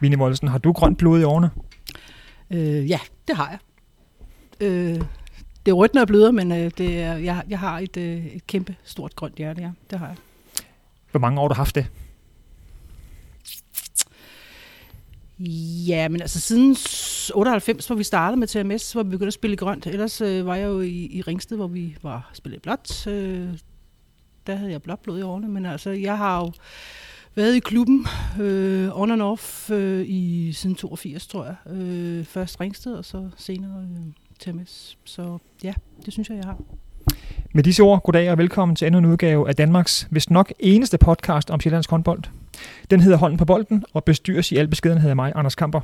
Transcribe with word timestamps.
Vinnie 0.00 0.18
Wollesen, 0.18 0.48
har 0.48 0.58
du 0.58 0.72
grønt 0.72 0.98
blod 0.98 1.20
i 1.20 1.24
årene? 1.24 1.50
Øh, 2.50 2.90
ja, 2.90 2.98
det 3.28 3.36
har 3.36 3.50
jeg. 3.50 3.58
Øh, 4.60 5.00
det 5.66 5.72
er 5.72 5.72
rødt, 5.72 5.94
når 5.94 6.00
jeg 6.00 6.06
bløder, 6.06 6.30
men 6.30 6.52
øh, 6.52 6.70
det 6.78 7.00
er, 7.00 7.14
jeg, 7.14 7.42
jeg 7.48 7.58
har 7.58 7.78
et, 7.78 7.96
øh, 7.96 8.26
et 8.26 8.46
kæmpe 8.46 8.76
stort 8.84 9.16
grønt 9.16 9.36
hjerte, 9.36 9.62
ja. 9.62 9.70
Det 9.90 9.98
har 9.98 10.06
jeg. 10.06 10.16
Hvor 11.10 11.20
mange 11.20 11.40
år 11.40 11.44
har 11.44 11.48
du 11.48 11.54
haft 11.54 11.74
det? 11.74 11.86
Ja, 15.86 16.08
men 16.08 16.20
altså 16.20 16.40
siden 16.40 16.76
98, 17.34 17.86
hvor 17.86 17.96
vi 17.96 18.04
startede 18.04 18.40
med 18.40 18.46
TMS, 18.46 18.92
hvor 18.92 19.02
vi 19.02 19.10
begyndte 19.10 19.26
at 19.26 19.34
spille 19.34 19.56
grønt. 19.56 19.86
Ellers 19.86 20.20
øh, 20.20 20.46
var 20.46 20.56
jeg 20.56 20.66
jo 20.66 20.80
i, 20.80 21.08
i 21.12 21.22
Ringsted, 21.22 21.56
hvor 21.56 21.66
vi 21.66 21.96
var 22.02 22.30
spillet 22.32 22.62
blåt. 22.62 23.06
Øh, 23.06 23.48
der 24.46 24.54
havde 24.54 24.70
jeg 24.70 24.82
blåt 24.82 25.00
blod 25.00 25.18
i 25.18 25.22
årene, 25.22 25.48
men 25.48 25.66
altså 25.66 25.90
jeg 25.90 26.18
har 26.18 26.38
jo 26.38 26.52
været 27.34 27.56
i 27.56 27.58
klubben 27.58 28.06
øh, 28.40 29.00
on 29.00 29.10
and 29.10 29.22
off 29.22 29.70
øh, 29.70 30.04
i 30.08 30.52
siden 30.52 30.76
82, 30.76 31.26
tror 31.26 31.44
jeg. 31.44 31.74
Øh, 31.76 32.24
først 32.24 32.60
Ringsted, 32.60 32.92
og 32.92 33.04
så 33.04 33.28
senere 33.36 33.82
øh, 33.82 34.12
TMS. 34.40 34.98
Så 35.04 35.38
ja, 35.64 35.74
det 36.04 36.12
synes 36.12 36.28
jeg, 36.28 36.36
jeg 36.36 36.44
har. 36.44 36.58
Med 37.52 37.62
disse 37.62 37.82
ord, 37.82 38.02
goddag 38.02 38.30
og 38.30 38.38
velkommen 38.38 38.76
til 38.76 38.86
endnu 38.86 38.98
en 38.98 39.06
udgave 39.06 39.48
af 39.48 39.56
Danmarks 39.56 40.08
hvis 40.10 40.30
nok 40.30 40.52
eneste 40.58 40.98
podcast 40.98 41.50
om 41.50 41.60
Sjællands 41.60 41.86
håndbold. 41.86 42.22
Den 42.90 43.00
hedder 43.00 43.18
Hånden 43.18 43.38
på 43.38 43.44
bolden 43.44 43.84
og 43.92 44.04
bestyres 44.04 44.52
i 44.52 44.56
al 44.56 44.68
beskedenhed 44.68 45.10
af 45.10 45.16
mig, 45.16 45.32
Anders 45.34 45.54
Kamper. 45.54 45.80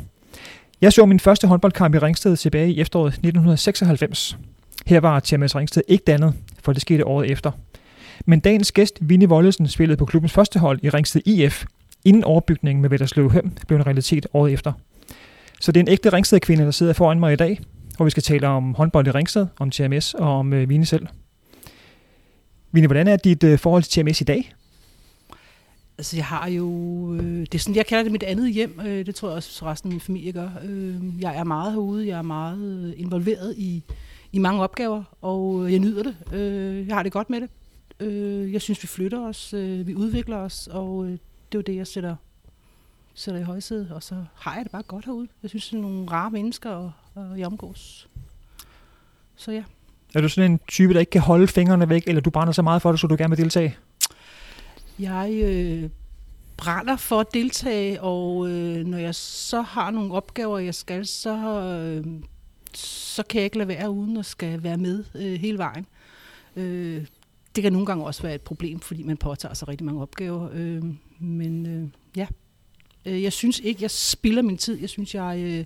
Jeg 0.81 0.93
så 0.93 1.07
min 1.07 1.21
første 1.21 1.49
håndboldkamp 1.49 1.95
i 1.95 1.99
Ringsted 1.99 2.37
tilbage 2.37 2.73
i 2.73 2.81
efteråret 2.81 3.13
1996. 3.13 4.39
Her 4.87 5.01
var 5.01 5.21
TMS 5.21 5.57
Ringsted 5.57 5.83
ikke 5.89 6.05
dannet, 6.07 6.35
for 6.63 6.73
det 6.73 6.83
skete 6.83 7.07
året 7.07 7.31
efter. 7.31 7.51
Men 8.25 8.41
dagens 8.41 8.73
gæst, 8.73 8.99
Vinnie 9.01 9.29
Wollesen, 9.29 9.69
spillede 9.69 9.97
på 9.97 10.05
klubbens 10.05 10.33
første 10.33 10.59
hold 10.59 10.81
i 10.83 10.89
Ringsted 10.89 11.21
IF, 11.27 11.65
inden 12.05 12.25
overbygningen 12.25 12.83
med 12.83 12.91
Vetterslev 12.91 13.31
Høm 13.31 13.53
blev 13.67 13.79
en 13.79 13.87
realitet 13.87 14.27
året 14.33 14.53
efter. 14.53 14.73
Så 15.61 15.73
det 15.73 15.81
er 15.81 15.85
en 15.85 15.89
ægte 15.89 16.13
Ringsted-kvinde, 16.13 16.65
der 16.65 16.71
sidder 16.71 16.93
foran 16.93 17.21
mig 17.21 17.33
i 17.33 17.37
dag, 17.37 17.61
hvor 17.97 18.05
vi 18.05 18.11
skal 18.11 18.23
tale 18.23 18.49
om 18.49 18.75
håndbold 18.75 19.07
i 19.07 19.11
Ringsted, 19.11 19.47
om 19.59 19.71
TMS 19.71 20.15
og 20.15 20.39
om 20.39 20.53
øh, 20.53 20.69
Vinnie 20.69 20.87
selv. 20.87 21.07
Vinnie, 22.73 22.87
hvordan 22.87 23.09
er 23.09 23.17
dit 23.17 23.45
øh, 23.45 23.59
forhold 23.59 23.83
til 23.83 24.05
TMS 24.05 24.21
i 24.21 24.25
dag? 24.25 24.53
Altså, 25.99 26.17
jeg 26.17 26.25
har 26.25 26.49
jo... 26.49 26.69
Øh, 27.15 27.41
det 27.41 27.55
er 27.55 27.59
sådan, 27.59 27.77
jeg 27.77 27.87
kalder 27.87 28.03
det 28.03 28.13
mit 28.13 28.23
andet 28.23 28.53
hjem. 28.53 28.81
Øh, 28.87 29.07
det 29.07 29.15
tror 29.15 29.29
jeg 29.29 29.37
også 29.37 29.67
resten 29.67 29.91
af 29.91 29.93
min 29.93 30.01
familie 30.01 30.33
gør. 30.33 30.49
Øh, 30.65 30.95
jeg 31.21 31.37
er 31.37 31.45
meget 31.45 31.73
herude. 31.73 32.07
Jeg 32.07 32.19
er 32.19 32.23
meget 32.23 32.85
øh, 32.85 33.01
involveret 33.01 33.55
i, 33.59 33.83
i 34.33 34.39
mange 34.39 34.63
opgaver, 34.63 35.03
og 35.23 35.65
øh, 35.65 35.73
jeg 35.73 35.81
nyder 35.81 36.03
det. 36.03 36.17
Øh, 36.33 36.89
jeg 36.89 36.97
har 36.97 37.03
det 37.03 37.13
godt 37.13 37.31
med 37.31 37.41
det. 37.41 37.51
Øh, 38.01 38.53
jeg 38.53 38.63
synes, 38.63 38.83
vi 38.83 38.89
flytter 38.89 39.21
os. 39.21 39.55
Øh, 39.55 39.87
vi 39.87 39.95
udvikler 39.95 40.37
os, 40.37 40.67
og 40.67 41.05
øh, 41.05 41.11
det 41.13 41.19
er 41.19 41.59
jo 41.59 41.61
det, 41.61 41.77
jeg 41.77 41.87
sætter, 41.87 42.17
sætter 43.15 43.41
i 43.41 43.45
højsædet. 43.45 43.91
Og 43.91 44.03
så 44.03 44.25
har 44.35 44.55
jeg 44.55 44.65
det 44.65 44.73
bare 44.73 44.83
godt 44.83 45.05
herude. 45.05 45.29
Jeg 45.43 45.51
synes, 45.51 45.69
det 45.69 45.77
er 45.77 45.81
nogle 45.81 46.11
rare 46.11 46.31
mennesker, 46.31 46.71
og, 46.71 46.93
og 47.15 47.39
jeg 47.39 47.47
omgås. 47.47 48.09
Så 49.37 49.53
ja. 49.53 49.63
Er 50.15 50.21
du 50.21 50.29
sådan 50.29 50.51
en 50.51 50.61
type, 50.69 50.95
der 50.95 51.01
ikke 51.01 51.11
kan 51.11 51.21
holde 51.21 51.49
fingrene 51.49 51.89
væk, 51.89 52.05
eller 52.07 52.21
du 52.23 52.31
brænder 52.31 52.53
så 52.53 52.63
meget 52.63 52.83
for 52.83 52.91
det, 52.91 53.01
så 53.01 53.07
du 53.07 53.17
gerne 53.19 53.31
vil 53.31 53.39
deltage? 53.39 53.77
Jeg 54.99 55.31
øh, 55.45 55.91
brænder 56.57 56.97
for 56.97 57.21
at 57.21 57.35
deltage, 57.35 58.03
og 58.03 58.49
øh, 58.51 58.87
når 58.87 58.99
jeg 58.99 59.15
så 59.15 59.63
har 59.63 59.91
nogle 59.91 60.15
opgaver, 60.15 60.59
jeg 60.59 60.75
skal, 60.75 61.07
så, 61.07 61.37
øh, 61.63 62.05
så 62.75 63.23
kan 63.23 63.39
jeg 63.39 63.45
ikke 63.45 63.59
lade 63.59 63.69
være 63.69 63.91
uden 63.91 64.17
at 64.17 64.27
skal 64.27 64.63
være 64.63 64.77
med 64.77 65.05
øh, 65.15 65.41
hele 65.41 65.59
vejen. 65.59 65.87
Øh, 66.57 67.07
det 67.57 67.63
kan 67.63 67.73
nogle 67.73 67.87
gange 67.87 68.05
også 68.05 68.23
være 68.23 68.35
et 68.35 68.41
problem, 68.41 68.81
fordi 68.81 69.03
man 69.03 69.17
påtager 69.17 69.55
sig 69.55 69.69
rigtig 69.69 69.85
mange 69.85 70.03
opgaver. 70.03 70.49
Øh, 70.53 70.83
men 71.19 71.67
øh, 71.67 71.89
ja, 72.17 72.27
øh, 73.05 73.23
jeg 73.23 73.33
synes 73.33 73.61
ikke, 73.61 73.83
jeg 73.83 73.91
spilder 73.91 74.43
min 74.43 74.57
tid. 74.57 74.81
Jeg 74.81 74.89
synes, 74.89 75.15
jeg 75.15 75.39
øh, 75.39 75.65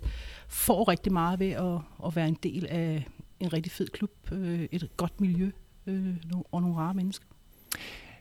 får 0.48 0.88
rigtig 0.88 1.12
meget 1.12 1.40
ved 1.40 1.50
at, 1.50 1.78
at 2.06 2.16
være 2.16 2.28
en 2.28 2.38
del 2.42 2.66
af 2.66 3.06
en 3.40 3.52
rigtig 3.52 3.72
fed 3.72 3.88
klub, 3.88 4.10
øh, 4.32 4.68
et 4.72 4.88
godt 4.96 5.20
miljø 5.20 5.50
øh, 5.86 6.14
og 6.52 6.62
nogle 6.62 6.76
rare 6.76 6.94
mennesker. 6.94 7.26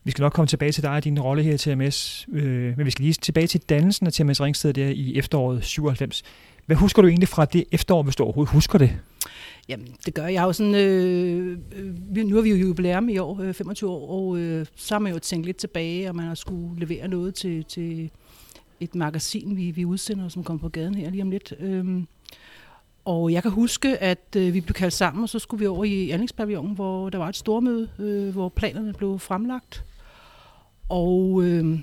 Vi 0.03 0.11
skal 0.11 0.21
nok 0.21 0.33
komme 0.33 0.47
tilbage 0.47 0.71
til 0.71 0.83
dig 0.83 0.91
og 0.91 1.03
din 1.03 1.19
rolle 1.19 1.43
her 1.43 1.53
i 1.53 1.57
TMS, 1.57 2.27
øh, 2.31 2.77
men 2.77 2.85
vi 2.85 2.91
skal 2.91 3.03
lige 3.03 3.13
tilbage 3.13 3.47
til 3.47 3.61
dannelsen 3.61 4.07
af 4.07 4.13
TMS 4.13 4.41
Ringsted 4.41 4.73
der 4.73 4.87
i 4.87 5.15
efteråret 5.15 5.65
97. 5.65 6.23
Hvad 6.65 6.75
husker 6.77 7.01
du 7.01 7.07
egentlig 7.07 7.29
fra 7.29 7.45
det 7.45 7.63
efterår, 7.71 8.03
hvis 8.03 8.15
du 8.15 8.23
overhovedet 8.23 8.53
husker 8.53 8.77
det? 8.77 8.99
Jamen, 9.69 9.87
det 10.05 10.13
gør 10.13 10.23
jeg. 10.23 10.33
jeg 10.33 10.43
jo 10.43 10.53
sådan, 10.53 10.75
øh, 10.75 11.57
øh, 11.75 12.25
nu 12.25 12.35
har 12.35 12.41
vi 12.41 12.49
jo 12.49 12.55
jubilæum 12.55 13.09
i 13.09 13.17
år, 13.17 13.41
øh, 13.41 13.53
25 13.53 13.89
år, 13.89 14.09
og 14.09 14.37
øh, 14.37 14.65
så 14.75 14.93
har 14.95 14.99
man 14.99 15.13
jo 15.13 15.19
tænkt 15.19 15.45
lidt 15.45 15.57
tilbage, 15.57 16.09
og 16.09 16.15
man 16.15 16.25
har 16.25 16.35
skulle 16.35 16.79
levere 16.79 17.07
noget 17.07 17.35
til, 17.35 17.63
til 17.63 18.11
et 18.79 18.95
magasin, 18.95 19.57
vi, 19.57 19.71
vi 19.71 19.85
udsender, 19.85 20.29
som 20.29 20.43
kommer 20.43 20.61
på 20.61 20.69
gaden 20.69 20.95
her 20.95 21.09
lige 21.09 21.21
om 21.21 21.31
lidt. 21.31 21.53
Øh, 21.59 22.03
og 23.05 23.31
jeg 23.31 23.41
kan 23.41 23.51
huske, 23.51 23.97
at 23.97 24.35
øh, 24.37 24.53
vi 24.53 24.61
blev 24.61 24.73
kaldt 24.73 24.93
sammen, 24.93 25.23
og 25.23 25.29
så 25.29 25.39
skulle 25.39 25.59
vi 25.59 25.67
over 25.67 25.83
i 25.83 26.09
anlægspavillonen, 26.09 26.75
hvor 26.75 27.09
der 27.09 27.17
var 27.17 27.29
et 27.29 27.35
stormøde, 27.35 27.89
øh, 27.99 28.29
hvor 28.29 28.49
planerne 28.49 28.93
blev 28.93 29.19
fremlagt. 29.19 29.85
Og 30.89 31.43
øh, 31.43 31.79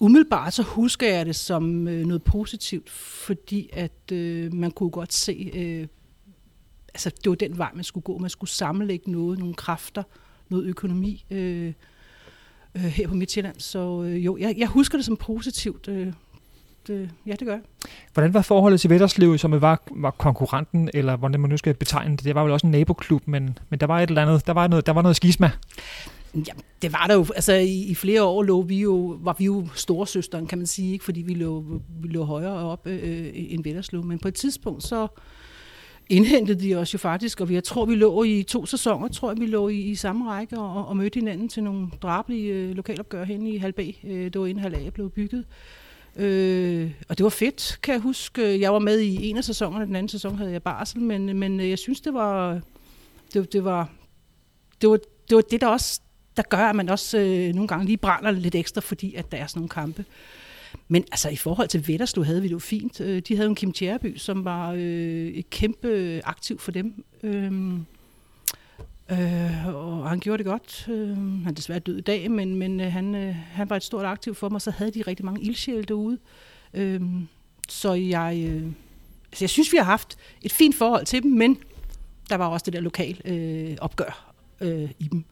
umiddelbart 0.00 0.54
så 0.54 0.62
husker 0.62 1.14
jeg 1.14 1.26
det 1.26 1.36
som 1.36 1.88
øh, 1.88 2.06
noget 2.06 2.22
positivt, 2.22 2.90
fordi 2.90 3.70
at 3.72 4.12
øh, 4.12 4.54
man 4.54 4.70
kunne 4.70 4.90
godt 4.90 5.12
se, 5.12 5.50
øh, 5.54 5.86
altså 6.94 7.10
det 7.24 7.30
var 7.30 7.36
den 7.36 7.58
vej, 7.58 7.70
man 7.74 7.84
skulle 7.84 8.04
gå. 8.04 8.18
Man 8.18 8.30
skulle 8.30 8.50
sammenlægge 8.50 9.12
noget, 9.12 9.38
nogle 9.38 9.54
kræfter, 9.54 10.02
noget 10.48 10.64
økonomi 10.64 11.24
øh, 11.30 11.72
øh, 12.74 12.82
her 12.82 13.08
på 13.08 13.14
Midtjylland. 13.14 13.60
Så 13.60 14.02
øh, 14.02 14.24
jo, 14.24 14.36
jeg, 14.36 14.54
jeg 14.58 14.68
husker 14.68 14.98
det 14.98 15.04
som 15.04 15.16
positivt. 15.16 15.88
Øh, 15.88 16.12
det, 16.86 17.10
ja, 17.26 17.32
det 17.32 17.46
gør 17.46 17.52
jeg. 17.52 17.62
Hvordan 18.12 18.34
var 18.34 18.42
forholdet 18.42 18.80
til 18.80 18.90
Vetterslev, 18.90 19.38
som 19.38 19.60
var, 19.60 19.82
var 19.90 20.10
konkurrenten, 20.10 20.90
eller 20.94 21.16
hvordan 21.16 21.40
man 21.40 21.50
nu 21.50 21.56
skal 21.56 21.74
betegne 21.74 22.16
det? 22.16 22.24
Det 22.24 22.34
var 22.34 22.42
vel 22.42 22.52
også 22.52 22.66
en 22.66 22.70
naboklub, 22.70 23.22
men, 23.26 23.58
men 23.68 23.80
der 23.80 23.86
var 23.86 24.00
et 24.00 24.08
eller 24.08 24.22
andet, 24.22 24.46
der 24.46 24.52
var 24.52 24.66
noget, 24.66 24.86
der 24.86 24.92
var 24.92 25.02
noget 25.02 25.16
skisma. 25.16 25.50
Ja, 26.34 26.52
det 26.82 26.92
var 26.92 27.06
der 27.06 27.14
jo. 27.14 27.26
Altså, 27.34 27.52
i, 27.52 27.84
i 27.84 27.94
flere 27.94 28.22
år 28.22 28.42
lå 28.42 28.62
vi 28.62 28.80
jo, 28.80 29.18
var 29.20 29.36
vi 29.38 29.44
jo 29.44 29.68
storesøsteren, 29.74 30.46
kan 30.46 30.58
man 30.58 30.66
sige, 30.66 30.92
ikke? 30.92 31.04
fordi 31.04 31.22
vi 31.22 31.34
lå, 31.34 31.64
vi 32.00 32.08
lå 32.08 32.24
højere 32.24 32.52
op 32.52 32.86
øh, 32.86 33.30
end 33.34 33.64
Vetterslev. 33.64 34.04
Men 34.04 34.18
på 34.18 34.28
et 34.28 34.34
tidspunkt, 34.34 34.82
så 34.82 35.08
indhentede 36.10 36.68
de 36.68 36.74
os 36.74 36.94
jo 36.94 36.98
faktisk, 36.98 37.40
og 37.40 37.52
jeg 37.52 37.64
tror, 37.64 37.84
vi 37.84 37.94
lå 37.94 38.22
i 38.22 38.42
to 38.42 38.66
sæsoner, 38.66 39.08
tror 39.08 39.30
jeg, 39.30 39.40
vi 39.40 39.46
lå 39.46 39.68
i, 39.68 39.80
i 39.80 39.94
samme 39.94 40.30
række 40.30 40.58
og, 40.58 40.86
og 40.86 40.96
mødte 40.96 41.18
hinanden 41.18 41.48
til 41.48 41.62
nogle 41.62 41.88
drabelige 42.02 42.52
øh, 42.52 42.70
lokalopgør 42.70 43.24
hen 43.24 43.46
i 43.46 43.56
Halb 43.56 43.78
øh, 43.78 43.84
Det 44.04 44.40
var 44.40 44.46
inden 44.46 44.62
Halb 44.62 44.74
A 44.74 44.90
blev 44.90 45.10
bygget. 45.10 45.44
Øh, 46.16 46.90
og 47.08 47.18
det 47.18 47.24
var 47.24 47.30
fedt, 47.30 47.78
kan 47.82 47.94
jeg 47.94 48.00
huske. 48.00 48.60
Jeg 48.60 48.72
var 48.72 48.78
med 48.78 49.00
i 49.00 49.28
en 49.28 49.36
af 49.36 49.44
sæsonerne, 49.44 49.86
den 49.86 49.96
anden 49.96 50.08
sæson 50.08 50.36
havde 50.36 50.52
jeg 50.52 50.62
barsel, 50.62 51.00
men, 51.00 51.38
men 51.38 51.60
øh, 51.60 51.70
jeg 51.70 51.78
synes, 51.78 52.00
det 52.00 52.14
var, 52.14 52.60
det, 53.34 53.52
det 53.52 53.64
var, 53.64 53.88
det 54.80 54.90
var, 54.90 54.98
det 55.28 55.36
var 55.36 55.42
det, 55.42 55.60
der 55.60 55.66
også 55.66 56.00
der 56.36 56.42
gør, 56.42 56.58
at 56.66 56.76
man 56.76 56.88
også 56.88 57.18
øh, 57.18 57.54
nogle 57.54 57.68
gange 57.68 57.86
lige 57.86 57.96
brænder 57.96 58.30
lidt 58.30 58.54
ekstra, 58.54 58.80
fordi 58.80 59.14
at 59.14 59.32
der 59.32 59.38
er 59.38 59.46
sådan 59.46 59.60
nogle 59.60 59.68
kampe. 59.68 60.04
Men 60.88 61.04
altså 61.12 61.28
i 61.28 61.36
forhold 61.36 61.68
til 61.68 61.88
Vetterslev 61.88 62.24
havde 62.24 62.42
vi 62.42 62.48
det 62.48 62.52
jo 62.52 62.58
fint. 62.58 63.00
Øh, 63.00 63.22
de 63.28 63.36
havde 63.36 63.48
en 63.48 63.54
Kim 63.54 63.72
Tjerby, 63.72 64.16
som 64.16 64.44
var 64.44 64.72
øh, 64.72 65.26
et 65.26 65.50
kæmpe 65.50 66.20
aktiv 66.24 66.58
for 66.58 66.70
dem. 66.70 67.04
Øh, 67.22 67.52
øh, 69.10 69.66
og 69.74 70.08
han 70.08 70.20
gjorde 70.20 70.38
det 70.38 70.46
godt. 70.46 70.88
Øh, 70.88 71.16
han 71.16 71.46
er 71.46 71.52
desværre 71.52 71.78
død 71.78 71.98
i 71.98 72.00
dag, 72.00 72.30
men, 72.30 72.54
men 72.54 72.80
øh, 72.80 72.92
han, 72.92 73.14
øh, 73.14 73.34
han 73.34 73.70
var 73.70 73.76
et 73.76 73.82
stort 73.82 74.04
aktiv 74.04 74.34
for 74.34 74.48
mig. 74.48 74.62
Så 74.62 74.70
havde 74.70 74.90
de 74.90 75.02
rigtig 75.02 75.24
mange 75.24 75.42
ildsjæle 75.42 75.82
derude. 75.82 76.18
Øh, 76.74 77.00
så 77.68 77.92
jeg, 77.92 78.42
øh, 78.46 78.62
altså 79.32 79.44
jeg 79.44 79.50
synes, 79.50 79.72
vi 79.72 79.76
har 79.76 79.84
haft 79.84 80.16
et 80.42 80.52
fint 80.52 80.74
forhold 80.74 81.06
til 81.06 81.22
dem, 81.22 81.30
men 81.30 81.58
der 82.30 82.36
var 82.36 82.46
også 82.46 82.64
det 82.64 82.72
der 82.72 82.80
lokal 82.80 83.20
øh, 83.24 83.76
opgør 83.80 84.32
øh, 84.60 84.90
i 84.98 85.08
dem. 85.12 85.24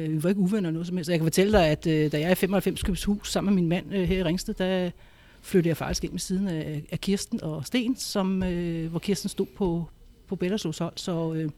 Øh, 0.00 0.12
vi 0.12 0.22
var 0.22 0.28
ikke 0.28 0.40
uvenner 0.40 0.70
noget 0.70 0.86
som 0.86 0.96
helst. 0.96 1.10
Jeg 1.10 1.18
kan 1.18 1.26
fortælle 1.26 1.52
dig, 1.52 1.66
at 1.66 1.86
øh, 1.86 2.12
da 2.12 2.18
jeg 2.18 2.26
er 2.26 2.32
i 2.32 2.34
95 2.34 2.82
købs 2.82 3.04
hus 3.04 3.32
sammen 3.32 3.54
med 3.54 3.62
min 3.62 3.68
mand 3.68 3.94
øh, 3.94 4.08
her 4.08 4.18
i 4.18 4.22
Ringsted, 4.22 4.54
der 4.54 4.90
flyttede 5.42 5.68
jeg 5.68 5.76
faktisk 5.76 6.04
ind 6.04 6.12
med 6.12 6.20
siden 6.20 6.48
af, 6.48 6.82
af 6.92 7.00
Kirsten 7.00 7.44
og 7.44 7.66
Sten, 7.66 7.96
som, 7.96 8.42
øh, 8.42 8.90
hvor 8.90 8.98
Kirsten 8.98 9.28
stod 9.28 9.46
på, 9.56 9.84
på 10.28 10.36
Bellerslovs 10.36 10.78
hold, 10.78 10.92
så 10.96 11.34
øh, 11.34 11.50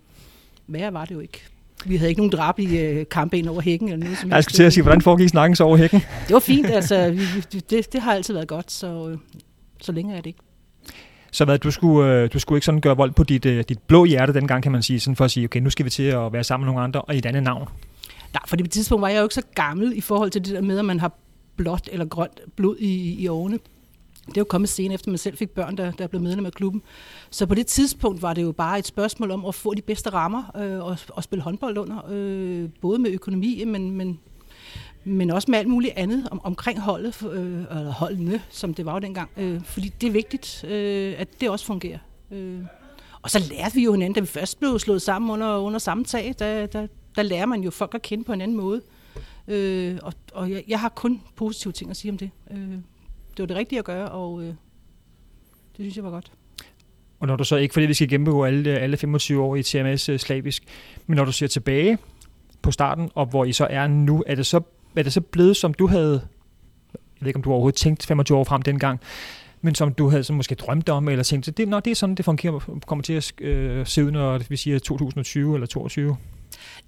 værre 0.67 0.93
var 0.93 1.05
det 1.05 1.15
jo 1.15 1.21
ikke. 1.21 1.43
Vi 1.87 1.97
havde 1.97 2.09
ikke 2.09 2.21
nogen 2.21 2.33
drab 2.33 2.59
i 2.59 2.79
øh, 2.79 3.07
kampe 3.11 3.39
ind 3.39 3.49
over 3.49 3.61
hækken 3.61 3.89
eller 3.89 4.05
noget 4.05 4.19
som 4.19 4.31
Jeg 4.31 4.45
skal 4.45 4.55
til 4.55 4.63
at 4.63 4.73
sige, 4.73 4.83
hvordan 4.83 5.01
foregik 5.01 5.29
snakken 5.29 5.57
så 5.57 5.65
over 5.65 5.77
hækken? 5.77 6.01
Det 6.27 6.35
var 6.35 6.41
fint, 6.41 6.67
altså 6.67 7.11
vi, 7.11 7.61
det, 7.71 7.93
det 7.93 8.01
har 8.01 8.15
altid 8.15 8.35
været 8.35 8.49
godt, 8.49 8.71
så, 8.71 9.09
øh, 9.09 9.19
så 9.81 9.93
længe 9.93 10.15
er 10.15 10.17
det 10.17 10.27
ikke. 10.27 10.39
Så 11.31 11.45
hvad, 11.45 11.59
du 11.59 11.71
skulle, 11.71 12.29
du 12.29 12.39
skulle 12.39 12.57
ikke 12.57 12.65
sådan 12.65 12.81
gøre 12.81 12.97
vold 12.97 13.13
på 13.13 13.25
dit, 13.25 13.45
dit 13.45 13.79
blå 13.87 14.05
hjerte 14.05 14.35
dengang, 14.35 14.63
kan 14.63 14.73
man 14.73 14.83
sige, 14.83 15.01
sådan 15.01 15.17
for 15.17 15.25
at 15.25 15.31
sige, 15.31 15.45
okay, 15.45 15.61
nu 15.61 15.71
skal 15.71 15.85
vi 15.85 15.91
til 15.91 16.03
at 16.03 16.33
være 16.33 16.45
sammen 16.45 16.65
med 16.65 16.73
nogle 16.73 16.85
andre 16.85 17.03
og 17.03 17.15
i 17.15 17.19
et 17.19 17.27
andet 17.27 17.43
navn. 17.43 17.69
Nej, 18.35 18.43
for 18.47 18.57
det 18.57 18.71
tidspunkt 18.71 19.03
var 19.03 19.09
jeg 19.09 19.19
jo 19.19 19.23
ikke 19.23 19.35
så 19.35 19.43
gammel 19.55 19.97
i 19.97 20.01
forhold 20.01 20.31
til 20.31 20.45
det 20.45 20.55
der 20.55 20.61
med, 20.61 20.79
at 20.79 20.85
man 20.85 21.01
har 21.01 21.13
blåt 21.57 21.89
eller 21.93 22.05
grønt 22.05 22.41
blod 22.57 22.77
i, 22.79 23.15
i 23.23 23.29
årene. 23.29 23.59
Det 24.27 24.37
er 24.37 24.41
jo 24.41 24.45
kommet 24.45 24.69
senere, 24.69 24.95
efter 24.95 25.11
man 25.11 25.19
selv 25.19 25.37
fik 25.37 25.51
børn, 25.51 25.77
der, 25.77 25.91
der 25.91 26.07
blev 26.07 26.23
medlem 26.23 26.47
af 26.47 26.53
klubben. 26.53 26.83
Så 27.31 27.47
på 27.47 27.55
det 27.55 27.67
tidspunkt 27.67 28.23
var 28.23 28.35
det 28.35 28.43
jo 28.43 28.53
bare 28.53 28.79
et 28.79 28.87
spørgsmål 28.87 29.31
om 29.31 29.45
at 29.45 29.55
få 29.55 29.75
de 29.75 29.83
bedste 29.83 30.11
rammer 30.11 30.57
øh, 30.57 30.85
og, 30.85 30.99
og 31.09 31.25
spille 31.25 31.43
håndbold 31.43 31.79
under. 31.79 32.07
Øh, 32.11 32.69
både 32.81 32.99
med 32.99 33.11
økonomi, 33.11 33.65
men, 33.67 33.91
men, 33.91 34.21
men 35.05 35.31
også 35.31 35.51
med 35.51 35.59
alt 35.59 35.69
muligt 35.69 35.93
andet 35.97 36.29
om, 36.31 36.41
omkring 36.45 36.81
holdet, 36.81 37.23
øh, 37.33 37.61
eller 37.71 37.93
holdene, 37.93 38.43
som 38.51 38.75
det 38.75 38.87
var 38.87 38.93
jo 38.93 38.99
dengang. 38.99 39.31
Øh, 39.37 39.61
fordi 39.65 39.89
det 40.01 40.07
er 40.07 40.13
vigtigt, 40.13 40.65
øh, 40.65 41.15
at 41.19 41.29
det 41.41 41.51
også 41.51 41.65
fungerer. 41.65 41.99
Øh. 42.31 42.61
Og 43.23 43.31
så 43.31 43.39
lærte 43.51 43.75
vi 43.75 43.85
jo 43.85 43.93
hinanden, 43.93 44.15
da 44.15 44.21
vi 44.21 44.27
først 44.27 44.61
blev 44.61 44.79
slået 44.79 45.03
sammen 45.03 45.31
under, 45.31 45.57
under 45.57 45.79
samme 45.79 46.05
tag, 46.05 46.35
der, 46.39 46.67
der, 46.67 46.87
der 47.17 47.23
lærer 47.23 47.47
man 47.47 47.63
jo 47.63 47.71
folk 47.71 47.95
at 47.95 48.03
kende 48.03 48.25
på 48.25 48.33
en 48.33 48.41
anden 48.41 48.57
måde. 48.57 48.83
Øh, 49.49 49.99
og 50.03 50.13
og 50.33 50.51
jeg, 50.51 50.65
jeg 50.69 50.81
har 50.81 50.89
kun 50.89 51.21
positive 51.37 51.73
ting 51.73 51.91
at 51.91 51.97
sige 51.97 52.13
om 52.13 52.19
det. 52.19 52.31
Øh, 52.51 52.59
det 53.37 53.39
var 53.39 53.47
det 53.47 53.57
rigtige 53.57 53.79
at 53.79 53.85
gøre, 53.85 54.09
og 54.09 54.43
øh, 54.43 54.47
det 54.47 54.57
synes 55.77 55.97
jeg 55.97 56.05
var 56.05 56.11
godt. 56.11 56.33
Og 57.21 57.29
når 57.29 57.37
du 57.37 57.45
så, 57.45 57.57
ikke 57.57 57.73
fordi 57.73 57.87
vi 57.87 57.95
skal 57.95 58.09
gennemgå 58.09 58.45
alle, 58.45 58.79
alle 58.79 58.97
25 58.97 59.43
år 59.43 59.57
i 59.57 59.63
TMS 59.63 60.09
øh, 60.09 60.19
slavisk, 60.19 60.63
men 61.07 61.17
når 61.17 61.25
du 61.25 61.33
ser 61.33 61.47
tilbage 61.47 61.99
på 62.63 62.71
starten, 62.71 63.11
og 63.15 63.27
hvor 63.27 63.45
I 63.45 63.53
så 63.53 63.67
er 63.71 63.87
nu, 63.87 64.25
er 64.27 64.35
det 64.35 64.47
så, 64.47 64.61
er 64.97 65.03
det 65.03 65.13
så 65.13 65.21
blevet, 65.21 65.57
som 65.57 65.75
du 65.75 65.87
havde, 65.87 66.29
jeg 66.93 67.01
ved 67.21 67.27
ikke, 67.27 67.37
om 67.37 67.43
du 67.43 67.51
overhovedet 67.51 67.77
tænkt 67.79 68.07
25 68.07 68.39
år 68.39 68.45
frem 68.45 68.63
dengang, 68.63 69.01
men 69.61 69.75
som 69.75 69.95
du 69.95 70.09
havde 70.09 70.25
så 70.25 70.33
måske 70.33 70.55
drømt 70.55 70.89
om, 70.89 71.09
eller 71.09 71.25
tænkt, 71.25 71.57
det, 71.57 71.69
når 71.69 71.81
det 71.81 71.91
er 71.91 71.95
sådan, 71.95 72.15
det 72.15 72.25
fungerer, 72.25 72.81
kommer 72.87 73.03
til 73.03 73.13
at 73.13 73.33
øh, 73.41 73.87
se 73.87 74.05
ud, 74.05 74.11
når 74.11 74.39
vi 74.49 74.57
siger 74.57 74.79
2020 74.79 75.55
eller 75.55 75.67
2022? 75.67 76.17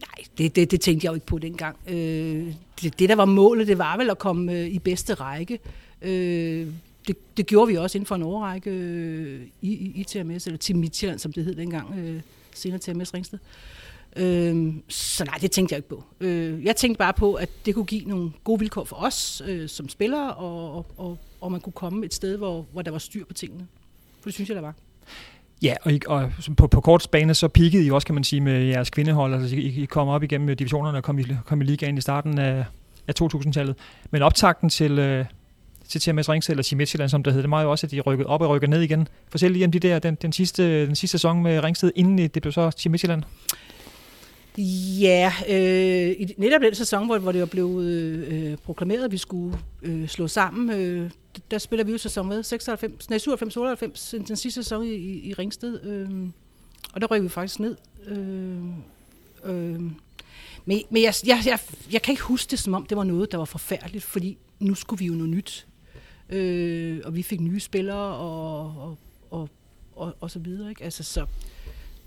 Nej, 0.00 0.26
det, 0.38 0.56
det, 0.56 0.70
det 0.70 0.81
tænkte 0.81 1.05
jeg 1.05 1.11
jo 1.11 1.14
ikke 1.14 1.26
på 1.26 1.38
dengang. 1.38 1.76
Øh, 1.87 2.55
det, 2.82 2.99
det, 2.99 3.08
der 3.08 3.14
var 3.14 3.25
målet, 3.25 3.66
det 3.66 3.78
var 3.78 3.96
vel 3.96 4.11
at 4.11 4.19
komme 4.19 4.52
øh, 4.52 4.66
i 4.66 4.78
bedste 4.78 5.14
række. 5.14 5.58
Øh, 6.02 6.66
det, 7.08 7.37
det 7.37 7.46
gjorde 7.46 7.69
vi 7.69 7.76
også 7.76 7.99
inden 7.99 8.06
for 8.06 8.14
en 8.14 8.22
årrække 8.22 8.70
øh, 8.70 9.46
i, 9.62 9.72
i, 9.72 9.93
i 10.00 10.05
TMS, 10.05 10.46
eller 10.46 10.58
Team 10.58 10.78
Midtjylland, 10.78 11.19
som 11.19 11.32
det 11.32 11.44
hed 11.44 11.55
dengang, 11.55 11.99
øh, 11.99 12.20
senere 12.55 12.78
TMS 12.78 13.14
Ringsted. 13.14 13.38
Øh, 14.16 14.75
så 14.88 15.25
nej, 15.25 15.38
det 15.40 15.50
tænkte 15.50 15.72
jeg 15.72 15.78
ikke 15.78 15.88
på. 15.88 16.05
Øh, 16.20 16.64
jeg 16.64 16.76
tænkte 16.76 16.99
bare 16.99 17.12
på, 17.12 17.34
at 17.34 17.49
det 17.66 17.75
kunne 17.75 17.84
give 17.84 18.05
nogle 18.05 18.32
gode 18.44 18.58
vilkår 18.58 18.84
for 18.84 18.96
os 18.96 19.43
øh, 19.46 19.69
som 19.69 19.88
spillere, 19.88 20.34
og, 20.34 20.76
og, 20.76 20.87
og, 20.96 21.19
og 21.40 21.52
man 21.52 21.61
kunne 21.61 21.72
komme 21.72 22.06
et 22.06 22.14
sted, 22.14 22.37
hvor, 22.37 22.66
hvor 22.72 22.82
der 22.82 22.90
var 22.90 22.99
styr 22.99 23.25
på 23.25 23.34
tingene. 23.34 23.66
For 24.20 24.28
det 24.28 24.34
synes 24.34 24.49
jeg, 24.49 24.56
der 24.56 24.62
var. 24.62 24.75
Ja, 25.64 25.75
og, 25.82 25.93
I, 25.93 26.00
og 26.06 26.32
på, 26.56 26.66
på 26.66 26.81
kort 26.81 27.08
bane, 27.12 27.34
så 27.34 27.49
pikkede 27.49 27.84
I 27.84 27.90
også, 27.90 28.06
kan 28.06 28.14
man 28.14 28.25
sige, 28.25 28.40
med 28.40 28.64
jeres 28.64 28.90
kvindehold. 28.90 29.34
Altså, 29.34 29.56
I, 29.56 29.82
I 29.82 29.84
kom 29.84 30.08
op 30.08 30.22
igennem 30.22 30.56
divisionerne 30.56 30.99
og 30.99 31.05
kom 31.05 31.19
i, 31.19 31.25
kom 31.44 31.61
i 31.61 31.64
ligaen 31.64 31.99
i 31.99 32.00
starten 32.00 32.38
af, 32.38 32.64
af 33.08 33.12
2000-tallet. 33.22 33.76
Men 34.11 34.22
optakten 34.22 34.69
til, 34.69 34.99
øh, 34.99 35.25
til 35.88 36.00
TMS 36.00 36.28
Ringsted, 36.28 36.52
eller 36.52 36.62
til 36.62 36.76
Midtjylland, 36.76 37.11
som 37.11 37.22
det 37.22 37.32
hedder, 37.32 37.43
det 37.43 37.50
var 37.50 37.62
jo 37.62 37.70
også, 37.70 37.87
at 37.87 37.90
de 37.90 38.00
rykkede 38.00 38.28
op 38.28 38.40
og 38.40 38.49
rykkede 38.49 38.70
ned 38.70 38.81
igen. 38.81 39.08
Fortæl 39.31 39.50
lige 39.50 39.64
om 39.64 39.72
de 39.72 39.78
der, 39.78 39.99
den, 39.99 40.14
den, 40.14 40.32
sidste, 40.32 40.87
den 40.87 40.94
sidste 40.94 41.19
sæson 41.19 41.43
med 41.43 41.64
Ringsted, 41.64 41.93
inden 41.96 42.19
det 42.19 42.43
blev 42.43 42.52
så 42.52 42.70
til 42.70 42.90
Midtjylland. 42.90 43.22
Ja, 44.58 45.32
øh, 45.48 46.10
i 46.10 46.34
netop 46.36 46.62
den 46.62 46.74
sæson, 46.74 47.06
hvor, 47.06 47.18
hvor 47.18 47.32
det 47.32 47.40
var 47.40 47.46
blevet 47.46 47.86
øh, 47.86 48.56
proklameret, 48.56 49.04
at 49.04 49.12
vi 49.12 49.18
skulle 49.18 49.58
øh, 49.82 50.08
slå 50.08 50.28
sammen, 50.28 50.70
øh, 50.80 51.10
der 51.50 51.58
spiller 51.58 51.84
vi 51.84 51.92
jo 51.92 51.98
sæson 51.98 52.28
med 52.28 52.42
96, 52.42 53.10
nej, 53.10 53.18
97, 53.18 53.56
98, 53.56 54.14
den 54.28 54.36
sidste 54.36 54.62
sæson 54.62 54.84
i, 54.84 54.94
i 55.28 55.32
Ringsted, 55.32 55.84
øh, 55.84 56.28
og 56.92 57.00
der 57.00 57.06
rykker 57.06 57.22
vi 57.22 57.28
faktisk 57.28 57.60
ned. 57.60 57.76
Øh, 58.06 58.64
øh, 59.44 59.80
men 60.64 60.82
men 60.90 61.02
jeg, 61.02 61.14
jeg, 61.26 61.42
jeg, 61.46 61.58
jeg 61.92 62.02
kan 62.02 62.12
ikke 62.12 62.22
huske 62.22 62.50
det, 62.50 62.58
som 62.58 62.74
om 62.74 62.86
det 62.86 62.96
var 62.96 63.04
noget, 63.04 63.32
der 63.32 63.38
var 63.38 63.44
forfærdeligt, 63.44 64.04
fordi 64.04 64.38
nu 64.60 64.74
skulle 64.74 64.98
vi 64.98 65.06
jo 65.06 65.12
noget 65.12 65.30
nyt. 65.30 65.66
Øh, 66.28 67.00
og 67.04 67.16
vi 67.16 67.22
fik 67.22 67.40
nye 67.40 67.60
spillere 67.60 68.14
og, 68.16 68.60
og, 68.60 68.98
og, 69.30 69.48
og, 69.96 70.16
og 70.20 70.30
så 70.30 70.38
videre. 70.38 70.70
Ikke? 70.70 70.84
Altså, 70.84 71.02
så, 71.02 71.26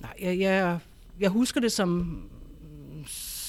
nej, 0.01 0.13
jeg, 0.21 0.39
jeg, 0.39 0.79
jeg 1.19 1.29
husker 1.29 1.61
det 1.61 1.71
som, 1.71 2.21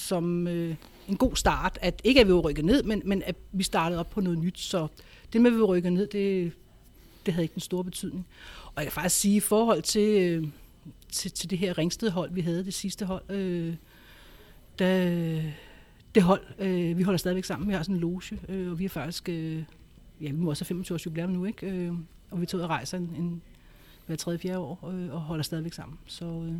som 0.09 0.49
øh, 0.49 0.75
en 1.09 1.17
god 1.17 1.37
start, 1.37 1.79
at 1.83 2.01
ikke 2.05 2.21
at 2.21 2.27
vi 2.27 2.33
var 2.33 2.39
rykket 2.39 2.65
ned, 2.65 2.83
men, 2.83 3.03
men 3.05 3.23
at 3.23 3.37
vi 3.53 3.63
startede 3.63 4.01
op 4.01 4.11
på 4.11 4.21
noget 4.21 4.39
nyt. 4.39 4.59
Så 4.59 4.89
det 5.33 5.41
med, 5.41 5.51
at 5.51 5.57
vi 5.57 5.63
rykkede 5.63 5.95
ned, 5.95 6.07
det, 6.07 6.53
det 7.27 7.35
havde 7.35 7.45
ikke 7.45 7.55
den 7.55 7.61
store 7.61 7.85
betydning. 7.85 8.27
Og 8.67 8.75
jeg 8.77 8.85
kan 8.85 8.93
faktisk 8.93 9.17
sige, 9.17 9.37
i 9.37 9.41
forhold 9.41 9.83
til, 9.83 10.09
øh, 10.09 10.49
til, 11.13 11.31
til 11.31 11.51
det 11.51 11.59
her 11.59 11.79
Ringsted-hold, 11.79 12.33
vi 12.33 12.41
havde, 12.41 12.65
det 12.65 12.75
sidste 12.75 13.05
hold, 13.05 13.31
øh, 13.31 13.75
der, 14.79 15.43
det 16.15 16.23
hold, 16.23 16.43
øh, 16.59 16.99
vi 16.99 17.03
holder 17.03 17.19
stadigvæk 17.19 17.45
sammen. 17.45 17.69
Vi 17.69 17.75
har 17.75 17.83
sådan 17.83 17.95
en 17.95 18.01
loge, 18.01 18.39
øh, 18.49 18.71
og 18.71 18.79
vi 18.79 18.85
er 18.85 18.89
faktisk, 18.89 19.29
øh, 19.29 19.63
ja, 20.21 20.31
vi 20.31 20.37
må 20.37 20.51
også 20.51 20.65
have 20.65 20.69
25 20.69 20.97
års 20.97 21.07
jubilæum 21.07 21.31
nu, 21.31 21.45
ikke? 21.45 21.67
Øh, 21.67 21.93
og 22.31 22.41
vi 22.41 22.47
tager 22.47 22.59
ud 22.59 22.63
og 22.63 22.71
rejser 22.71 22.99
en, 22.99 23.15
en 23.19 23.43
hver 24.07 24.17
tredje, 24.17 24.39
fjerde 24.39 24.59
år, 24.59 24.91
øh, 24.93 25.15
og 25.15 25.21
holder 25.21 25.43
stadigvæk 25.43 25.73
sammen. 25.73 25.99
Så 26.07 26.25
øh, 26.25 26.55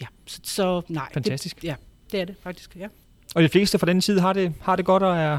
ja, 0.00 0.06
så, 0.26 0.40
så 0.42 0.82
nej. 0.88 1.12
Fantastisk. 1.12 1.56
Det, 1.56 1.64
ja, 1.64 1.74
det 2.12 2.20
er 2.20 2.24
det 2.24 2.34
faktisk, 2.42 2.76
ja. 2.76 2.88
Og 3.34 3.42
de 3.42 3.48
fleste 3.48 3.78
fra 3.78 3.86
den 3.86 4.00
side 4.00 4.20
har 4.20 4.32
det, 4.32 4.52
har 4.60 4.76
det 4.76 4.84
godt 4.84 5.02
og 5.02 5.16
er 5.16 5.38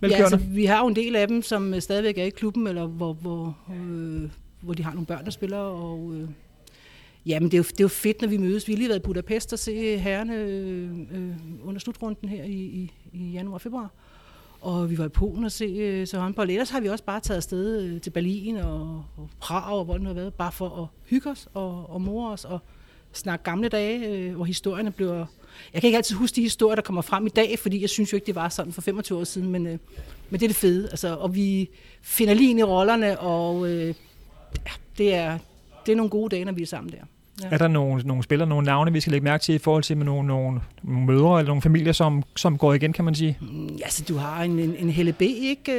velkørende? 0.00 0.26
Ja, 0.26 0.32
altså, 0.32 0.48
vi 0.48 0.64
har 0.64 0.80
jo 0.80 0.86
en 0.86 0.96
del 0.96 1.16
af 1.16 1.28
dem, 1.28 1.42
som 1.42 1.80
stadigvæk 1.80 2.18
er 2.18 2.24
i 2.24 2.30
klubben, 2.30 2.66
eller 2.66 2.86
hvor, 2.86 3.12
hvor, 3.12 3.58
øh, 3.74 4.30
hvor 4.60 4.74
de 4.74 4.84
har 4.84 4.92
nogle 4.92 5.06
børn, 5.06 5.24
der 5.24 5.30
spiller, 5.30 5.58
og 5.58 6.12
øh, 6.14 6.28
Jamen, 7.26 7.50
det 7.50 7.54
er, 7.54 7.58
jo, 7.58 7.62
det 7.62 7.80
er 7.80 7.84
jo 7.84 7.88
fedt, 7.88 8.20
når 8.20 8.28
vi 8.28 8.36
mødes. 8.36 8.68
Vi 8.68 8.72
har 8.72 8.78
lige 8.78 8.88
været 8.88 8.98
i 8.98 9.02
Budapest 9.02 9.52
og 9.52 9.58
se 9.58 9.98
herrene 9.98 10.34
øh, 10.34 10.90
øh, 11.12 11.34
under 11.64 11.80
slutrunden 11.80 12.28
her 12.28 12.44
i, 12.44 12.52
i, 12.52 12.92
i 13.12 13.30
januar-februar. 13.30 13.90
Og 14.60 14.90
vi 14.90 14.98
var 14.98 15.04
i 15.04 15.08
Polen 15.08 15.44
og 15.44 15.52
se 15.52 15.64
øh, 15.64 16.06
så 16.06 16.18
håndbold. 16.18 16.50
Ellers 16.50 16.70
har 16.70 16.80
vi 16.80 16.88
også 16.88 17.04
bare 17.04 17.20
taget 17.20 17.36
afsted 17.36 17.82
øh, 17.82 18.00
til 18.00 18.10
Berlin 18.10 18.56
og, 18.56 19.04
og 19.16 19.30
Prag 19.40 19.72
og 19.72 19.84
hvor 19.84 19.94
det 19.94 20.02
nu 20.02 20.08
har 20.08 20.14
været, 20.14 20.34
bare 20.34 20.52
for 20.52 20.82
at 20.82 21.08
hygge 21.10 21.30
os 21.30 21.48
og, 21.54 21.90
og 21.90 22.02
mor 22.02 22.30
os 22.30 22.44
og 22.44 22.58
snakke 23.12 23.42
gamle 23.44 23.68
dage, 23.68 24.08
øh, 24.08 24.34
hvor 24.34 24.44
historierne 24.44 24.90
bliver... 24.90 25.26
Jeg 25.74 25.82
kan 25.82 25.88
ikke 25.88 25.96
altid 25.96 26.16
huske 26.16 26.36
de 26.36 26.40
historier, 26.42 26.74
der 26.74 26.82
kommer 26.82 27.02
frem 27.02 27.26
i 27.26 27.30
dag, 27.30 27.58
fordi 27.58 27.80
jeg 27.80 27.90
synes 27.90 28.12
jo 28.12 28.16
ikke, 28.16 28.26
det 28.26 28.34
var 28.34 28.48
sådan 28.48 28.72
for 28.72 28.82
25 28.82 29.18
år 29.18 29.24
siden, 29.24 29.50
men, 29.50 29.66
øh, 29.66 29.78
men 30.30 30.40
det 30.40 30.42
er 30.42 30.48
det 30.48 30.56
fede. 30.56 30.88
Altså, 30.90 31.16
og 31.16 31.34
vi 31.34 31.68
finder 32.02 32.34
lige 32.34 32.50
ind 32.50 32.58
i 32.58 32.62
rollerne, 32.62 33.20
og 33.20 33.70
øh, 33.70 33.86
ja, 34.66 34.72
det, 34.98 35.14
er, 35.14 35.38
det 35.86 35.92
er 35.92 35.96
nogle 35.96 36.10
gode 36.10 36.36
dage, 36.36 36.44
når 36.44 36.52
vi 36.52 36.62
er 36.62 36.66
sammen 36.66 36.92
der. 36.92 37.04
Ja. 37.42 37.48
Er 37.50 37.58
der 37.58 37.68
nogle, 37.68 38.02
nogle 38.02 38.22
spillere, 38.22 38.48
nogle 38.48 38.64
navne, 38.64 38.92
vi 38.92 39.00
skal 39.00 39.10
lægge 39.10 39.24
mærke 39.24 39.42
til 39.42 39.54
i 39.54 39.58
forhold 39.58 39.82
til 39.82 39.96
med 39.96 40.04
nogle, 40.06 40.28
nogle, 40.28 40.60
nogle 40.82 41.06
mødre 41.06 41.38
eller 41.38 41.48
nogle 41.48 41.62
familier, 41.62 41.92
som, 41.92 42.22
som 42.36 42.58
går 42.58 42.74
igen, 42.74 42.92
kan 42.92 43.04
man 43.04 43.14
sige? 43.14 43.38
Mm, 43.40 43.78
altså, 43.84 44.04
du 44.08 44.16
har 44.16 44.42
en, 44.42 44.58
en, 44.58 44.76
en 44.76 44.90
Helle 44.90 45.12
B., 45.12 45.22
ikke, 45.22 45.72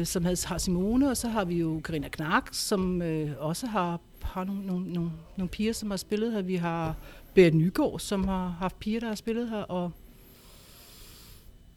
øh, 0.00 0.06
som 0.06 0.24
har 0.24 0.58
Simone, 0.58 1.10
og 1.10 1.16
så 1.16 1.28
har 1.28 1.44
vi 1.44 1.54
jo 1.54 1.80
Karina 1.84 2.08
Knark, 2.08 2.48
som 2.52 3.02
øh, 3.02 3.30
også 3.38 3.66
har, 3.66 4.00
har 4.22 4.44
nogle, 4.44 4.66
nogle, 4.66 4.92
nogle, 4.92 5.10
nogle 5.36 5.48
piger, 5.48 5.72
som 5.72 5.90
har 5.90 5.96
spillet 5.96 6.32
her. 6.32 6.42
Vi 6.42 6.56
har 6.56 6.94
Berit 7.34 7.54
Nygaard, 7.54 7.98
som 7.98 8.28
har 8.28 8.56
haft 8.60 8.78
piger, 8.78 9.00
der 9.00 9.08
har 9.08 9.14
spillet 9.14 9.48
her, 9.48 9.62
og 9.62 9.92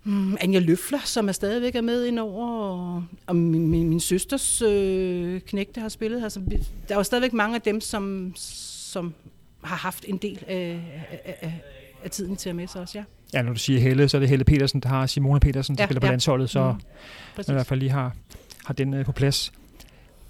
Mm, 0.06 0.38
Anja 0.42 0.60
Løfler, 0.60 1.00
som 1.06 1.28
er 1.28 1.32
stadigvæk 1.32 1.76
er 1.76 1.82
med 1.82 2.06
indover, 2.06 2.48
og, 2.48 3.04
og 3.28 3.36
min, 3.36 3.68
min, 3.68 3.90
min 3.90 4.00
søsters 4.00 4.62
øh, 4.62 5.42
knægte 5.42 5.82
har 5.82 5.90
spillet 5.90 6.22
her. 6.22 6.30
Så 6.30 6.40
der 6.88 6.94
er 6.94 6.96
jo 6.96 7.04
stadigvæk 7.04 7.34
mange 7.34 7.56
af 7.56 7.62
dem, 7.62 7.82
som, 7.82 8.34
som 8.36 9.14
har 9.64 9.76
haft 9.76 10.06
en 10.08 10.18
del 10.18 10.44
af, 10.48 10.82
af, 11.26 11.36
af, 11.42 11.62
af 12.04 12.10
tiden 12.10 12.36
til 12.36 12.50
at 12.50 12.56
med 12.56 12.68
sig 12.68 12.82
også, 12.82 12.98
ja. 12.98 13.04
Ja, 13.34 13.42
når 13.42 13.54
du 13.54 13.60
siger 13.60 13.80
Helle, 13.80 14.10
så 14.10 14.18
er 14.18 14.20
det 14.20 14.30
Helle 14.30 14.46
Petersen, 14.46 14.80
der 14.80 14.90
har 14.90 15.06
Simone 15.06 15.40
Petersen, 15.40 15.76
der 15.76 15.84
ja, 15.84 15.88
spiller 15.88 16.00
på 16.00 16.06
ja. 16.06 16.12
landsholdet, 16.12 16.50
så 16.50 16.76
mm, 17.38 17.42
i 17.48 17.52
hvert 17.52 17.66
fald 17.66 17.80
lige 17.80 17.92
har, 17.92 18.16
har 18.66 18.74
den 18.74 18.94
uh, 18.94 19.06
på 19.06 19.12
plads. 19.12 19.54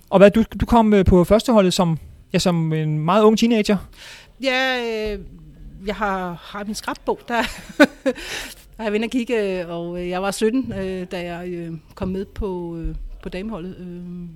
Og 0.10 0.18
hvad, 0.18 0.32
du, 0.32 0.44
du 0.62 0.66
kom 0.66 0.94
uh, 0.94 1.04
på 1.06 1.24
førsteholdet 1.24 1.74
som, 1.74 2.00
ja, 2.34 2.40
som 2.40 2.74
en 2.74 3.00
meget 3.00 3.24
ung 3.24 3.38
teenager? 3.38 3.78
Ja, 4.42 4.80
øh, 5.14 5.20
jeg 5.86 5.96
har, 5.96 6.34
har 6.34 6.64
min 6.64 6.76
skrabbog, 6.76 7.20
der, 7.28 7.42
der 8.78 8.78
har 8.78 8.84
jeg 8.84 8.94
været 8.94 9.04
og 9.04 9.10
kigge, 9.10 9.68
og 9.68 10.10
jeg 10.10 10.22
var 10.22 10.32
17, 10.32 10.74
øh, 10.74 11.08
da 11.12 11.36
jeg 11.36 11.50
øh, 11.50 11.74
kom 11.96 12.08
med 12.08 12.26
på, 12.26 12.78
øh, 12.78 12.96
på 13.24 13.30
dameholdet. 13.30 13.78
Øh, 13.78 14.30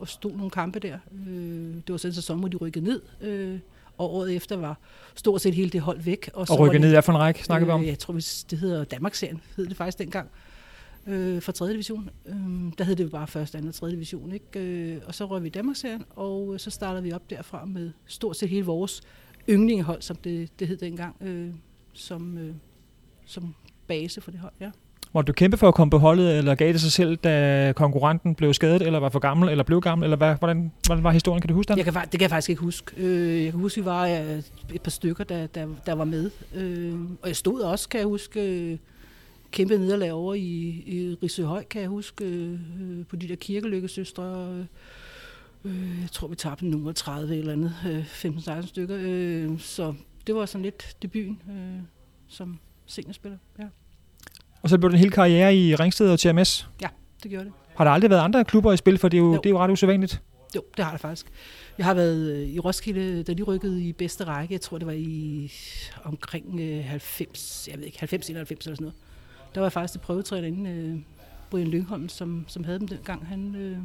og 0.00 0.08
stod 0.08 0.32
nogle 0.32 0.50
kampe 0.50 0.78
der. 0.78 0.98
Øh, 1.28 1.74
det 1.74 1.84
var 1.88 1.96
sådan 1.96 2.10
en 2.10 2.14
sæson, 2.14 2.38
hvor 2.38 2.48
de 2.48 2.56
rykkede 2.56 2.84
ned, 2.84 3.02
øh, 3.20 3.58
og 3.98 4.14
året 4.14 4.36
efter 4.36 4.56
var 4.56 4.78
stort 5.14 5.40
set 5.40 5.54
hele 5.54 5.70
det 5.70 5.80
hold 5.80 6.00
væk. 6.00 6.30
Og, 6.34 6.46
så 6.46 6.52
og 6.52 6.60
rykkede 6.60 6.82
ned 6.82 6.94
er 6.94 7.00
for 7.00 7.12
en 7.12 7.18
række, 7.18 7.44
snakker 7.44 7.66
vi 7.66 7.72
om? 7.72 7.80
Øh, 7.80 7.86
jeg 7.86 7.98
tror, 7.98 8.14
det 8.50 8.58
hedder 8.58 8.84
Danmarksserien, 8.84 9.40
hed 9.56 9.66
det 9.66 9.76
faktisk 9.76 9.98
dengang, 9.98 10.30
øh, 11.06 11.42
for 11.42 11.52
3. 11.52 11.72
division. 11.72 12.10
Øh, 12.26 12.34
der 12.78 12.84
hed 12.84 12.96
det 12.96 13.04
jo 13.04 13.08
bare 13.08 13.26
første, 13.26 13.58
anden 13.58 13.68
og 13.68 13.74
3. 13.74 13.90
division. 13.90 14.32
Ikke? 14.32 14.60
Øh, 14.60 15.00
og 15.06 15.14
så 15.14 15.26
røg 15.26 15.42
vi 15.42 15.46
i 15.46 15.50
Danmarksserien, 15.50 16.04
og 16.16 16.60
så 16.60 16.70
startede 16.70 17.02
vi 17.02 17.12
op 17.12 17.30
derfra 17.30 17.64
med 17.64 17.90
stort 18.06 18.36
set 18.36 18.48
hele 18.48 18.66
vores 18.66 19.02
yndlingehold, 19.48 20.02
som 20.02 20.16
det, 20.16 20.48
det 20.60 20.68
hed 20.68 20.76
dengang, 20.76 21.16
øh, 21.20 21.48
som, 21.92 22.38
øh, 22.38 22.54
som 23.26 23.54
base 23.86 24.20
for 24.20 24.30
det 24.30 24.40
hold, 24.40 24.52
ja. 24.60 24.70
Må 25.12 25.22
du 25.22 25.32
kæmpe 25.32 25.56
for 25.56 25.68
at 25.68 25.74
komme 25.74 25.90
på 25.90 25.98
holdet, 25.98 26.38
eller 26.38 26.54
gav 26.54 26.72
det 26.72 26.80
sig 26.80 26.92
selv, 26.92 27.16
da 27.16 27.72
konkurrenten 27.76 28.34
blev 28.34 28.54
skadet, 28.54 28.82
eller 28.82 28.98
var 28.98 29.08
for 29.08 29.18
gammel, 29.18 29.48
eller 29.48 29.64
blev 29.64 29.80
gammel, 29.80 30.04
eller 30.04 30.16
hvad, 30.16 30.34
hvordan, 30.38 30.72
hvordan 30.86 31.04
var 31.04 31.10
historien? 31.10 31.40
Kan 31.40 31.48
du 31.48 31.54
huske 31.54 31.68
den? 31.68 31.78
Jeg 31.78 31.84
kan, 31.84 31.94
det 31.94 32.10
kan 32.10 32.20
jeg 32.20 32.30
faktisk 32.30 32.50
ikke 32.50 32.62
huske. 32.62 32.92
Øh, 32.96 33.44
jeg 33.44 33.52
kan 33.52 33.60
huske, 33.60 33.78
at 33.80 33.84
vi 33.84 33.90
var 33.90 34.06
øh, 34.06 34.42
et 34.74 34.82
par 34.82 34.90
stykker, 34.90 35.24
der, 35.24 35.46
der, 35.46 35.66
der 35.86 35.92
var 35.92 36.04
med. 36.04 36.30
Øh, 36.54 36.94
og 37.22 37.28
jeg 37.28 37.36
stod 37.36 37.60
også, 37.60 37.88
kan 37.88 38.00
jeg 38.00 38.06
huske, 38.06 38.78
kæmpe 39.50 39.78
nederlag 39.78 40.12
over 40.12 40.34
i, 40.34 40.82
i 40.86 41.16
Risøhøj, 41.22 41.64
kan 41.64 41.80
jeg 41.80 41.88
huske, 41.88 42.58
på 43.08 43.16
de 43.16 43.28
der 43.28 43.36
kirkelykkesøstre. 43.36 44.54
Jeg 45.64 46.08
tror, 46.12 46.28
vi 46.28 46.34
tabte 46.36 46.66
nummer 46.66 46.92
30 46.92 47.36
eller 47.36 47.52
andet, 47.52 47.74
15-16 48.04 48.66
stykker. 48.66 49.56
Så 49.58 49.94
det 50.26 50.34
var 50.34 50.46
sådan 50.46 50.62
lidt 50.62 50.96
debuten 51.02 51.38
som 52.28 52.58
seniorspiller, 52.86 53.38
ja. 53.58 53.64
Og 54.62 54.68
så 54.68 54.78
blev 54.78 54.90
den 54.90 54.98
hele 54.98 55.10
karriere 55.10 55.56
i 55.56 55.74
Ringsted 55.74 56.10
og 56.10 56.18
TMS. 56.18 56.68
Ja, 56.82 56.88
det 57.22 57.30
gjorde 57.30 57.44
det. 57.44 57.52
Har 57.76 57.84
der 57.84 57.90
aldrig 57.90 58.10
været 58.10 58.20
andre 58.20 58.44
klubber 58.44 58.72
i 58.72 58.76
spil, 58.76 58.98
for 58.98 59.08
det 59.08 59.16
er 59.16 59.22
jo, 59.22 59.32
Jo. 59.32 59.36
det 59.36 59.46
er 59.46 59.50
jo 59.50 59.58
ret 59.58 59.70
usædvanligt. 59.70 60.22
Jo, 60.56 60.62
det 60.76 60.84
har 60.84 60.92
det 60.92 61.00
faktisk. 61.00 61.26
Jeg 61.78 61.86
har 61.86 61.94
været 61.94 62.30
øh, 62.32 62.48
i 62.48 62.58
Roskilde, 62.58 63.22
da 63.22 63.34
de 63.34 63.42
rykkede 63.42 63.82
i 63.84 63.92
bedste 63.92 64.24
række. 64.24 64.52
Jeg 64.54 64.60
tror, 64.60 64.78
det 64.78 64.86
var 64.86 64.92
i 64.92 65.52
omkring 66.04 66.60
øh, 66.60 66.84
90, 66.84 67.68
jeg 67.70 67.78
ved 67.78 67.84
ikke, 67.86 67.98
90, 67.98 68.30
91 68.30 68.66
eller 68.66 68.76
sådan 68.76 68.84
noget. 68.84 68.94
Der 69.54 69.60
var 69.60 69.66
jeg 69.66 69.72
faktisk 69.72 69.92
til 69.92 69.98
prøvetræner 69.98 70.48
inden 70.48 70.66
øh, 70.66 70.98
Brian 71.50 71.68
Lyngholm, 71.68 72.08
som, 72.08 72.44
som 72.48 72.64
havde 72.64 72.78
dem 72.78 72.88
dengang. 72.88 73.26
Han 73.26 73.54
øh, 73.54 73.78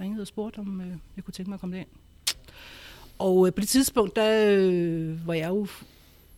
ringede 0.00 0.20
og 0.20 0.26
spurgte, 0.26 0.58
om 0.58 0.80
øh, 0.80 0.96
jeg 1.16 1.24
kunne 1.24 1.32
tænke 1.32 1.50
mig 1.50 1.54
at 1.54 1.60
komme 1.60 1.76
derind. 1.76 1.88
Og 3.18 3.46
øh, 3.46 3.52
på 3.52 3.60
det 3.60 3.68
tidspunkt, 3.68 4.16
der 4.16 4.56
øh, 4.56 5.26
var 5.26 5.34
jeg 5.34 5.48
jo 5.48 5.66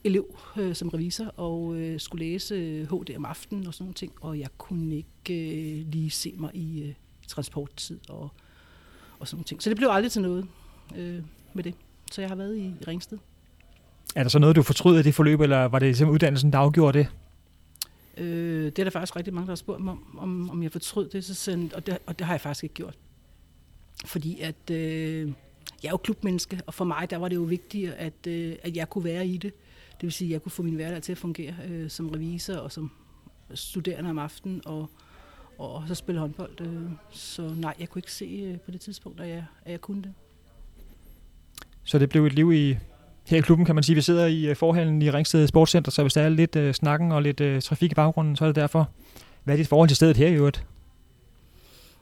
elev 0.04 0.38
øh, 0.56 0.74
som 0.74 0.88
revisor 0.88 1.26
og 1.36 1.76
øh, 1.76 2.00
skulle 2.00 2.24
læse 2.24 2.54
øh, 2.54 2.88
HD 2.88 3.16
om 3.16 3.24
aftenen 3.24 3.66
og 3.66 3.74
sådan 3.74 3.84
nogle 3.84 3.94
ting, 3.94 4.12
og 4.20 4.38
jeg 4.38 4.48
kunne 4.58 4.96
ikke 4.96 5.50
øh, 5.80 5.86
lige 5.86 6.10
se 6.10 6.34
mig 6.38 6.50
i 6.54 6.82
øh, 6.82 6.94
transporttid 7.28 7.98
og, 8.08 8.30
og 9.18 9.28
sådan 9.28 9.36
nogle 9.36 9.44
ting. 9.44 9.62
Så 9.62 9.70
det 9.70 9.76
blev 9.76 9.88
aldrig 9.90 10.12
til 10.12 10.22
noget 10.22 10.46
øh, 10.96 11.22
med 11.54 11.64
det. 11.64 11.74
Så 12.12 12.20
jeg 12.20 12.30
har 12.30 12.36
været 12.36 12.58
i, 12.58 12.74
Ringsted. 12.88 13.18
Er 14.14 14.22
der 14.22 14.30
så 14.30 14.38
noget, 14.38 14.56
du 14.56 14.62
fortryder 14.62 15.00
i 15.00 15.02
det 15.02 15.14
forløb, 15.14 15.40
eller 15.40 15.64
var 15.64 15.78
det 15.78 15.96
simpelthen 15.96 16.14
uddannelsen, 16.14 16.52
der 16.52 16.58
afgjorde 16.58 16.98
det? 16.98 17.08
Øh, 18.16 18.64
det 18.64 18.78
er 18.78 18.84
der 18.84 18.90
faktisk 18.90 19.16
rigtig 19.16 19.34
mange, 19.34 19.46
der 19.46 19.50
har 19.50 19.56
spurgt 19.56 19.80
mig 19.80 19.92
om, 19.92 20.18
om, 20.18 20.50
om 20.50 20.62
jeg 20.62 20.72
fortrød 20.72 21.08
det, 21.08 21.24
så 21.24 21.34
sådan, 21.34 21.70
og, 21.74 21.86
det, 21.86 21.98
og 22.06 22.18
det 22.18 22.26
har 22.26 22.34
jeg 22.34 22.40
faktisk 22.40 22.64
ikke 22.64 22.74
gjort. 22.74 22.94
Fordi 24.04 24.40
at 24.40 24.70
øh, 24.70 25.32
jeg 25.82 25.88
er 25.88 25.92
jo 25.92 25.96
klubmenneske, 25.96 26.60
og 26.66 26.74
for 26.74 26.84
mig 26.84 27.10
der 27.10 27.16
var 27.16 27.28
det 27.28 27.36
jo 27.36 27.42
vigtigt, 27.42 27.92
at, 27.92 28.26
øh, 28.26 28.56
at 28.62 28.76
jeg 28.76 28.90
kunne 28.90 29.04
være 29.04 29.26
i 29.26 29.36
det. 29.36 29.52
Det 29.92 30.02
vil 30.02 30.12
sige, 30.12 30.28
at 30.28 30.32
jeg 30.32 30.42
kunne 30.42 30.52
få 30.52 30.62
min 30.62 30.74
hverdag 30.74 31.02
til 31.02 31.12
at 31.12 31.18
fungere 31.18 31.54
øh, 31.68 31.90
som 31.90 32.08
revisor 32.08 32.56
og 32.56 32.72
som 32.72 32.90
studerende 33.54 34.10
om 34.10 34.18
aftenen, 34.18 34.62
og, 34.64 34.90
og 35.58 35.84
så 35.88 35.94
spille 35.94 36.20
håndbold. 36.20 36.60
Øh. 36.60 36.90
Så 37.10 37.54
nej, 37.56 37.74
jeg 37.80 37.88
kunne 37.88 37.98
ikke 37.98 38.12
se 38.12 38.24
øh, 38.24 38.58
på 38.58 38.70
det 38.70 38.80
tidspunkt, 38.80 39.20
at 39.20 39.28
jeg, 39.28 39.44
at 39.64 39.72
jeg 39.72 39.80
kunne 39.80 40.02
det. 40.02 40.12
Så 41.84 41.98
det 41.98 42.08
blev 42.08 42.26
et 42.26 42.32
liv 42.32 42.52
i 42.52 42.76
her 43.26 43.38
i 43.38 43.40
klubben, 43.40 43.66
kan 43.66 43.74
man 43.74 43.84
sige. 43.84 43.96
Vi 43.96 44.02
sidder 44.02 44.26
i 44.26 44.46
øh, 44.46 44.56
forhallen 44.56 45.02
i 45.02 45.10
Ringsted 45.10 45.46
Sportscenter, 45.46 45.90
så 45.90 46.02
hvis 46.02 46.12
der 46.12 46.22
er 46.22 46.28
lidt 46.28 46.56
øh, 46.56 46.74
snakken 46.74 47.12
og 47.12 47.22
lidt 47.22 47.40
øh, 47.40 47.62
trafik 47.62 47.92
i 47.92 47.94
baggrunden, 47.94 48.36
så 48.36 48.44
er 48.44 48.48
det 48.48 48.56
derfor. 48.56 48.90
Hvad 49.44 49.54
er 49.54 49.56
dit 49.56 49.68
forhold 49.68 49.88
til 49.88 49.96
stedet 49.96 50.16
her 50.16 50.28
i 50.28 50.34
øvrigt? 50.34 50.66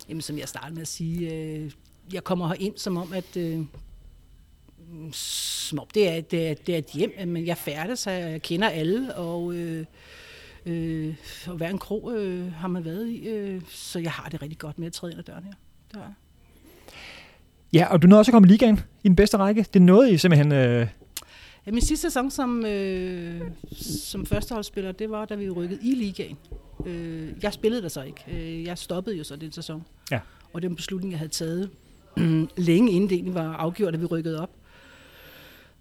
Jamen, 0.08 0.20
som 0.20 0.38
jeg 0.38 0.48
startede 0.48 0.74
med 0.74 0.82
at 0.82 0.88
sige, 0.88 1.34
øh, 1.34 1.70
jeg 2.12 2.24
kommer 2.24 2.48
her 2.48 2.54
ind 2.54 2.76
som 2.76 2.96
om, 2.96 3.12
at 3.12 3.36
øh, 3.36 3.58
som 5.12 5.78
om 5.78 5.86
det 5.94 6.08
er, 6.08 6.20
det, 6.20 6.50
er, 6.50 6.54
det 6.54 6.74
er 6.74 6.78
et 6.78 6.90
hjem, 6.94 7.28
men 7.28 7.46
jeg 7.46 7.56
færdes 7.56 8.04
her, 8.04 8.12
jeg 8.12 8.42
kender 8.42 8.68
alle, 8.68 9.14
og 9.14 9.54
øh, 9.54 9.84
øh, 10.66 11.14
og 11.46 11.56
hver 11.56 11.68
en 11.68 11.78
krog 11.78 12.12
øh, 12.16 12.52
har 12.52 12.68
man 12.68 12.84
været 12.84 13.08
i, 13.08 13.28
øh, 13.28 13.62
så 13.68 13.98
jeg 13.98 14.10
har 14.12 14.28
det 14.28 14.42
rigtig 14.42 14.58
godt 14.58 14.78
med 14.78 14.86
at 14.86 14.92
træde 14.92 15.12
ind 15.12 15.18
ad 15.18 15.24
døren 15.24 15.44
her. 15.44 15.52
Jeg. 15.94 16.12
Ja, 17.72 17.86
og 17.92 18.02
du 18.02 18.06
nåede 18.06 18.20
også 18.20 18.30
at 18.30 18.32
komme 18.32 18.48
i 18.48 18.50
ligaen 18.50 18.80
i 19.04 19.08
den 19.08 19.16
bedste 19.16 19.36
række. 19.36 19.66
Det 19.74 19.82
nåede 19.82 20.12
I 20.12 20.16
simpelthen... 20.16 20.52
Øh, 20.52 20.88
Ja, 21.66 21.70
min 21.70 21.82
sidste 21.82 22.02
sæson 22.02 22.30
som, 22.30 22.66
øh, 22.66 23.40
som 23.72 24.26
førsteholdsspiller, 24.26 24.92
det 24.92 25.10
var, 25.10 25.24
da 25.24 25.34
vi 25.34 25.50
rykkede 25.50 25.80
i 25.82 25.94
ligaen. 25.94 26.38
Øh, 26.86 27.32
jeg 27.42 27.52
spillede 27.52 27.82
der 27.82 27.88
så 27.88 28.02
ikke. 28.02 28.24
Øh, 28.32 28.64
jeg 28.64 28.78
stoppede 28.78 29.16
jo 29.16 29.24
så 29.24 29.36
den 29.36 29.52
sæson. 29.52 29.84
Ja. 30.10 30.20
Og 30.52 30.62
det 30.62 30.68
var 30.68 30.72
en 30.72 30.76
beslutning, 30.76 31.12
jeg 31.12 31.18
havde 31.18 31.32
taget 31.32 31.70
Mm, 32.16 32.48
længe 32.56 32.92
inden 32.92 33.10
det 33.10 33.14
egentlig 33.14 33.34
var 33.34 33.52
afgjort, 33.52 33.94
at 33.94 34.00
vi 34.00 34.06
rykkede 34.06 34.40
op. 34.42 34.50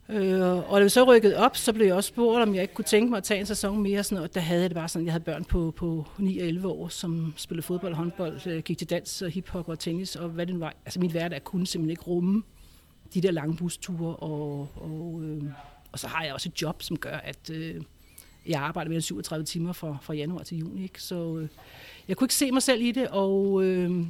Øh, 0.10 0.72
og 0.72 0.80
da 0.80 0.84
vi 0.84 0.90
så 0.90 1.04
rykkede 1.04 1.38
op, 1.38 1.58
så 1.58 1.74
blev 1.74 1.86
jeg 1.86 1.96
også 1.96 2.08
spurgt, 2.08 2.42
om 2.42 2.56
jeg 2.56 2.62
ikke 2.62 2.74
kunne 2.74 2.86
tænke 2.86 3.10
mig 3.10 3.18
at 3.18 3.24
tage 3.24 3.40
en 3.40 3.46
sæson 3.46 3.82
mere. 3.82 4.04
Sådan 4.04 4.16
noget. 4.16 4.36
Der 4.36 4.42
havde 4.42 4.62
jeg 4.62 4.70
det 4.70 4.76
bare 4.76 4.88
sådan, 4.88 5.06
jeg 5.06 5.14
havde 5.14 5.24
børn 5.24 5.44
på, 5.44 5.74
på 5.78 6.06
9 6.18 6.40
og 6.40 6.48
11 6.48 6.68
år, 6.68 6.88
som 6.88 7.34
spillede 7.38 7.66
fodbold, 7.66 7.94
håndbold, 7.94 8.48
øh, 8.48 8.64
gik 8.64 8.78
til 8.78 8.90
dans, 8.90 9.22
og 9.22 9.30
hiphop 9.30 9.70
og 9.70 9.80
tennis, 9.80 10.16
og 10.16 10.30
hvad 10.30 10.46
det 10.46 10.56
nu 10.56 10.60
var. 10.60 10.74
Altså 10.86 11.00
min 11.00 11.12
hverdag 11.12 11.44
kunne 11.44 11.68
simpelthen 11.68 11.90
ikke 11.90 12.04
rumme 12.04 12.44
de 13.14 13.22
der 13.22 13.32
lange 13.32 13.58
busture, 13.58 14.16
og, 14.16 14.68
og, 14.76 15.22
øh, 15.24 15.44
og 15.92 16.00
så 16.00 16.08
har 16.08 16.24
jeg 16.24 16.34
også 16.34 16.50
et 16.50 16.62
job, 16.62 16.84
som 16.84 16.98
gør, 16.98 17.18
at 17.18 17.50
øh, 17.54 17.82
jeg 18.46 18.62
arbejder 18.62 18.90
mere 18.90 18.96
end 18.96 19.02
37 19.02 19.46
timer 19.46 19.74
fra, 19.74 19.98
fra 20.02 20.14
januar 20.14 20.44
til 20.44 20.58
juni. 20.58 20.84
Ikke? 20.84 21.02
Så 21.02 21.38
øh, 21.38 21.48
jeg 22.08 22.18
kunne 22.18 22.26
ikke 22.26 22.36
se 22.36 22.52
mig 22.52 22.64
selv 22.64 22.82
i 22.82 22.92
det, 22.92 23.08
og 23.08 23.64
øh, 23.64 24.06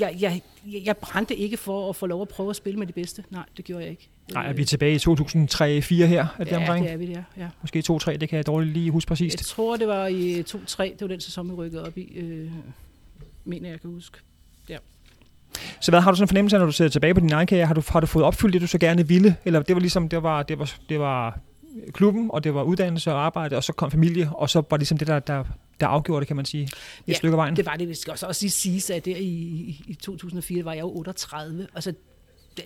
jeg, 0.00 0.16
jeg, 0.20 0.42
jeg 0.84 0.96
brændte 0.96 1.36
ikke 1.36 1.56
for 1.56 1.88
at 1.88 1.96
få 1.96 2.06
lov 2.06 2.22
at 2.22 2.28
prøve 2.28 2.50
at 2.50 2.56
spille 2.56 2.78
med 2.78 2.86
de 2.86 2.92
bedste. 2.92 3.24
Nej, 3.30 3.44
det 3.56 3.64
gjorde 3.64 3.82
jeg 3.82 3.90
ikke. 3.90 4.08
nej, 4.32 4.48
er 4.48 4.52
vi 4.52 4.64
tilbage 4.64 4.92
i 4.92 4.96
2003-4 4.96 6.06
her? 6.06 6.26
Er 6.38 6.44
det 6.44 6.52
ja, 6.52 6.56
omkring? 6.56 6.84
det 6.84 6.92
er 6.92 6.96
vi 6.96 7.06
der, 7.06 7.22
ja. 7.36 7.48
Måske 7.60 7.82
2-3, 7.90 8.16
det 8.16 8.28
kan 8.28 8.36
jeg 8.36 8.46
dårligt 8.46 8.72
lige 8.72 8.90
huske 8.90 9.08
præcist. 9.08 9.40
Jeg 9.40 9.46
tror, 9.46 9.76
det 9.76 9.88
var 9.88 10.06
i 10.06 10.40
2-3, 10.40 10.82
det 10.82 11.00
var 11.00 11.06
den 11.06 11.20
sæson, 11.20 11.48
vi 11.48 11.54
rykkede 11.54 11.86
op 11.86 11.98
i, 11.98 12.18
øh, 12.18 12.50
mener 13.44 13.68
jeg 13.70 13.80
kan 13.80 13.90
huske. 13.90 14.18
Så 15.80 15.90
hvad 15.90 16.00
har 16.00 16.10
du 16.10 16.16
sådan 16.16 16.24
en 16.24 16.28
fornemmelse 16.28 16.56
af, 16.56 16.60
når 16.60 16.66
du 16.66 16.72
ser 16.72 16.88
tilbage 16.88 17.14
på 17.14 17.20
din 17.20 17.32
egen 17.32 17.46
karriere? 17.46 17.66
Har 17.66 17.74
du, 17.74 17.82
har 17.88 18.00
du 18.00 18.06
fået 18.06 18.24
opfyldt 18.24 18.52
det, 18.52 18.62
du 18.62 18.66
så 18.66 18.78
gerne 18.78 19.08
ville? 19.08 19.36
Eller 19.44 19.62
det 19.62 19.74
var 19.76 19.80
ligesom, 19.80 20.08
det 20.08 20.22
var, 20.22 20.42
det 20.42 20.58
var, 20.58 20.74
det 20.88 21.00
var 21.00 21.38
klubben, 21.92 22.30
og 22.32 22.44
det 22.44 22.54
var 22.54 22.62
uddannelse 22.62 23.12
og 23.12 23.26
arbejde, 23.26 23.56
og 23.56 23.64
så 23.64 23.72
kom 23.72 23.90
familie, 23.90 24.30
og 24.34 24.50
så 24.50 24.58
var 24.70 24.76
det 24.76 24.80
ligesom 24.80 24.98
det, 24.98 25.06
der, 25.06 25.18
der, 25.18 25.44
der 25.80 25.86
afgjorde 25.86 26.20
det, 26.20 26.26
kan 26.26 26.36
man 26.36 26.44
sige, 26.44 26.62
et 26.62 26.72
Ja, 27.08 27.12
stykke 27.12 27.34
af 27.34 27.36
vejen. 27.36 27.56
Det 27.56 27.66
var 27.66 27.76
det. 27.76 27.88
Vi 27.88 27.94
skal 27.94 28.10
også, 28.10 28.26
også 28.26 28.44
lige 28.44 28.50
sige, 28.50 28.94
at 28.94 29.04
der 29.04 29.16
i, 29.16 29.22
i, 29.22 29.84
i 29.86 29.94
2004 29.94 30.64
var 30.64 30.72
jeg 30.72 30.80
jo 30.80 30.90
38. 30.96 31.68
Altså, 31.74 31.92
det, 32.56 32.64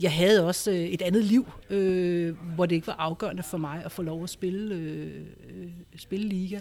jeg 0.00 0.12
havde 0.12 0.46
også 0.46 0.70
øh, 0.70 0.76
et 0.76 1.02
andet 1.02 1.24
liv, 1.24 1.50
øh, 1.70 2.36
hvor 2.54 2.66
det 2.66 2.74
ikke 2.74 2.86
var 2.86 2.96
afgørende 2.98 3.42
for 3.42 3.58
mig 3.58 3.82
at 3.84 3.92
få 3.92 4.02
lov 4.02 4.22
at 4.22 4.30
spille, 4.30 4.74
øh, 4.74 5.26
øh, 5.48 5.68
spille 5.96 6.28
liga. 6.28 6.60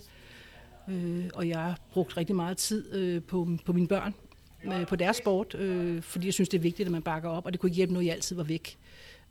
Øh, 0.90 1.26
og 1.34 1.48
jeg 1.48 1.60
har 1.60 1.80
brugt 1.94 2.18
rigtig 2.18 2.36
meget 2.36 2.58
tid 2.58 2.96
øh, 2.96 3.22
på, 3.22 3.50
på 3.66 3.74
mine 3.74 3.88
børn, 3.88 4.14
øh, 4.66 4.88
på 4.88 4.96
deres 4.96 5.18
sport, 5.18 5.56
øh, 5.56 6.02
fordi 6.02 6.26
jeg 6.26 6.34
synes, 6.34 6.50
det 6.50 6.58
er 6.58 6.62
vigtigt, 6.62 6.86
at 6.86 6.92
man 6.92 7.02
bakker 7.02 7.30
op, 7.30 7.46
og 7.46 7.52
det 7.52 7.60
kunne 7.60 7.68
ikke 7.68 7.76
hjælpe 7.76 7.94
noget, 7.94 8.06
jeg 8.06 8.14
altid 8.16 8.36
var 8.36 8.44
væk. 8.44 8.78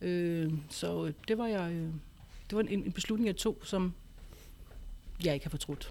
Øh, 0.01 0.53
så 0.71 1.13
det 1.29 1.39
var 1.39 1.47
jeg... 1.47 1.73
Øh, 1.73 1.89
det 2.59 2.67
var 2.67 2.73
en, 2.73 2.85
en 2.85 2.93
beslutning, 2.93 3.27
jeg 3.27 3.37
tog, 3.37 3.57
som 3.63 3.93
jeg 5.25 5.35
ikke 5.35 5.47
har 5.47 5.51
fortrudt. 5.51 5.91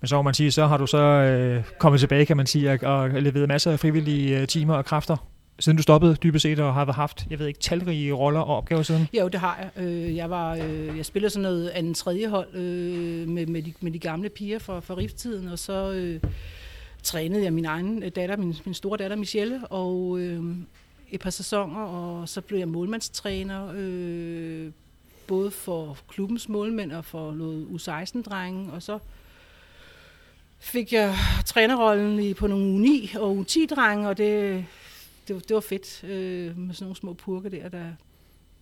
Men 0.00 0.08
så 0.08 0.16
må 0.16 0.22
man 0.22 0.34
sige, 0.34 0.50
så 0.52 0.66
har 0.66 0.76
du 0.76 0.86
så 0.86 0.98
øh, 0.98 1.64
kommet 1.78 2.00
tilbage, 2.00 2.26
kan 2.26 2.36
man 2.36 2.46
sige, 2.46 2.70
og, 2.72 2.78
og 2.82 3.10
leveret 3.10 3.48
masser 3.48 3.72
af 3.72 3.80
frivillige 3.80 4.40
øh, 4.40 4.46
timer 4.46 4.74
og 4.74 4.84
kræfter, 4.84 5.16
siden 5.58 5.76
du 5.76 5.82
stoppede 5.82 6.14
dybest 6.14 6.42
set, 6.42 6.58
og 6.60 6.74
har 6.74 6.92
haft, 6.92 7.26
jeg 7.30 7.38
ved 7.38 7.46
ikke, 7.46 7.60
talrige 7.60 8.12
roller 8.12 8.40
og 8.40 8.56
opgaver 8.56 8.82
siden. 8.82 9.08
Jo, 9.18 9.28
det 9.28 9.40
har 9.40 9.70
jeg. 9.76 9.84
Øh, 9.84 10.16
Jeg, 10.16 10.30
var, 10.30 10.54
øh, 10.56 10.96
jeg 10.96 11.06
spillede 11.06 11.30
sådan 11.30 11.42
noget 11.42 11.68
anden 11.68 11.94
tredje 11.94 12.28
hold 12.28 12.54
øh, 12.54 13.28
med, 13.28 13.46
med, 13.46 13.62
de, 13.62 13.72
med 13.80 13.92
de 13.92 13.98
gamle 13.98 14.28
piger 14.28 14.58
fra, 14.58 14.80
fra 14.80 14.96
rifttiden, 14.96 15.48
og 15.48 15.58
så 15.58 15.92
øh, 15.92 16.20
trænede 17.02 17.44
jeg 17.44 17.52
min 17.52 17.64
egen 17.64 18.10
datter, 18.10 18.36
min, 18.36 18.54
min 18.64 18.74
store 18.74 18.98
datter 18.98 19.16
Michelle, 19.16 19.66
og 19.66 20.18
øh, 20.18 20.42
et 21.10 21.20
par 21.20 21.30
sæsoner, 21.30 21.80
og 21.80 22.28
så 22.28 22.40
blev 22.40 22.58
jeg 22.58 22.68
målmandstræner, 22.68 23.72
øh, 23.74 24.70
både 25.26 25.50
for 25.50 25.98
klubbens 26.08 26.48
målmænd 26.48 26.92
og 26.92 27.04
for 27.04 27.32
noget 27.32 27.66
U16-drenge, 27.66 28.72
og 28.72 28.82
så 28.82 28.98
fik 30.58 30.92
jeg 30.92 31.14
trænerrollen 31.46 32.20
i, 32.20 32.34
på 32.34 32.46
nogle 32.46 32.88
U9 32.88 33.18
og 33.18 33.38
U10-drenge, 33.38 34.08
og 34.08 34.18
det, 34.18 34.64
det, 35.28 35.48
det 35.48 35.54
var 35.54 35.60
fedt 35.60 36.04
øh, 36.04 36.58
med 36.58 36.74
sådan 36.74 36.84
nogle 36.84 36.96
små 36.96 37.12
purke 37.12 37.50
der, 37.50 37.68
der, 37.68 37.92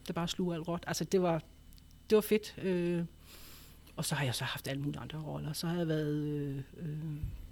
der 0.07 0.12
bare 0.12 0.29
sluger 0.29 0.55
alt 0.55 0.69
råt. 0.69 0.85
Altså, 0.87 1.05
det 1.05 1.23
var, 1.23 1.43
det 2.11 2.17
var 2.17 2.23
fedt. 2.23 2.55
Øh, 2.62 3.05
og 3.97 4.05
så 4.05 4.14
har 4.14 4.25
jeg 4.25 4.35
så 4.35 4.45
haft 4.45 4.69
alle 4.69 4.83
mulige 4.83 5.00
andre 5.00 5.19
roller. 5.19 5.52
Så 5.52 5.67
har 5.67 5.76
jeg 5.79 5.88
været 5.88 6.14
øh, 6.14 6.57
øh, 6.57 6.97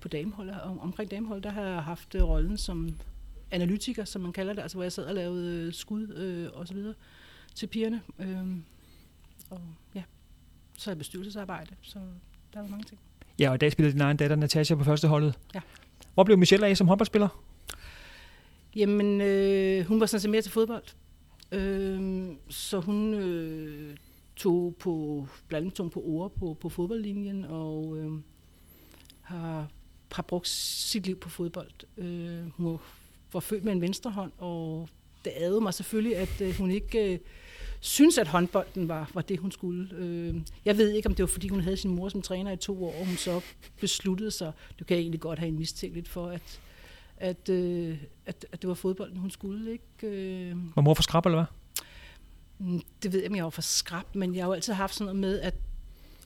på 0.00 0.08
dameholdet, 0.08 0.60
om, 0.60 0.80
omkring 0.80 1.10
dameholdet, 1.10 1.44
der 1.44 1.50
har 1.50 1.62
jeg 1.62 1.82
haft 1.82 2.14
øh, 2.14 2.22
rollen 2.22 2.56
som 2.56 2.94
analytiker, 3.50 4.04
som 4.04 4.22
man 4.22 4.32
kalder 4.32 4.52
det, 4.52 4.62
altså 4.62 4.76
hvor 4.76 4.82
jeg 4.82 4.92
sad 4.92 5.04
og 5.04 5.14
lavede 5.14 5.66
øh, 5.66 5.72
skud 5.72 6.08
øh, 6.08 6.48
og 6.52 6.68
så 6.68 6.74
videre 6.74 6.94
til 7.54 7.66
pigerne. 7.66 8.02
Øh, 8.18 8.46
og 9.50 9.60
ja, 9.94 10.02
så 10.78 10.90
har 10.90 10.92
jeg 10.92 10.98
bestyrelsesarbejde, 10.98 11.74
så 11.82 11.98
der 12.54 12.60
var 12.60 12.68
mange 12.68 12.84
ting. 12.84 13.00
Ja, 13.38 13.48
og 13.48 13.54
i 13.54 13.58
dag 13.58 13.72
spiller 13.72 13.92
din 13.92 14.00
egen 14.00 14.16
datter 14.16 14.36
Natasha 14.36 14.74
på 14.74 14.84
første 14.84 15.08
holdet. 15.08 15.38
Ja. 15.54 15.60
Hvor 16.14 16.24
blev 16.24 16.38
Michelle 16.38 16.66
af 16.66 16.76
som 16.76 16.88
håndboldspiller? 16.88 17.28
Jamen, 18.76 19.20
øh, 19.20 19.84
hun 19.84 20.00
var 20.00 20.06
sådan 20.06 20.20
set 20.20 20.30
mere 20.30 20.42
til 20.42 20.52
fodbold. 20.52 20.84
Øh, 21.52 22.26
så 22.48 22.80
hun 22.80 23.14
øh, 23.14 23.96
tog 24.36 24.76
på, 24.78 25.26
blandt 25.48 25.64
andet 25.64 25.76
tog 25.76 25.90
på 25.90 26.02
ord 26.06 26.34
på, 26.34 26.56
på 26.60 26.68
fodboldlinjen, 26.68 27.44
og 27.44 27.96
øh, 27.98 28.12
har, 29.20 29.68
har 30.12 30.22
brugt 30.22 30.48
sit 30.48 31.06
liv 31.06 31.20
på 31.20 31.28
fodbold. 31.28 31.70
Øh, 31.96 32.46
hun 32.48 32.78
var 33.32 33.40
født 33.40 33.64
med 33.64 33.72
en 33.72 33.80
venstre 33.80 34.10
hånd, 34.10 34.32
og 34.38 34.88
det 35.24 35.32
adede 35.36 35.60
mig 35.60 35.74
selvfølgelig, 35.74 36.16
at 36.16 36.40
øh, 36.40 36.54
hun 36.54 36.70
ikke 36.70 37.12
øh, 37.12 37.18
synes, 37.80 38.18
at 38.18 38.28
håndbolden 38.28 38.88
var, 38.88 39.10
var 39.14 39.22
det, 39.22 39.38
hun 39.38 39.52
skulle. 39.52 39.88
Øh, 39.96 40.34
jeg 40.64 40.78
ved 40.78 40.90
ikke, 40.92 41.08
om 41.08 41.14
det 41.14 41.22
var, 41.22 41.26
fordi 41.26 41.48
hun 41.48 41.60
havde 41.60 41.76
sin 41.76 41.90
mor 41.90 42.08
som 42.08 42.22
træner 42.22 42.52
i 42.52 42.56
to 42.56 42.84
år, 42.84 42.94
og 43.00 43.06
hun 43.06 43.16
så 43.16 43.40
besluttede 43.80 44.30
sig, 44.30 44.52
du 44.78 44.84
kan 44.84 44.96
jeg 44.96 45.00
egentlig 45.02 45.20
godt 45.20 45.38
have 45.38 45.48
en 45.48 45.58
mistænkt 45.58 45.94
lidt 45.96 46.08
for, 46.08 46.26
at 46.26 46.60
at, 47.20 47.48
øh, 47.48 47.98
at, 48.26 48.46
at 48.52 48.62
det 48.62 48.68
var 48.68 48.74
fodbolden, 48.74 49.16
hun 49.16 49.30
skulle. 49.30 49.72
Ikke? 49.72 50.16
Øh, 50.16 50.56
Var 50.76 50.82
mor 50.82 50.94
for 50.94 51.02
skrab, 51.02 51.26
eller 51.26 51.38
hvad? 51.38 51.46
mm, 52.68 52.82
det 53.02 53.12
ved 53.12 53.20
jeg, 53.20 53.30
om 53.30 53.36
jeg 53.36 53.44
var 53.44 53.50
for 53.50 53.62
skrab, 53.62 54.14
men 54.14 54.34
jeg 54.34 54.44
har 54.44 54.48
jo 54.48 54.52
altid 54.54 54.72
haft 54.72 54.94
sådan 54.94 55.04
noget 55.04 55.20
med 55.20 55.40
at, 55.40 55.54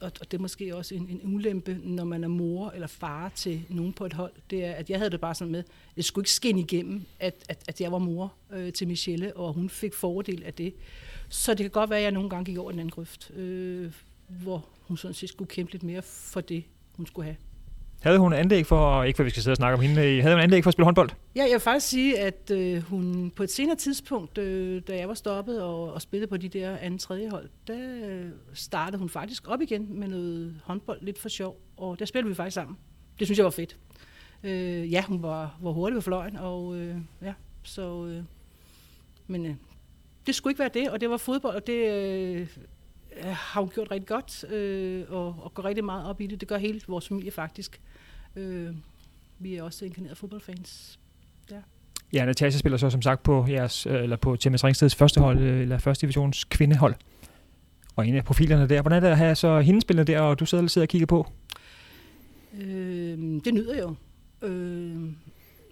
og, 0.01 0.11
og 0.21 0.31
det 0.31 0.37
er 0.37 0.41
måske 0.41 0.75
også 0.75 0.95
en, 0.95 1.09
en 1.09 1.35
ulempe, 1.35 1.77
når 1.83 2.03
man 2.03 2.23
er 2.23 2.27
mor 2.27 2.69
eller 2.69 2.87
far 2.87 3.29
til 3.35 3.61
nogen 3.69 3.93
på 3.93 4.05
et 4.05 4.13
hold, 4.13 4.31
det 4.49 4.65
er, 4.65 4.71
at 4.71 4.89
jeg 4.89 4.97
havde 4.97 5.11
det 5.11 5.21
bare 5.21 5.35
sådan 5.35 5.51
med, 5.51 5.63
det 5.95 6.05
skulle 6.05 6.23
ikke 6.23 6.31
skinne 6.31 6.61
igennem, 6.61 7.03
at, 7.19 7.35
at, 7.49 7.63
at 7.67 7.81
jeg 7.81 7.91
var 7.91 7.97
mor 7.97 8.33
øh, 8.51 8.73
til 8.73 8.87
Michelle, 8.87 9.37
og 9.37 9.53
hun 9.53 9.69
fik 9.69 9.93
fordel 9.93 10.43
af 10.43 10.53
det. 10.53 10.73
Så 11.33 11.53
det 11.53 11.63
kan 11.63 11.71
godt 11.71 11.89
være, 11.89 11.99
at 11.99 12.03
jeg 12.03 12.11
nogle 12.11 12.29
gange 12.29 12.45
gik 12.45 12.57
over 12.57 12.71
den 12.71 12.79
anden 12.79 12.91
grøft, 12.91 13.31
øh, 13.35 13.91
hvor 14.27 14.65
hun 14.81 14.97
sådan 14.97 15.13
set 15.13 15.29
skulle 15.29 15.47
kæmpe 15.47 15.71
lidt 15.71 15.83
mere 15.83 16.01
for 16.01 16.41
det, 16.41 16.63
hun 16.95 17.05
skulle 17.07 17.25
have. 17.25 17.35
Havde 18.01 18.19
hun 18.19 18.33
anlæg 18.33 18.65
for, 18.65 19.03
ikke 19.03 19.17
for 19.17 19.23
vi 19.23 19.29
skal 19.29 19.43
sidde 19.43 19.53
og 19.53 19.57
snakke 19.57 19.77
om 19.77 19.81
hende, 19.81 20.21
havde 20.21 20.35
hun 20.35 20.43
anlæg 20.43 20.63
for 20.63 20.67
at 20.67 20.73
spille 20.73 20.85
håndbold? 20.85 21.09
Ja, 21.35 21.41
jeg 21.43 21.51
vil 21.51 21.59
faktisk 21.59 21.87
sige, 21.87 22.19
at 22.19 22.51
øh, 22.51 22.81
hun 22.81 23.31
på 23.35 23.43
et 23.43 23.51
senere 23.51 23.75
tidspunkt, 23.75 24.37
øh, 24.37 24.81
da 24.87 24.97
jeg 24.97 25.07
var 25.07 25.13
stoppet 25.13 25.61
og, 25.61 25.93
og 25.93 26.01
spillede 26.01 26.29
på 26.29 26.37
de 26.37 26.49
der 26.49 26.77
anden 26.77 26.97
tredje 26.99 27.29
hold, 27.29 27.49
der 27.67 27.77
øh, 28.05 28.29
startede 28.53 28.99
hun 28.99 29.09
faktisk 29.09 29.47
op 29.47 29.61
igen 29.61 29.99
med 29.99 30.07
noget 30.07 30.61
håndbold 30.63 31.01
lidt 31.01 31.19
for 31.19 31.29
sjov, 31.29 31.61
og 31.77 31.99
der 31.99 32.05
spillede 32.05 32.29
vi 32.29 32.35
faktisk 32.35 32.55
sammen. 32.55 32.77
Det 33.19 33.27
synes 33.27 33.37
jeg 33.37 33.45
var 33.45 33.51
fedt. 33.51 33.77
Øh, 34.43 34.91
ja, 34.91 35.03
hun 35.07 35.21
var, 35.21 35.57
var 35.61 35.71
hurtig 35.71 35.95
ved 35.95 36.01
fløjen, 36.01 36.37
og 36.37 36.75
øh, 36.75 36.95
ja, 37.21 37.33
så... 37.63 38.05
Øh, 38.05 38.23
men 39.27 39.45
øh, 39.45 39.55
det 40.27 40.35
skulle 40.35 40.51
ikke 40.51 40.59
være 40.59 40.69
det, 40.73 40.89
og 40.89 41.01
det 41.01 41.09
var 41.09 41.17
fodbold, 41.17 41.55
og 41.55 41.67
det 41.67 41.91
øh, 41.91 42.47
har 43.25 43.61
hun 43.61 43.69
gjort 43.69 43.91
rigtig 43.91 44.07
godt, 44.07 44.43
øh, 44.53 45.05
og, 45.09 45.35
og 45.39 45.53
går 45.53 45.65
rigtig 45.65 45.85
meget 45.85 46.05
op 46.05 46.21
i 46.21 46.27
det. 46.27 46.41
Det 46.41 46.47
gør 46.47 46.57
hele 46.57 46.81
vores 46.87 47.07
familie 47.07 47.31
faktisk. 47.31 47.81
Øh, 48.35 48.75
vi 49.39 49.55
er 49.55 49.63
også 49.63 49.85
inkarnerede 49.85 50.15
fodboldfans. 50.15 50.99
Ja. 51.51 51.57
Ja, 52.13 52.25
Natasha 52.25 52.59
spiller 52.59 52.77
så 52.77 52.89
som 52.89 53.01
sagt 53.01 53.23
på 53.23 53.45
jeres, 53.49 53.85
øh, 53.85 54.03
eller 54.03 54.15
på 54.15 54.35
Tjemes 54.35 54.63
Ringsteds 54.63 54.95
første 54.95 55.21
hold, 55.21 55.39
øh, 55.39 55.61
eller 55.61 55.77
første 55.77 56.01
divisions 56.01 56.43
kvindehold. 56.43 56.95
Og 57.95 58.07
en 58.07 58.15
af 58.15 58.25
profilerne 58.25 58.69
der. 58.69 58.81
Hvordan 58.81 58.97
er 58.97 58.99
det 58.99 59.07
at 59.07 59.17
have 59.17 59.35
så 59.35 59.59
hende 59.59 59.81
spillet 59.81 60.07
der, 60.07 60.19
og 60.19 60.39
du 60.39 60.45
sidder 60.45 60.63
og 60.63 60.69
sidder 60.69 60.85
og 60.85 60.89
kigger 60.89 61.05
på? 61.05 61.27
Øh, 62.61 63.17
det 63.45 63.53
nyder 63.53 63.73
jeg 63.73 63.83
jo. 63.83 63.95
Øh, 64.47 65.11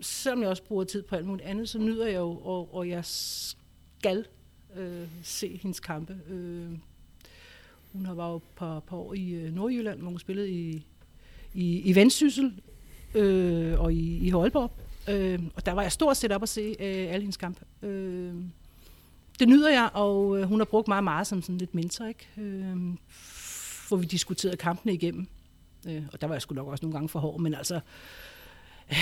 selvom 0.02 0.42
jeg 0.42 0.50
også 0.50 0.64
bruger 0.64 0.84
tid 0.84 1.04
på 1.04 1.16
alt 1.16 1.26
muligt 1.26 1.48
andet, 1.48 1.70
så 1.70 1.80
nyder 1.80 2.06
jeg 2.06 2.16
jo, 2.16 2.38
og, 2.38 2.76
og 2.76 2.90
jeg 2.90 3.06
skal 3.06 4.26
øh, 4.76 5.08
se 5.24 5.60
hendes 5.62 5.80
kampe. 5.80 6.18
Øh, 6.30 6.78
hun 7.94 8.06
har 8.06 8.14
været 8.14 8.42
på 8.42 8.48
par, 8.56 8.80
par 8.80 8.98
år 8.98 9.14
i 9.14 9.30
øh, 9.30 9.56
Nordjylland, 9.56 10.00
hvor 10.00 10.10
hun 10.10 10.20
spillede 10.20 10.52
i 10.52 10.86
i, 11.54 11.80
i 11.80 11.96
Vendsyssel 11.96 12.54
øh, 13.16 13.80
og 13.80 13.94
i, 13.94 14.28
i 14.28 14.30
Holborg. 14.30 14.72
Øh, 15.10 15.40
og 15.56 15.66
der 15.66 15.72
var 15.72 15.82
jeg 15.82 15.92
stort 15.92 16.18
set 16.18 16.32
op 16.32 16.44
at 16.44 16.50
se 16.50 16.62
øh, 16.62 17.14
alle 17.14 17.20
hendes 17.20 17.38
kampe. 17.38 17.66
Øh, 17.82 18.34
det 19.40 19.50
nyder 19.50 19.70
jeg, 19.70 19.90
og 19.94 20.38
øh, 20.40 20.44
hun 20.44 20.60
har 20.60 20.66
brugt 20.66 20.88
meget 20.88 21.04
meget 21.04 21.28
som 21.28 21.42
sådan 21.42 21.58
lidt 21.58 21.76
mentor, 21.76 22.06
ikke? 22.06 22.28
Øh, 22.38 22.78
hvor 23.88 23.98
vi 23.98 24.06
diskuterede 24.06 24.58
kampene 24.58 24.94
igennem. 24.94 25.28
Øh, 25.88 26.04
og 26.14 26.22
der 26.22 26.28
var 26.28 26.36
jeg 26.36 26.42
sgu 26.42 26.56
nok 26.56 26.68
også 26.68 26.86
nogle 26.86 26.94
gange 26.94 27.10
for 27.10 27.20
hård, 27.20 27.40
men 27.40 27.54
altså, 27.54 27.80
øh, 28.90 28.98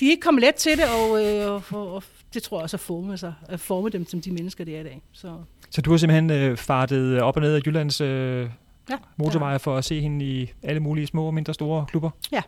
de 0.00 0.06
er 0.06 0.10
ikke 0.10 0.20
kommet 0.20 0.42
let 0.42 0.54
til 0.54 0.76
det, 0.76 0.84
og, 0.84 1.24
øh, 1.24 1.74
og, 1.74 1.94
og 1.94 2.02
det 2.34 2.42
tror 2.42 2.58
jeg 2.58 2.62
også 2.62 2.76
at 2.76 2.80
forme, 2.80 3.16
sig, 3.16 3.34
at 3.48 3.60
forme 3.60 3.88
dem 3.88 4.06
som 4.06 4.20
de 4.20 4.30
mennesker, 4.30 4.64
det 4.64 4.76
er 4.76 4.80
i 4.80 4.84
dag. 4.84 5.02
Så, 5.12 5.36
så 5.70 5.82
du 5.82 5.90
har 5.90 5.96
simpelthen 5.96 6.30
øh, 6.30 6.56
fartet 6.56 7.20
op 7.20 7.36
og 7.36 7.42
ned 7.42 7.54
af 7.54 7.60
Jyllands 7.66 8.00
øh, 8.00 8.48
ja, 8.90 8.96
motorveje 9.16 9.58
for 9.58 9.76
at 9.76 9.84
se 9.84 10.00
hende 10.00 10.24
i 10.24 10.52
alle 10.62 10.80
mulige 10.80 11.06
små 11.06 11.26
og 11.26 11.34
mindre 11.34 11.54
store 11.54 11.86
klubber? 11.88 12.10
Ja. 12.32 12.42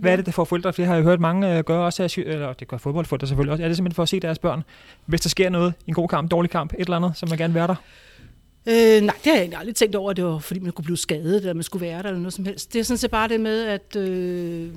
Hvad 0.00 0.12
er 0.12 0.16
det, 0.16 0.26
der 0.26 0.32
får 0.32 0.44
forældre? 0.44 0.72
Det 0.76 0.86
har 0.86 0.94
jeg 0.94 1.02
hørt 1.02 1.20
mange 1.20 1.56
øh, 1.56 1.64
gøre 1.64 1.84
også, 1.84 2.02
her, 2.02 2.24
eller 2.26 2.52
det 2.52 2.68
gør 2.68 2.76
fodboldforældre 2.76 3.26
selvfølgelig 3.26 3.52
også. 3.52 3.64
Er 3.64 3.68
det 3.68 3.76
simpelthen 3.76 3.94
for 3.94 4.02
at 4.02 4.08
se 4.08 4.20
deres 4.20 4.38
børn? 4.38 4.62
Hvis 5.06 5.20
der 5.20 5.28
sker 5.28 5.50
noget, 5.50 5.74
en 5.86 5.94
god 5.94 6.08
kamp, 6.08 6.24
en 6.24 6.28
dårlig 6.28 6.50
kamp, 6.50 6.72
et 6.72 6.80
eller 6.80 6.96
andet, 6.96 7.12
så 7.14 7.26
man 7.26 7.38
gerne 7.38 7.54
være 7.54 7.66
der? 7.66 7.74
Øh, 8.66 9.02
nej, 9.02 9.14
det 9.24 9.32
har 9.32 9.38
jeg 9.38 9.52
aldrig 9.58 9.74
tænkt 9.74 9.96
over, 9.96 10.10
at 10.10 10.16
det 10.16 10.24
var 10.24 10.38
fordi 10.38 10.60
man 10.60 10.72
kunne 10.72 10.84
blive 10.84 10.96
skadet, 10.96 11.36
eller 11.36 11.54
man 11.54 11.62
skulle 11.62 11.86
være 11.86 12.02
der, 12.02 12.08
eller 12.08 12.20
noget 12.20 12.32
som 12.32 12.44
helst. 12.44 12.72
Det 12.72 12.78
er 12.78 12.82
sådan 12.82 12.98
set 12.98 13.10
bare 13.10 13.28
det 13.28 13.40
med, 13.40 13.66
at 13.66 13.96
øh, 13.96 14.70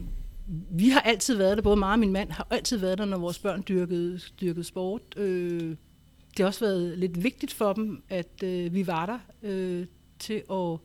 vi 0.72 0.90
har 0.90 1.02
altid 1.02 1.36
været 1.36 1.58
der, 1.58 1.64
både 1.64 1.78
mig 1.78 1.92
og 1.92 2.00
min 2.00 2.12
mand 2.12 2.32
har 2.32 2.48
altid 2.50 2.78
været 2.78 2.98
der, 2.98 3.06
når 3.06 3.18
vores 3.18 3.40
børn 3.40 3.64
dyrkede, 3.68 4.20
dyrkede 4.42 4.64
sport. 4.64 5.02
Øh, 5.18 5.76
det 6.30 6.40
har 6.40 6.46
også 6.46 6.66
været 6.66 6.98
lidt 6.98 7.24
vigtigt 7.24 7.54
for 7.54 7.74
dem, 7.74 8.04
at 8.10 8.44
øh, 8.44 8.74
vi 8.74 8.88
var 8.88 9.06
der 9.06 9.20
øh, 9.44 9.86
til 10.20 10.44
at 10.52 10.78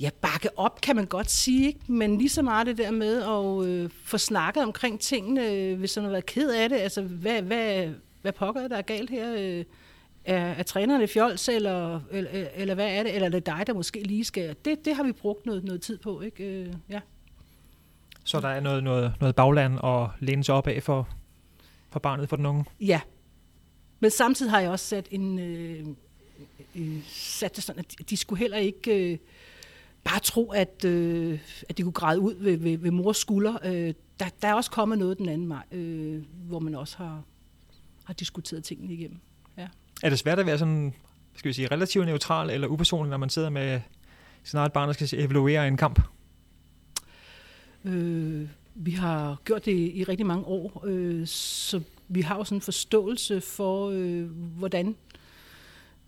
ja, 0.00 0.10
bakke 0.20 0.58
op, 0.58 0.80
kan 0.80 0.96
man 0.96 1.06
godt 1.06 1.30
sige, 1.30 1.66
ikke? 1.66 1.92
men 1.92 2.18
lige 2.18 2.28
så 2.28 2.42
meget 2.42 2.66
det 2.66 2.78
der 2.78 2.90
med 2.90 3.22
at 3.22 3.68
øh, 3.68 3.90
få 4.04 4.18
snakket 4.18 4.62
omkring 4.62 5.00
tingene, 5.00 5.52
øh, 5.52 5.78
hvis 5.78 5.96
man 5.96 6.04
har 6.04 6.10
været 6.10 6.26
ked 6.26 6.50
af 6.50 6.68
det, 6.68 6.76
altså 6.76 7.02
hvad, 7.02 7.42
hvad, 7.42 7.88
hvad 8.22 8.32
pokker 8.32 8.68
der 8.68 8.76
er 8.76 8.82
galt 8.82 9.10
her? 9.10 9.34
Øh, 9.38 9.64
er, 10.24 10.36
er 10.36 10.62
trænerne 10.62 11.08
fjols, 11.08 11.48
eller, 11.48 12.00
eller, 12.10 12.30
eller 12.54 12.74
hvad 12.74 12.92
er 12.92 13.02
det? 13.02 13.14
Eller 13.14 13.26
er 13.26 13.30
det 13.30 13.46
dig, 13.46 13.64
der 13.66 13.74
måske 13.74 14.02
lige 14.02 14.24
skal... 14.24 14.56
Det, 14.64 14.84
det 14.84 14.96
har 14.96 15.02
vi 15.02 15.12
brugt 15.12 15.46
noget, 15.46 15.64
noget 15.64 15.82
tid 15.82 15.98
på, 15.98 16.20
ikke? 16.20 16.44
Øh, 16.44 16.74
ja. 16.88 17.00
Så 18.24 18.40
der 18.40 18.48
er 18.48 18.60
noget, 18.60 18.84
noget, 18.84 19.14
noget 19.20 19.34
bagland 19.34 19.84
at 19.84 20.08
læne 20.20 20.44
sig 20.44 20.54
op 20.54 20.66
af 20.66 20.82
for, 20.82 21.08
for 21.90 22.00
barnet, 22.00 22.28
for 22.28 22.36
den 22.36 22.46
unge? 22.46 22.64
Ja. 22.80 23.00
Men 24.00 24.10
samtidig 24.10 24.52
har 24.52 24.60
jeg 24.60 24.70
også 24.70 24.86
sat 24.86 25.08
en... 25.10 25.38
Øh, 25.38 25.86
øh, 26.74 27.02
sat 27.08 27.56
det 27.56 27.64
sådan, 27.64 27.84
at 28.00 28.10
de 28.10 28.16
skulle 28.16 28.38
heller 28.38 28.56
ikke... 28.56 29.12
Øh, 29.12 29.18
bare 30.04 30.20
tro, 30.20 30.50
at, 30.50 30.84
øh, 30.84 31.38
at 31.68 31.76
det 31.76 31.84
kunne 31.84 31.92
græde 31.92 32.20
ud 32.20 32.34
ved, 32.34 32.56
ved, 32.56 32.78
ved 32.78 32.90
mors 32.90 33.16
skulder. 33.16 33.58
Øh, 33.64 33.94
der, 34.20 34.26
der 34.42 34.48
er 34.48 34.54
også 34.54 34.70
kommet 34.70 34.98
noget 34.98 35.18
den 35.18 35.28
anden 35.28 35.48
vej, 35.48 35.62
øh, 35.72 36.22
hvor 36.34 36.58
man 36.58 36.74
også 36.74 36.96
har, 36.96 37.22
har 38.04 38.14
diskuteret 38.14 38.64
tingene 38.64 38.94
igennem. 38.94 39.18
Ja. 39.58 39.68
Er 40.02 40.08
det 40.08 40.18
svært 40.18 40.38
at 40.38 40.46
være 40.46 40.58
sådan, 40.58 40.94
skal 41.36 41.48
vi 41.48 41.52
sige, 41.52 41.68
relativt 41.68 42.06
neutral 42.06 42.50
eller 42.50 42.68
upersonlig, 42.68 43.10
når 43.10 43.16
man 43.16 43.30
sidder 43.30 43.50
med 43.50 43.80
sin 44.44 44.58
eget 44.58 44.72
barn, 44.72 44.88
der 44.88 44.92
skal 44.92 45.20
evaluere 45.20 45.68
en 45.68 45.76
kamp? 45.76 46.00
Øh, 47.84 48.48
vi 48.74 48.90
har 48.90 49.40
gjort 49.44 49.64
det 49.64 49.90
i 49.94 50.04
rigtig 50.04 50.26
mange 50.26 50.44
år, 50.44 50.82
øh, 50.86 51.26
så 51.26 51.80
vi 52.08 52.20
har 52.20 52.36
jo 52.36 52.44
sådan 52.44 52.56
en 52.56 52.62
forståelse 52.62 53.40
for, 53.40 53.90
øh, 53.90 54.24
hvordan 54.58 54.96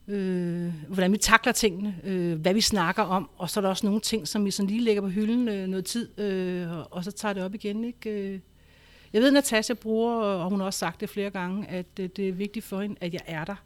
øh, 0.08 0.72
hvordan 0.88 1.12
vi 1.12 1.18
takler 1.18 1.52
tingene, 1.52 2.00
øh, 2.04 2.40
hvad 2.40 2.54
vi 2.54 2.60
snakker 2.60 3.02
om, 3.02 3.30
og 3.38 3.50
så 3.50 3.60
er 3.60 3.62
der 3.62 3.68
også 3.68 3.86
nogle 3.86 4.00
ting, 4.00 4.28
som 4.28 4.44
vi 4.44 4.50
sådan 4.50 4.70
lige 4.70 4.80
lægger 4.80 5.02
på 5.02 5.08
hylden 5.08 5.48
øh, 5.48 5.66
noget 5.66 5.84
tid, 5.84 6.20
øh, 6.20 6.68
og 6.90 7.04
så 7.04 7.10
tager 7.10 7.32
det 7.32 7.42
op 7.42 7.54
igen. 7.54 7.84
Ikke? 7.84 8.10
Øh, 8.10 8.40
jeg 9.12 9.20
ved, 9.20 9.28
at 9.28 9.34
Natasja 9.34 9.74
bruger, 9.74 10.12
og 10.14 10.50
hun 10.50 10.60
har 10.60 10.66
også 10.66 10.78
sagt 10.78 11.00
det 11.00 11.10
flere 11.10 11.30
gange, 11.30 11.68
at 11.68 11.86
øh, 12.00 12.08
det 12.16 12.28
er 12.28 12.32
vigtigt 12.32 12.64
for 12.64 12.80
hende, 12.80 12.96
at 13.00 13.12
jeg 13.12 13.22
er 13.26 13.44
der. 13.44 13.56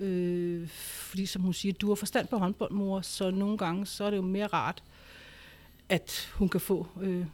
Øh, 0.00 0.68
fordi 0.68 1.26
som 1.26 1.42
hun 1.42 1.52
siger, 1.52 1.72
du 1.72 1.88
har 1.88 1.94
forstand 1.94 2.28
på 2.28 2.38
håndbold, 2.38 2.72
mor, 2.72 3.00
så 3.00 3.30
nogle 3.30 3.58
gange 3.58 3.86
så 3.86 4.04
er 4.04 4.10
det 4.10 4.16
jo 4.16 4.22
mere 4.22 4.46
rart, 4.46 4.82
at 5.88 6.30
hun 6.34 6.48
kan 6.48 6.60
få 6.60 6.86
øh, 7.00 7.24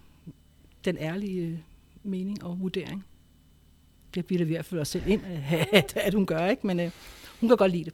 den 0.87 0.97
ærlige 1.01 1.43
øh, 1.43 1.59
mening 2.03 2.45
og 2.45 2.61
vurdering. 2.61 3.05
Det 4.15 4.27
bliver 4.27 4.39
det 4.39 4.47
i 4.47 4.53
hvert 4.53 4.65
fald 4.65 4.81
også 4.81 4.93
selv 4.93 5.07
ind, 5.07 5.23
at, 5.73 5.97
at 5.97 6.15
hun 6.15 6.27
gør, 6.27 6.47
ikke? 6.47 6.67
men 6.67 6.81
øh, 6.81 6.91
hun 7.41 7.49
kan 7.49 7.57
godt 7.57 7.73
lide 7.73 7.85
det. 7.85 7.93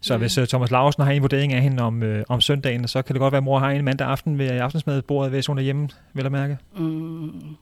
Så 0.00 0.16
hvis 0.16 0.38
uh, 0.38 0.44
Thomas 0.44 0.70
Larsen 0.70 1.02
har 1.02 1.10
en 1.10 1.22
vurdering 1.22 1.52
af 1.52 1.62
hende 1.62 1.82
om, 1.82 2.02
uh, 2.02 2.20
om 2.28 2.40
søndagen, 2.40 2.88
så 2.88 3.02
kan 3.02 3.14
det 3.14 3.20
godt 3.20 3.32
være, 3.32 3.38
at 3.38 3.44
mor 3.44 3.58
har 3.58 3.70
en 3.70 3.84
mandag 3.84 4.06
aften 4.06 4.38
ved 4.38 4.46
aftensmadbordet, 4.48 5.30
hvis 5.30 5.46
hun 5.46 5.58
er 5.58 5.62
hjemme, 5.62 5.88
vil 6.14 6.22
jeg 6.22 6.32
mærke? 6.32 6.58
Mm. 6.76 7.56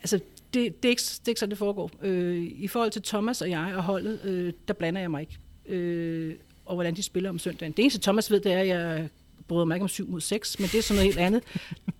Altså, 0.00 0.20
det, 0.54 0.82
det, 0.82 0.88
er 0.88 0.90
ikke, 0.90 1.02
det 1.02 1.20
er 1.24 1.28
ikke 1.28 1.40
sådan, 1.40 1.50
det 1.50 1.58
foregår. 1.58 1.90
Øh, 2.02 2.42
I 2.56 2.68
forhold 2.68 2.90
til 2.90 3.02
Thomas 3.02 3.42
og 3.42 3.50
jeg 3.50 3.72
og 3.76 3.82
holdet, 3.82 4.20
øh, 4.24 4.52
der 4.68 4.74
blander 4.74 5.00
jeg 5.00 5.10
mig 5.10 5.20
ikke. 5.20 5.38
Øh, 5.66 6.34
og 6.66 6.74
hvordan 6.74 6.94
de 6.94 7.02
spiller 7.02 7.30
om 7.30 7.38
søndagen. 7.38 7.72
Det 7.72 7.82
eneste, 7.82 8.00
Thomas 8.00 8.30
ved, 8.30 8.40
det 8.40 8.52
er, 8.52 8.60
at 8.60 8.68
jeg 8.68 9.08
bryder 9.48 9.64
mig 9.64 9.74
ikke 9.74 9.82
om 9.82 9.88
7 9.88 10.10
mod 10.10 10.20
6, 10.20 10.58
men 10.58 10.68
det 10.68 10.78
er 10.78 10.82
sådan 10.82 10.96
noget 10.96 11.14
helt 11.14 11.18
andet. 11.18 11.42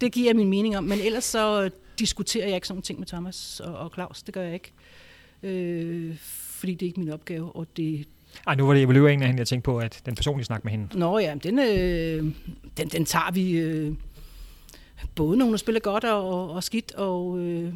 Det 0.00 0.12
giver 0.12 0.28
jeg 0.28 0.36
min 0.36 0.48
mening 0.48 0.76
om. 0.76 0.84
Men 0.84 0.98
ellers 1.00 1.24
så 1.24 1.70
diskuterer 1.98 2.46
jeg 2.46 2.54
ikke 2.54 2.66
sådan 2.66 2.74
nogle 2.74 2.82
ting 2.82 2.98
med 2.98 3.06
Thomas 3.06 3.60
og, 3.60 3.78
og 3.78 3.90
Claus. 3.94 4.22
Det 4.22 4.34
gør 4.34 4.42
jeg 4.42 4.54
ikke. 4.54 4.72
Øh, 5.42 6.16
fordi 6.64 6.74
det 6.74 6.82
er 6.82 6.88
ikke 6.88 7.00
min 7.00 7.10
opgave, 7.10 7.56
og 7.56 7.66
det, 7.76 8.08
ej, 8.46 8.54
nu 8.54 8.66
var 8.66 8.74
det 8.74 8.82
evalueringen 8.82 9.22
af 9.22 9.28
hende, 9.28 9.40
jeg 9.40 9.46
tænkte 9.46 9.64
på, 9.64 9.78
at 9.78 10.02
den 10.06 10.14
personlige 10.14 10.44
snak 10.44 10.64
med 10.64 10.72
hende. 10.72 10.98
Nå 10.98 11.18
ja, 11.18 11.34
den, 11.42 11.58
øh, 11.58 12.34
den, 12.76 12.88
den 12.88 13.04
tager 13.04 13.30
vi 13.30 13.50
øh, 13.50 13.94
både 15.14 15.44
hun 15.44 15.58
spiller 15.58 15.80
godt 15.80 16.04
og, 16.04 16.50
og 16.50 16.64
skidt, 16.64 16.94
og, 16.94 17.38
øh, 17.38 17.74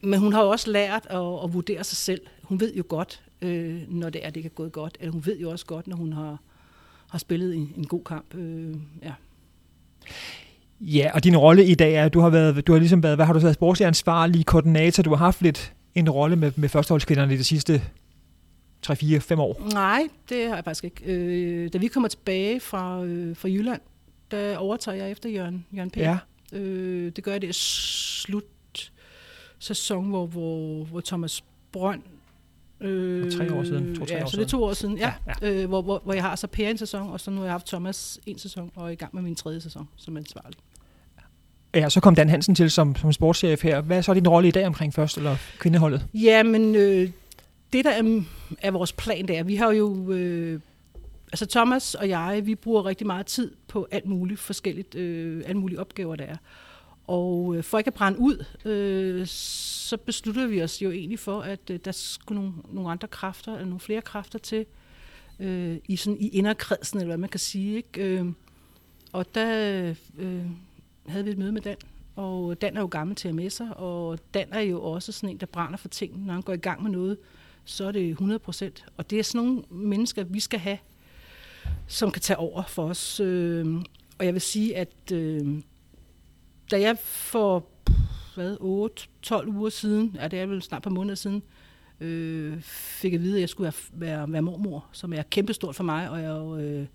men 0.00 0.20
hun 0.20 0.32
har 0.32 0.42
jo 0.42 0.48
også 0.48 0.70
lært 0.70 1.06
at, 1.10 1.44
at 1.44 1.52
vurdere 1.52 1.84
sig 1.84 1.96
selv. 1.96 2.20
Hun 2.42 2.60
ved 2.60 2.74
jo 2.74 2.84
godt, 2.88 3.22
øh, 3.42 3.82
når 3.88 4.10
det 4.10 4.26
er, 4.26 4.30
det 4.30 4.36
ikke 4.36 4.46
er 4.46 4.50
gået 4.50 4.72
godt, 4.72 4.96
eller 5.00 5.12
hun 5.12 5.26
ved 5.26 5.38
jo 5.38 5.50
også 5.50 5.66
godt, 5.66 5.86
når 5.86 5.96
hun 5.96 6.12
har, 6.12 6.38
har 7.10 7.18
spillet 7.18 7.54
en, 7.54 7.72
en 7.76 7.86
god 7.86 8.04
kamp. 8.04 8.34
Øh, 8.34 8.74
ja. 9.02 9.12
Ja, 10.80 11.10
og 11.14 11.24
din 11.24 11.36
rolle 11.36 11.64
i 11.64 11.74
dag 11.74 11.94
er, 11.94 12.04
at 12.04 12.14
du 12.14 12.20
har, 12.20 12.30
været, 12.30 12.66
du 12.66 12.72
har 12.72 12.78
ligesom 12.78 13.02
været, 13.02 13.16
hvad 13.16 13.26
har 13.26 13.32
du 13.32 13.38
været, 13.38 13.54
sportslig 13.54 13.86
ansvarlig 13.86 14.46
koordinator, 14.46 15.02
du 15.02 15.10
har 15.10 15.16
haft 15.16 15.42
lidt 15.42 15.72
en 15.94 16.10
rolle 16.10 16.36
med, 16.36 16.52
med 16.56 16.68
førsteholdskvinderne 16.68 17.34
i 17.34 17.36
det 17.36 17.46
sidste 17.46 17.82
3-4-5 18.86 19.40
år? 19.40 19.72
Nej, 19.72 20.08
det 20.28 20.48
har 20.48 20.54
jeg 20.54 20.64
faktisk 20.64 20.84
ikke. 20.84 21.04
Øh, 21.04 21.72
da 21.72 21.78
vi 21.78 21.86
kommer 21.86 22.08
tilbage 22.08 22.60
fra, 22.60 23.04
øh, 23.04 23.36
fra 23.36 23.48
Jylland, 23.48 23.80
der 24.30 24.56
overtager 24.56 24.96
jeg 24.96 25.10
efter 25.10 25.30
Jørgen, 25.30 25.66
Jørgen 25.76 25.90
P. 25.90 25.96
Ja. 25.96 26.18
Øh, 26.52 27.12
det 27.16 27.24
gør 27.24 27.32
jeg 27.32 27.42
det 27.42 27.54
slut 27.54 28.44
sæson, 29.58 30.08
hvor, 30.08 30.26
hvor, 30.26 30.84
hvor 30.84 31.00
Thomas 31.00 31.44
Brønd 31.72 32.02
Øh, 32.80 33.32
tre 33.32 33.54
år 33.54 33.64
siden, 33.64 33.94
to-tre 33.94 34.14
ja, 34.14 34.24
år 34.24 34.28
så 34.28 34.36
det 34.36 34.42
er 34.42 34.48
to 34.48 34.64
år 34.64 34.72
siden, 34.72 34.98
ja. 34.98 35.12
Ja, 35.26 35.48
ja. 35.48 35.62
Øh, 35.62 35.68
hvor, 35.68 35.82
hvor, 35.82 36.00
hvor 36.04 36.12
jeg 36.12 36.22
har 36.22 36.36
så 36.36 36.46
Per 36.46 36.68
en 36.68 36.78
sæson, 36.78 37.10
og 37.10 37.20
så 37.20 37.30
nu 37.30 37.36
har 37.36 37.44
jeg 37.44 37.52
haft 37.52 37.66
Thomas 37.66 38.20
en 38.26 38.38
sæson, 38.38 38.70
og 38.74 38.86
er 38.86 38.90
i 38.90 38.94
gang 38.94 39.14
med 39.14 39.22
min 39.22 39.34
tredje 39.34 39.60
sæson 39.60 39.88
som 39.96 40.16
ansvarlig. 40.16 40.58
Ja, 41.74 41.88
så 41.88 42.00
kom 42.00 42.14
Dan 42.14 42.28
Hansen 42.28 42.54
til 42.54 42.70
som, 42.70 42.96
som 42.96 43.12
sportschef 43.12 43.62
her. 43.62 43.80
Hvad 43.80 43.96
er 43.96 44.00
så 44.00 44.14
din 44.14 44.28
rolle 44.28 44.48
i 44.48 44.50
dag 44.50 44.66
omkring 44.66 44.94
først, 44.94 45.16
eller 45.16 45.36
kvindeholdet? 45.58 46.06
Ja, 46.14 46.42
men 46.42 46.74
øh, 46.74 47.10
det 47.72 47.84
der 47.84 47.90
er, 47.90 48.22
er 48.58 48.70
vores 48.70 48.92
plan, 48.92 49.28
det 49.28 49.38
er, 49.38 49.42
vi 49.42 49.56
har 49.56 49.72
jo... 49.72 50.12
Øh, 50.12 50.60
altså 51.32 51.46
Thomas 51.46 51.94
og 51.94 52.08
jeg, 52.08 52.42
vi 52.44 52.54
bruger 52.54 52.86
rigtig 52.86 53.06
meget 53.06 53.26
tid 53.26 53.50
på 53.68 53.88
alt 53.90 54.06
muligt 54.06 54.40
forskelligt, 54.40 54.94
øh, 54.94 55.42
alle 55.46 55.60
mulige 55.60 55.80
opgaver, 55.80 56.16
der 56.16 56.24
er. 56.24 56.36
Og 57.08 57.56
øh, 57.56 57.62
for 57.64 57.78
ikke 57.78 57.88
at 57.88 57.94
brænde 57.94 58.18
ud, 58.18 58.44
øh, 58.64 59.26
så 59.26 59.96
besluttede 59.96 60.48
vi 60.48 60.62
os 60.62 60.82
jo 60.82 60.90
egentlig 60.90 61.18
for, 61.18 61.40
at 61.40 61.70
øh, 61.70 61.80
der 61.84 61.92
skulle 61.92 62.40
nogle, 62.40 62.54
nogle 62.72 62.90
andre 62.90 63.08
kræfter, 63.08 63.52
eller 63.52 63.66
nogle 63.66 63.80
flere 63.80 64.02
kræfter 64.02 64.38
til, 64.38 64.66
øh, 65.40 65.76
i, 65.88 65.96
sådan, 65.96 66.20
i 66.20 66.28
inderkredsen, 66.28 66.98
eller 66.98 67.08
hvad 67.08 67.18
man 67.18 67.28
kan 67.28 67.40
sige. 67.40 67.76
Ikke? 67.76 68.02
Øh, 68.02 68.26
og 69.12 69.34
der 69.34 69.94
øh, 70.18 70.46
havde 71.06 71.24
vi 71.24 71.30
et 71.30 71.38
møde 71.38 71.52
med 71.52 71.60
Dan, 71.60 71.76
og 72.16 72.62
Dan 72.62 72.76
er 72.76 72.80
jo 72.80 72.86
gammel 72.86 73.16
til 73.16 73.28
at 73.28 73.34
med 73.34 73.50
sig, 73.50 73.76
og 73.76 74.18
Dan 74.34 74.48
er 74.52 74.60
jo 74.60 74.82
også 74.82 75.12
sådan 75.12 75.28
en, 75.28 75.36
der 75.36 75.46
brænder 75.46 75.76
for 75.76 75.88
ting. 75.88 76.26
Når 76.26 76.32
han 76.32 76.42
går 76.42 76.52
i 76.52 76.56
gang 76.56 76.82
med 76.82 76.90
noget, 76.90 77.18
så 77.64 77.84
er 77.84 77.92
det 77.92 78.08
100 78.10 78.38
procent. 78.38 78.84
Og 78.96 79.10
det 79.10 79.18
er 79.18 79.22
sådan 79.22 79.46
nogle 79.46 79.62
mennesker, 79.70 80.24
vi 80.24 80.40
skal 80.40 80.60
have, 80.60 80.78
som 81.86 82.10
kan 82.10 82.22
tage 82.22 82.36
over 82.36 82.62
for 82.62 82.88
os. 82.88 83.20
Øh, 83.20 83.66
og 84.18 84.24
jeg 84.24 84.34
vil 84.34 84.40
sige, 84.40 84.76
at 84.76 85.12
øh, 85.12 85.62
da 86.70 86.80
jeg 86.80 86.98
for 86.98 87.66
hvad, 88.34 88.56
8-12 89.26 89.48
uger 89.48 89.70
siden, 89.70 90.16
ja, 90.20 90.28
det 90.28 90.40
er 90.40 90.46
vel 90.46 90.62
snart 90.62 90.82
på 90.82 90.90
måneder 90.90 91.14
siden, 91.14 91.42
øh, 92.00 92.60
fik 92.62 93.14
at 93.14 93.20
vide, 93.20 93.34
at 93.34 93.40
jeg 93.40 93.48
skulle 93.48 93.64
være, 93.64 94.08
være, 94.08 94.32
være 94.32 94.42
mormor, 94.42 94.86
som 94.92 95.12
er 95.12 95.22
kæmpestort 95.22 95.76
for 95.76 95.84
mig, 95.84 96.10
og 96.10 96.22
jeg, 96.22 96.64
øh, 96.64 96.86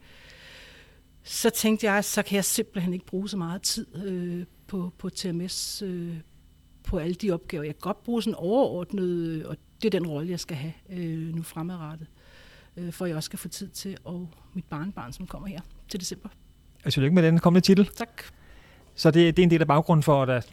så 1.24 1.50
tænkte 1.50 1.86
jeg, 1.86 2.06
så 2.06 2.24
kan 2.24 2.36
jeg 2.36 2.46
simpelthen 2.46 2.94
ikke 2.94 3.06
bruge 3.06 3.30
så 3.30 3.38
meget 3.38 3.62
tid 3.62 4.06
øh, 4.06 4.46
på, 4.68 4.94
på 4.98 5.10
TMS, 5.10 5.82
øh, 5.82 6.18
på 6.84 6.98
alle 6.98 7.14
de 7.14 7.32
opgaver. 7.32 7.64
Jeg 7.64 7.74
kan 7.74 7.82
godt 7.82 8.04
bruge 8.04 8.24
sådan 8.24 8.36
overordnet, 8.36 9.46
og 9.46 9.58
det 9.82 9.96
er 9.96 10.00
den 10.00 10.08
rolle, 10.08 10.30
jeg 10.30 10.40
skal 10.40 10.58
have 10.58 10.74
øh, 10.90 11.36
nu 11.36 11.44
fremadrettet, 11.44 12.08
øh, 12.78 12.94
for 12.94 13.06
jeg 13.06 13.16
også 13.16 13.28
skal 13.28 13.40
få 13.40 13.48
tid 13.48 13.70
til, 13.70 13.98
og 14.04 14.30
mit 14.54 14.66
barnbarn, 14.66 15.14
som 15.14 15.28
kommer 15.28 15.48
her 15.48 15.62
til 15.90 16.00
december. 16.00 16.30
Altså, 16.86 17.02
lykke 17.02 17.16
med 17.16 17.24
den 17.24 17.40
kommende 17.40 17.66
titel. 17.66 17.86
Tak. 17.86 18.24
Så 18.96 19.12
det, 19.12 19.38
det 19.38 19.44
er 19.44 19.44
en 19.44 19.52
del 19.52 19.62
af 19.62 19.68
baggrunden 19.68 20.04
for, 20.04 20.24
at, 20.24 20.50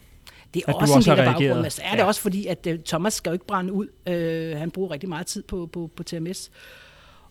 det 0.53 0.63
er 0.67 0.69
at 0.69 0.75
også 0.75 0.93
også 0.95 1.11
en 1.11 1.17
del 1.17 1.19
af 1.19 1.25
baggrunden, 1.25 1.49
reageret. 1.49 1.61
men 1.61 1.71
så 1.71 1.81
er 1.85 1.91
det 1.91 1.97
Ja. 1.97 2.05
også 2.05 2.21
fordi, 2.21 2.45
at 2.47 2.67
uh, 2.67 2.73
Thomas 2.85 3.13
skal 3.13 3.29
jo 3.29 3.33
ikke 3.33 3.45
brænde 3.47 3.73
ud. 3.73 3.87
Uh, 4.07 4.59
han 4.59 4.71
bruger 4.71 4.91
rigtig 4.91 5.09
meget 5.09 5.27
tid 5.27 5.43
på, 5.43 5.65
på, 5.73 5.91
på 5.95 6.03
TMS, 6.03 6.51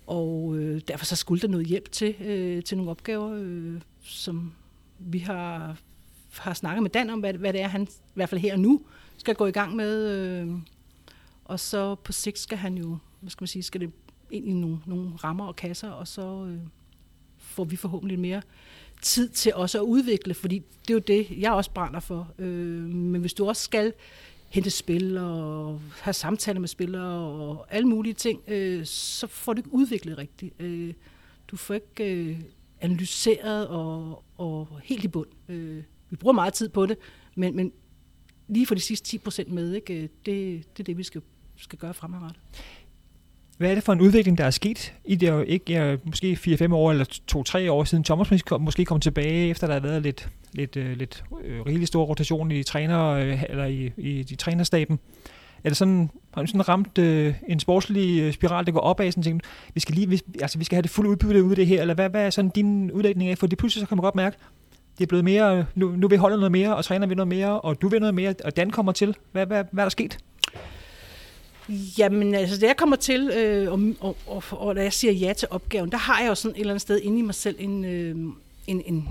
og 0.07 0.45
uh, 0.45 0.79
derfor 0.89 1.05
så 1.05 1.17
skulle 1.17 1.41
der 1.43 1.49
noget 1.49 1.67
hjælp 1.67 1.93
til, 1.93 2.15
uh, 2.21 2.63
til 2.65 2.77
nogle 2.77 2.91
opgaver, 2.91 3.41
uh, 3.41 3.81
som 4.03 4.53
vi 4.99 5.19
har, 5.19 5.77
har 6.39 6.55
snakket 6.55 6.83
med 6.83 6.91
Dan 6.91 7.11
om, 7.11 7.21
hvad, 7.21 7.35
hvad 7.35 7.53
det 7.53 7.61
er, 7.61 7.69
han 7.69 7.83
i 7.83 7.87
hvert 8.15 8.29
fald 8.29 8.41
her 8.41 8.53
og 8.53 8.61
nu 8.61 8.81
skal 9.17 9.35
gå 9.35 9.47
i 9.47 9.53
gang 9.53 9.77
med. 9.77 10.43
Uh, 10.45 10.61
og 11.45 11.61
så 11.61 11.95
på 11.95 12.13
sigt 12.13 12.39
skal 12.39 12.59
han 12.59 12.75
jo, 12.79 12.99
hvad 13.21 13.31
skal 13.31 13.43
man 13.43 13.49
sige, 13.49 13.63
skal 13.63 13.81
det 13.81 13.91
ind 14.31 14.49
i 14.49 14.53
nogle, 14.53 14.79
nogle 14.87 15.11
rammer 15.25 15.47
og 15.47 15.57
kasser, 15.57 15.91
og 15.91 16.09
så 16.09 16.33
uh, 16.33 16.55
får 17.39 17.65
vi 17.65 17.77
forhåbentlig 17.77 18.19
mere 18.19 18.43
tid 19.03 19.29
til 19.29 19.55
også 19.55 19.79
at 19.79 19.83
udvikle, 19.83 20.35
fordi 20.35 20.59
det 20.59 20.91
er 20.91 20.95
jo 20.95 20.99
det, 20.99 21.27
jeg 21.41 21.53
også 21.53 21.71
brænder 21.71 22.01
for. 22.01 22.33
Øh, 22.39 22.85
men 22.85 23.21
hvis 23.21 23.35
du 23.35 23.49
også 23.49 23.63
skal 23.63 23.93
hente 24.49 24.71
spil 24.71 25.19
og 25.19 25.81
have 26.01 26.15
samtaler 26.15 26.61
med 26.61 26.69
spillere 26.69 27.19
og 27.19 27.67
alle 27.71 27.89
mulige 27.89 28.15
ting, 28.15 28.43
øh, 28.49 28.85
så 28.87 29.27
får 29.27 29.53
du 29.53 29.59
ikke 29.59 29.75
udviklet 29.75 30.19
rigtigt. 30.19 30.55
Øh, 30.61 30.95
du 31.49 31.57
får 31.57 31.75
ikke 31.75 32.15
øh, 32.15 32.41
analyseret 32.81 33.69
og, 33.69 34.25
og 34.39 34.81
helt 34.85 35.05
i 35.05 35.09
bund. 35.09 35.29
Øh, 35.49 35.83
vi 36.11 36.17
bruger 36.17 36.35
meget 36.35 36.55
tid 36.55 36.69
på 36.69 36.87
det, 36.87 36.97
men, 37.35 37.57
men 37.57 37.73
lige 38.49 38.67
for 38.67 38.75
de 38.75 38.81
sidste 38.81 39.09
10 39.09 39.19
procent 39.19 39.53
med, 39.53 39.75
ikke? 39.75 39.95
Øh, 39.95 40.03
det, 40.03 40.09
det 40.77 40.81
er 40.81 40.85
det, 40.85 40.99
vi 40.99 41.03
skal, 41.03 41.23
skal 41.57 41.79
gøre 41.79 41.95
fremadrettet 41.95 42.43
hvad 43.61 43.71
er 43.71 43.75
det 43.75 43.85
for 43.85 43.93
en 43.93 44.01
udvikling, 44.01 44.39
der 44.39 44.45
er 44.45 44.51
sket? 44.51 44.95
I 45.05 45.15
det 45.17 45.29
er 45.29 45.33
jo 45.33 45.43
ikke 45.43 45.65
ja, 45.73 45.97
måske 46.05 46.39
4-5 46.47 46.75
år 46.75 46.91
eller 46.91 47.05
2-3 47.67 47.71
år 47.71 47.85
siden 47.85 48.05
Thomas 48.05 48.31
måske 48.31 48.47
kom, 48.47 48.61
måske 48.61 48.85
kom 48.85 49.01
tilbage, 49.01 49.49
efter 49.49 49.67
der 49.67 49.75
har 49.75 49.81
været 49.81 50.03
lidt, 50.03 50.29
lidt, 50.53 50.77
øh, 50.77 50.97
lidt 50.97 51.25
øh, 51.45 51.61
rigelig 51.67 51.89
stor 51.89 52.05
rotation 52.05 52.51
i 52.51 52.63
træner, 52.63 53.07
øh, 53.07 53.43
eller 53.49 53.65
i, 53.65 53.93
i 53.97 54.23
de 54.23 54.37
trænerstaben. 54.37 54.99
Er 55.65 55.69
det 55.69 55.77
sådan, 55.77 56.11
har 56.35 56.43
du 56.43 56.47
sådan 56.47 56.69
ramt 56.69 56.99
øh, 56.99 57.35
en 57.49 57.61
sportslig 57.61 58.21
øh, 58.21 58.33
spiral, 58.33 58.67
der 58.67 58.73
går 58.73 58.81
opad, 58.81 59.13
sådan 59.13 59.23
tænkt, 59.23 59.47
vi 59.75 59.81
skal 59.81 59.95
lige, 59.95 60.09
vi, 60.09 60.21
altså 60.41 60.59
vi 60.59 60.65
skal 60.65 60.77
have 60.77 60.83
det 60.83 60.91
fulde 60.91 61.11
udbytte 61.11 61.45
ud 61.45 61.51
af 61.51 61.57
det 61.57 61.67
her, 61.67 61.81
eller 61.81 61.95
hvad, 61.95 62.11
hvad 62.11 62.27
er 62.27 62.31
sådan 62.31 62.51
din 62.51 62.91
udlægning 62.91 63.31
af? 63.31 63.39
For 63.39 63.47
det 63.47 63.59
pludselig 63.59 63.81
så 63.81 63.89
kan 63.89 63.97
man 63.97 64.03
godt 64.03 64.15
mærke, 64.15 64.37
det 64.99 65.05
er 65.05 65.09
blevet 65.09 65.25
mere, 65.25 65.67
nu, 65.75 65.89
nu 65.97 66.09
vil 66.09 66.19
holdet 66.19 66.39
noget 66.39 66.53
mere, 66.53 66.77
og 66.77 66.85
træner 66.85 67.07
vi 67.07 67.15
noget 67.15 67.29
mere, 67.29 67.61
og 67.61 67.83
du 67.83 67.89
vil 67.89 68.01
noget 68.01 68.15
mere, 68.15 68.35
og 68.45 68.57
Dan 68.57 68.71
kommer 68.71 68.93
til. 68.93 69.17
Hvad, 69.33 69.47
hvad, 69.47 69.65
hvad 69.73 69.85
er 69.85 69.87
der 69.87 69.91
sket? 69.91 70.19
Jamen, 71.99 72.35
altså, 72.35 72.61
da 72.61 72.67
jeg 72.67 72.77
kommer 72.77 72.97
til, 72.97 73.31
øh, 73.37 73.73
og, 73.73 73.81
og, 74.01 74.17
og, 74.27 74.43
og 74.51 74.77
da 74.77 74.83
jeg 74.83 74.93
siger 74.93 75.13
ja 75.13 75.33
til 75.33 75.49
opgaven, 75.51 75.91
der 75.91 75.99
har 75.99 76.21
jeg 76.21 76.29
jo 76.29 76.35
sådan 76.35 76.57
et 76.57 76.61
eller 76.61 76.73
andet 76.73 76.83
sted 76.83 77.01
inde 77.01 77.19
i 77.19 77.23
mig 77.23 77.35
selv 77.35 77.57
en, 77.59 77.85
øh, 77.85 78.17
en, 78.67 78.83
en, 78.87 79.09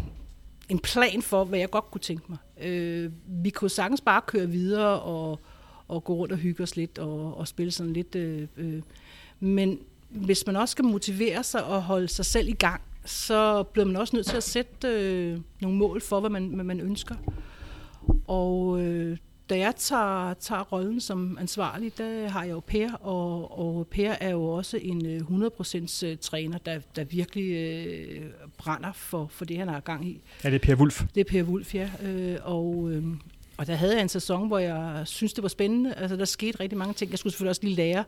en 0.69 0.79
plan 0.79 1.21
for, 1.21 1.43
hvad 1.43 1.59
jeg 1.59 1.69
godt 1.69 1.91
kunne 1.91 2.01
tænke 2.01 2.23
mig. 2.29 2.37
Øh, 2.61 3.11
vi 3.27 3.49
kunne 3.49 3.69
sagtens 3.69 4.01
bare 4.01 4.21
køre 4.27 4.47
videre 4.47 4.99
og, 4.99 5.39
og 5.87 6.03
gå 6.03 6.13
rundt 6.13 6.31
og 6.31 6.37
hygge 6.37 6.63
os 6.63 6.75
lidt 6.75 6.99
og, 6.99 7.37
og 7.37 7.47
spille 7.47 7.71
sådan 7.71 7.93
lidt. 7.93 8.15
Øh, 8.15 8.47
øh. 8.57 8.81
Men 9.39 9.79
hvis 10.09 10.45
man 10.47 10.55
også 10.55 10.71
skal 10.71 10.85
motivere 10.85 11.43
sig 11.43 11.63
og 11.63 11.83
holde 11.83 12.07
sig 12.07 12.25
selv 12.25 12.47
i 12.47 12.53
gang, 12.53 12.81
så 13.05 13.63
bliver 13.63 13.85
man 13.85 13.95
også 13.95 14.15
nødt 14.15 14.27
til 14.27 14.37
at 14.37 14.43
sætte 14.43 14.87
øh, 14.87 15.39
nogle 15.61 15.77
mål 15.77 16.01
for, 16.01 16.19
hvad 16.19 16.29
man, 16.29 16.47
hvad 16.47 16.63
man 16.63 16.79
ønsker. 16.79 17.15
Og 18.27 18.81
øh, 18.81 19.17
da 19.49 19.57
jeg 19.57 19.73
tager, 19.77 20.33
tager 20.33 20.61
rollen 20.63 20.99
som 21.01 21.37
ansvarlig, 21.41 21.97
der 21.97 22.27
har 22.29 22.43
jeg 22.43 22.51
jo 22.51 22.59
Per, 22.59 22.91
og, 22.93 23.59
og 23.59 23.87
Per 23.87 24.11
er 24.11 24.29
jo 24.29 24.43
også 24.43 24.77
en 24.81 25.05
øh, 25.05 25.21
100% 25.21 26.05
øh, 26.07 26.17
træner, 26.17 26.57
der, 26.57 26.79
der 26.95 27.03
virkelig 27.03 27.51
øh, 27.51 28.25
brænder 28.57 28.91
for, 28.91 29.27
for 29.31 29.45
det, 29.45 29.57
han 29.57 29.67
har 29.67 29.79
gang 29.79 30.07
i. 30.07 30.21
Er 30.43 30.49
det 30.49 30.61
Per 30.61 30.75
Wulf? 30.75 31.03
Det 31.15 31.21
er 31.21 31.25
Per 31.31 31.43
Wulf, 31.43 31.75
ja. 31.75 31.89
Øh, 32.03 32.37
og, 32.43 32.89
øh, 32.91 33.03
og 33.57 33.67
der 33.67 33.75
havde 33.75 33.93
jeg 33.93 34.01
en 34.01 34.09
sæson, 34.09 34.47
hvor 34.47 34.57
jeg 34.59 35.01
synes 35.05 35.33
det 35.33 35.41
var 35.41 35.49
spændende. 35.49 35.93
Altså, 35.93 36.15
der 36.15 36.25
skete 36.25 36.59
rigtig 36.59 36.77
mange 36.77 36.93
ting. 36.93 37.11
Jeg 37.11 37.19
skulle 37.19 37.33
selvfølgelig 37.33 37.49
også 37.49 37.61
lige 37.63 37.75
lære 37.75 38.03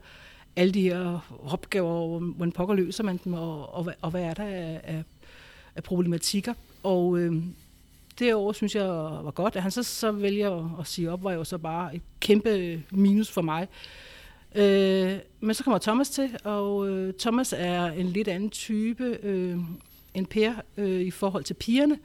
alle 0.55 0.73
de 0.73 0.81
her 0.81 1.31
opgaver, 1.43 2.19
hvordan 2.19 2.51
pokker 2.51 2.75
løser 2.75 3.03
man 3.03 3.19
dem, 3.23 3.33
og, 3.33 3.73
og, 3.73 3.83
hvad- 3.83 3.93
og 4.01 4.11
hvad 4.11 4.23
er 4.23 4.33
der 4.33 4.43
af, 4.43 4.81
af, 4.83 5.03
af 5.75 5.83
problematikker. 5.83 6.53
Og 6.83 7.19
øh, 7.19 7.33
derovre 8.21 8.53
synes 8.53 8.75
jeg 8.75 8.87
var 8.87 9.31
godt. 9.31 9.55
At 9.55 9.61
han 9.61 9.71
så, 9.71 9.83
så 9.83 10.11
vælger 10.11 10.51
at, 10.51 10.79
at 10.79 10.87
sige 10.87 11.11
op, 11.11 11.23
var 11.23 11.31
jo 11.31 11.43
så 11.43 11.57
bare 11.57 11.95
et 11.95 12.01
kæmpe 12.19 12.83
minus 12.91 13.31
for 13.31 13.41
mig. 13.41 13.67
Øh, 14.55 15.17
men 15.39 15.53
så 15.55 15.63
kommer 15.63 15.77
Thomas 15.77 16.09
til, 16.09 16.37
og 16.43 16.89
øh, 16.89 17.13
Thomas 17.19 17.53
er 17.57 17.85
en 17.85 18.05
lidt 18.07 18.27
anden 18.27 18.49
type 18.49 19.17
øh, 19.23 19.57
end 20.13 20.25
Per 20.27 20.53
øh, 20.77 21.01
i 21.01 21.11
forhold 21.11 21.43
til 21.43 21.53
pigerne. 21.53 21.99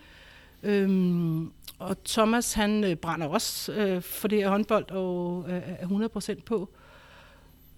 Øhm, 0.63 1.53
og 1.79 2.05
Thomas, 2.05 2.53
han 2.53 2.85
øh, 2.85 2.97
brænder 2.97 3.27
også 3.27 3.73
øh, 3.73 4.03
for 4.03 4.29
det 4.29 4.39
her 4.39 4.49
håndbold 4.49 4.91
og 4.91 5.45
øh, 5.49 5.63
er 5.67 6.09
100% 6.37 6.43
på. 6.43 6.69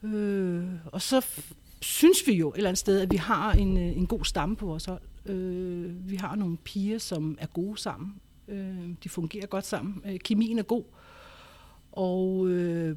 Øh, 0.02 0.64
og 0.86 1.02
så 1.02 1.18
f- 1.18 1.52
synes 1.80 2.18
vi 2.26 2.32
jo 2.32 2.50
et 2.50 2.56
eller 2.56 2.68
andet 2.68 2.78
sted, 2.78 3.00
at 3.00 3.10
vi 3.10 3.16
har 3.16 3.52
en, 3.52 3.76
øh, 3.76 3.96
en 3.96 4.06
god 4.06 4.24
stamme 4.24 4.56
på 4.56 4.66
vores 4.66 4.84
hold. 4.84 5.00
Øh, 5.26 6.10
vi 6.10 6.16
har 6.16 6.34
nogle 6.34 6.56
piger, 6.56 6.98
som 6.98 7.38
er 7.40 7.46
gode 7.46 7.78
sammen. 7.78 8.14
Øh, 8.48 8.94
de 9.04 9.08
fungerer 9.08 9.46
godt 9.46 9.66
sammen. 9.66 10.02
Øh, 10.06 10.18
kemien 10.18 10.58
er 10.58 10.62
god. 10.62 10.84
Og 11.92 12.48
øh, 12.48 12.96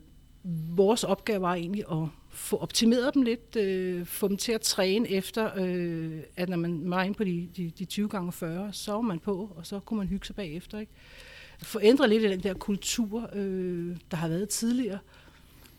vores 0.76 1.04
opgave 1.04 1.42
var 1.42 1.54
egentlig 1.56 1.84
at 1.92 2.08
få 2.30 2.58
optimeret 2.58 3.14
dem 3.14 3.22
lidt, 3.22 3.56
øh, 3.56 4.06
få 4.06 4.28
dem 4.28 4.38
til 4.38 4.52
at 4.52 4.62
træne 4.62 5.10
efter, 5.10 5.52
øh, 5.58 6.20
at 6.36 6.50
når 6.50 6.58
man 6.58 6.90
var 6.90 7.04
inde 7.04 7.18
på 7.18 7.24
de, 7.24 7.50
de, 7.58 7.72
de 7.80 7.86
20 7.86 8.10
gange 8.10 8.32
40, 8.32 8.74
så 8.74 8.92
var 8.92 9.02
man 9.02 9.20
på, 9.20 9.52
og 9.56 9.66
så 9.66 9.80
kunne 9.80 9.98
man 9.98 10.08
hygge 10.08 10.26
sig 10.26 10.36
bagefter. 10.36 10.80
Ikke? 10.80 10.92
Få 11.64 11.80
lidt 11.80 12.24
af 12.24 12.30
den 12.30 12.44
der 12.44 12.54
kultur, 12.54 13.30
øh, 13.34 13.98
der 14.12 14.18
har 14.18 14.28
været 14.28 14.50
tidligere, 14.50 15.00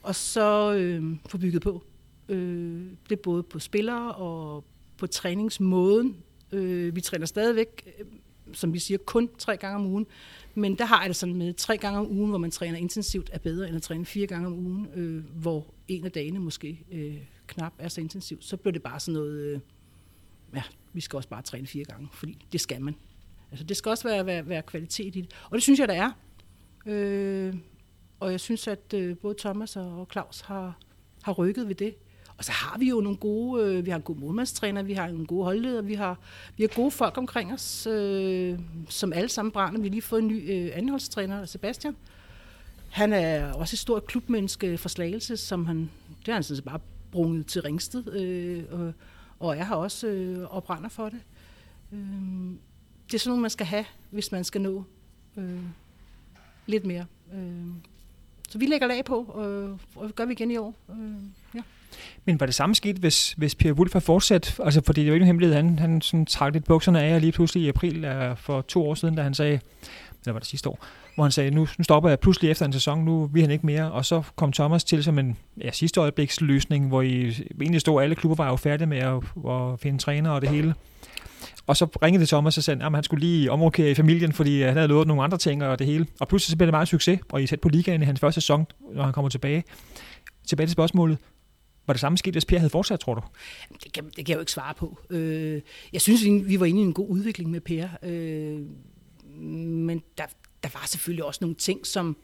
og 0.02 0.14
så 0.14 0.74
øh, 0.74 1.16
få 1.28 1.38
bygget 1.38 1.62
på. 1.62 1.85
Øh, 2.28 2.87
det 3.08 3.18
er 3.18 3.22
både 3.22 3.42
på 3.42 3.58
spillere 3.58 4.12
og 4.12 4.64
på 4.96 5.06
træningsmåden. 5.06 6.16
Øh, 6.52 6.96
vi 6.96 7.00
træner 7.00 7.26
stadigvæk, 7.26 7.94
øh, 7.98 8.06
som 8.54 8.72
vi 8.72 8.78
siger, 8.78 8.98
kun 8.98 9.28
tre 9.38 9.56
gange 9.56 9.76
om 9.76 9.86
ugen. 9.86 10.06
Men 10.54 10.78
der 10.78 10.84
har 10.84 11.00
jeg 11.00 11.08
det 11.08 11.16
sådan 11.16 11.34
med 11.34 11.54
tre 11.54 11.76
gange 11.76 11.98
om 11.98 12.10
ugen, 12.10 12.28
hvor 12.28 12.38
man 12.38 12.50
træner 12.50 12.78
intensivt, 12.78 13.30
er 13.32 13.38
bedre 13.38 13.68
end 13.68 13.76
at 13.76 13.82
træne 13.82 14.06
fire 14.06 14.26
gange 14.26 14.46
om 14.46 14.52
ugen, 14.52 14.88
øh, 14.94 15.24
hvor 15.24 15.74
en 15.88 16.04
af 16.04 16.12
dagene 16.12 16.38
måske 16.38 16.84
øh, 16.92 17.16
knap 17.46 17.72
er 17.78 17.88
så 17.88 18.00
intensivt. 18.00 18.44
Så 18.44 18.56
bliver 18.56 18.72
det 18.72 18.82
bare 18.82 19.00
sådan 19.00 19.14
noget, 19.14 19.40
øh, 19.40 19.60
ja, 20.54 20.62
vi 20.92 21.00
skal 21.00 21.16
også 21.16 21.28
bare 21.28 21.42
træne 21.42 21.66
fire 21.66 21.84
gange, 21.84 22.08
fordi 22.12 22.46
det 22.52 22.60
skal 22.60 22.82
man. 22.82 22.94
Altså 23.50 23.64
det 23.64 23.76
skal 23.76 23.90
også 23.90 24.08
være, 24.08 24.26
være, 24.26 24.48
være 24.48 24.62
kvalitet 24.62 25.16
i 25.16 25.20
det. 25.20 25.34
Og 25.44 25.52
det 25.52 25.62
synes 25.62 25.80
jeg, 25.80 25.88
der 25.88 25.94
er. 25.94 26.10
Øh, 26.86 27.54
og 28.20 28.30
jeg 28.30 28.40
synes, 28.40 28.68
at 28.68 28.94
øh, 28.94 29.16
både 29.16 29.34
Thomas 29.38 29.76
og 29.76 30.08
Claus 30.12 30.40
har, 30.40 30.78
har 31.22 31.32
rykket 31.32 31.68
ved 31.68 31.74
det 31.74 31.94
og 32.38 32.45
så 32.45 32.53
har 32.53 32.79
vi 32.79 32.88
jo 32.88 33.01
nogle 33.01 33.18
gode, 33.18 33.64
øh, 33.64 33.87
vi 33.87 33.90
har 33.90 33.97
en 33.97 34.03
god 34.03 34.16
målmandstræner, 34.16 34.83
vi 34.83 34.92
har 34.92 35.07
en 35.07 35.27
god 35.27 35.45
holdleder, 35.45 35.83
vi 35.83 35.95
har, 35.95 36.18
vi 36.57 36.62
har 36.62 36.68
gode 36.68 36.90
folk 36.90 37.18
omkring 37.18 37.53
os, 37.53 37.87
øh, 37.87 38.59
som 38.88 39.12
alle 39.12 39.29
sammen 39.29 39.53
brænder. 39.53 39.81
Vi 39.81 39.88
har 39.88 39.90
lige 39.90 40.03
fået 40.03 40.23
en 40.23 40.29
ny 40.29 40.53
øh, 40.53 40.71
anholdstræner, 40.75 41.45
Sebastian. 41.45 41.97
Han 42.90 43.12
er 43.12 43.53
også 43.53 43.75
et 43.75 43.79
stort 43.79 44.07
klubmenneske 44.07 44.79
for 44.79 44.88
Slagelse, 44.88 45.37
som 45.37 45.66
han, 45.66 45.90
det 46.18 46.27
har 46.27 46.33
han 46.33 46.42
sådan 46.42 46.57
set 46.57 46.64
bare 46.64 46.81
brunget 47.11 47.47
til 47.47 47.62
Ringsted, 47.62 48.12
øh, 48.12 48.64
og, 48.71 48.92
og 49.38 49.57
jeg 49.57 49.66
har 49.66 49.77
også 49.77 50.07
øh, 50.07 50.55
og 50.55 50.64
brænder 50.64 50.88
for 50.88 51.09
det. 51.09 51.21
Øh, 51.92 51.99
det 53.07 53.14
er 53.14 53.18
sådan 53.18 53.31
noget, 53.31 53.42
man 53.42 53.51
skal 53.51 53.66
have, 53.66 53.85
hvis 54.11 54.33
man 54.33 54.45
skal 54.45 54.61
nå 54.61 54.85
øh, 55.37 55.61
lidt 56.66 56.87
mere. 56.87 57.07
Øh, 57.35 57.66
så 58.49 58.59
vi 58.59 58.66
lægger 58.66 58.87
lag 58.87 59.05
på, 59.05 59.40
øh, 59.40 59.79
og 59.97 60.09
det 60.09 60.14
gør 60.14 60.25
vi 60.25 60.33
igen 60.33 60.51
i 60.51 60.57
år. 60.57 60.75
Øh. 60.90 61.41
Men 62.24 62.40
var 62.40 62.46
det 62.46 62.55
samme 62.55 62.74
sket, 62.74 62.96
hvis, 62.96 63.35
hvis 63.37 63.55
Per 63.55 63.72
Wulff 63.72 63.92
har 63.92 64.00
fortsat? 64.00 64.61
Altså, 64.64 64.83
fordi 64.87 65.00
det 65.00 65.07
er 65.07 65.09
jo 65.09 65.14
ikke 65.14 65.24
en 65.24 65.26
hemmelighed, 65.26 65.57
han, 65.57 65.78
han 65.78 66.00
sådan 66.00 66.26
trak 66.26 66.52
lidt 66.52 66.64
bukserne 66.64 67.02
af 67.02 67.20
lige 67.20 67.33
pludselig 67.33 67.64
i 67.64 67.68
april 67.68 68.05
uh, 68.05 68.37
for 68.37 68.61
to 68.61 68.88
år 68.88 68.94
siden, 68.94 69.14
da 69.14 69.22
han 69.22 69.35
sagde, 69.35 69.61
eller 70.22 70.33
var 70.33 70.38
det 70.38 70.48
sidste 70.48 70.68
år, 70.68 70.85
hvor 71.14 71.24
han 71.24 71.33
sagde, 71.33 71.50
nu, 71.50 71.61
nu 71.78 71.85
stopper 71.85 72.09
jeg 72.09 72.20
pludselig 72.20 72.50
efter 72.50 72.66
en 72.66 72.72
sæson, 72.72 73.05
nu 73.05 73.26
vil 73.26 73.42
han 73.42 73.50
ikke 73.50 73.66
mere. 73.66 73.92
Og 73.92 74.05
så 74.05 74.22
kom 74.37 74.52
Thomas 74.52 74.85
til 74.85 75.05
som 75.05 75.18
en 75.18 75.37
ja, 75.61 75.70
sidste 75.70 76.00
øjebliks 76.00 76.40
løsning, 76.40 76.88
hvor 76.88 77.02
I 77.02 77.28
egentlig 77.61 77.81
stod, 77.81 78.02
alle 78.02 78.14
klubber 78.14 78.44
var 78.44 78.50
jo 78.50 78.57
færdige 78.57 78.87
med 78.87 78.98
at, 78.98 79.14
at 79.50 79.81
finde 79.81 79.98
træner 79.98 80.31
og 80.31 80.40
det 80.40 80.48
hele. 80.48 80.74
Og 81.66 81.76
så 81.76 81.87
ringede 82.02 82.20
det 82.20 82.28
Thomas 82.28 82.59
og 82.59 82.64
sagde, 82.64 82.85
at 82.85 82.92
han 82.92 83.02
skulle 83.02 83.26
lige 83.26 83.50
omrokere 83.50 83.90
i 83.90 83.94
familien, 83.94 84.33
fordi 84.33 84.62
øh, 84.62 84.66
han 84.66 84.76
havde 84.76 84.88
lovet 84.88 85.07
nogle 85.07 85.22
andre 85.22 85.38
ting 85.38 85.64
og 85.64 85.78
det 85.78 85.87
hele. 85.87 86.07
Og 86.20 86.28
pludselig 86.28 86.50
så 86.50 86.57
blev 86.57 86.66
det 86.66 86.72
meget 86.72 86.88
succes, 86.88 87.20
og 87.33 87.42
I 87.42 87.46
tæt 87.46 87.61
på 87.61 87.68
ligaen 87.68 88.02
i 88.02 88.05
hans 88.05 88.20
første 88.20 88.40
sæson, 88.40 88.66
når 88.94 89.02
han 89.05 89.12
kommer 89.12 89.28
tilbage. 89.28 89.64
Tilbage 90.46 90.66
til 90.66 90.72
spørgsmålet. 90.72 91.18
Var 91.87 91.95
det 91.95 92.01
samme 92.01 92.18
sket, 92.18 92.35
hvis 92.35 92.45
Per 92.45 92.59
havde 92.59 92.71
fortsat, 92.71 93.01
tror 93.01 93.14
du? 93.14 93.23
Det 93.85 93.92
kan, 93.92 94.05
det 94.05 94.14
kan 94.14 94.29
jeg 94.29 94.35
jo 94.35 94.40
ikke 94.40 94.53
svare 94.53 94.75
på. 94.75 94.99
Øh, 95.11 95.61
jeg 95.92 96.01
synes, 96.01 96.25
vi 96.25 96.61
var 96.61 96.66
inde 96.66 96.81
i 96.81 96.85
en 96.85 96.92
god 96.92 97.09
udvikling 97.09 97.51
med 97.51 97.61
Per. 97.61 97.88
Øh, 98.03 98.61
men 99.45 100.03
der, 100.18 100.25
der 100.62 100.68
var 100.73 100.87
selvfølgelig 100.87 101.25
også 101.25 101.38
nogle 101.40 101.57
ting, 101.57 101.87
som, 101.87 102.16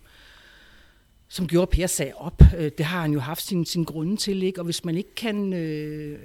som 1.28 1.48
gjorde, 1.48 1.62
at 1.62 1.68
Per 1.68 1.86
sagde 1.86 2.12
op. 2.14 2.42
Øh, 2.56 2.70
det 2.78 2.86
har 2.86 3.00
han 3.00 3.12
jo 3.12 3.20
haft 3.20 3.42
sin, 3.42 3.64
sin 3.64 3.84
grunde 3.84 4.16
til, 4.16 4.42
ikke? 4.42 4.60
og 4.60 4.64
hvis 4.64 4.84
man 4.84 4.96
ikke 4.96 5.14
kan 5.14 5.52
øh, 5.52 6.18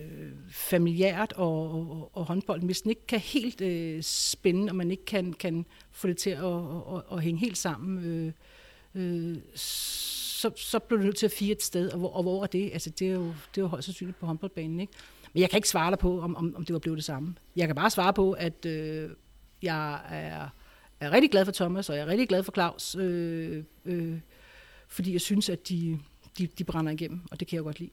familiært 0.50 1.34
og, 1.34 1.72
og, 1.72 2.18
og 2.18 2.26
håndbolden, 2.26 2.66
hvis 2.66 2.82
den 2.82 2.90
ikke 2.90 3.08
kan 3.08 3.20
helt 3.20 3.62
øh, 3.62 4.04
spænde, 4.04 4.72
og 4.72 4.76
man 4.76 4.92
ikke 4.92 5.06
kan, 5.06 5.34
kan 5.34 5.66
få 5.92 6.08
det 6.08 6.18
til 6.18 6.30
at, 6.30 6.44
at, 6.44 6.96
at, 6.96 7.02
at 7.12 7.24
hænge 7.24 7.40
helt 7.40 7.58
sammen, 7.58 8.06
øh, 8.06 8.32
øh, 8.96 9.38
så, 10.44 10.52
så 10.56 10.80
blev 10.80 11.00
du 11.00 11.04
nødt 11.04 11.16
til 11.16 11.26
at 11.26 11.32
fire 11.32 11.52
et 11.52 11.64
sted, 11.64 11.90
og 11.90 12.00
hvor, 12.00 12.10
og 12.10 12.24
hvor 12.24 12.44
er 12.44 12.48
det? 12.48 12.70
Altså, 12.74 12.90
det 12.90 13.08
er 13.08 13.12
jo, 13.12 13.26
det 13.26 13.58
er 13.58 13.62
jo 13.62 13.68
højst 13.68 13.86
sandsynligt 13.86 14.20
på 14.20 14.26
håndboldbanen, 14.26 14.80
ikke? 14.80 14.94
Men 15.34 15.42
jeg 15.42 15.50
kan 15.50 15.58
ikke 15.58 15.70
svare 15.70 15.92
dig 15.92 16.00
på, 16.00 16.22
om, 16.22 16.36
om, 16.36 16.56
om 16.56 16.66
det 16.66 16.74
var 16.74 16.80
blevet 16.80 16.98
det 16.98 17.06
samme. 17.06 17.36
Jeg 17.56 17.68
kan 17.68 17.76
bare 17.76 17.90
svare 17.90 18.14
på, 18.14 18.32
at 18.32 18.66
øh, 18.66 19.10
jeg 19.62 20.00
er, 20.10 20.48
er 21.00 21.12
rigtig 21.12 21.32
glad 21.32 21.46
for 21.46 21.52
Thomas, 21.52 21.90
og 21.90 21.96
jeg 21.96 22.04
er 22.04 22.08
rigtig 22.08 22.30
glad 22.30 22.44
for 22.44 22.52
Claus, 22.52 22.96
øh, 22.96 23.64
øh, 23.86 24.18
fordi 24.88 25.14
jeg 25.14 25.22
synes, 25.22 25.50
at 25.50 25.70
de, 25.70 26.00
de, 26.38 26.48
de 26.48 26.64
brænder 26.64 26.92
igennem, 26.92 27.22
og 27.32 27.40
det 27.40 27.48
kan 27.48 27.56
jeg 27.56 27.64
godt 27.64 27.80
lide. 27.80 27.92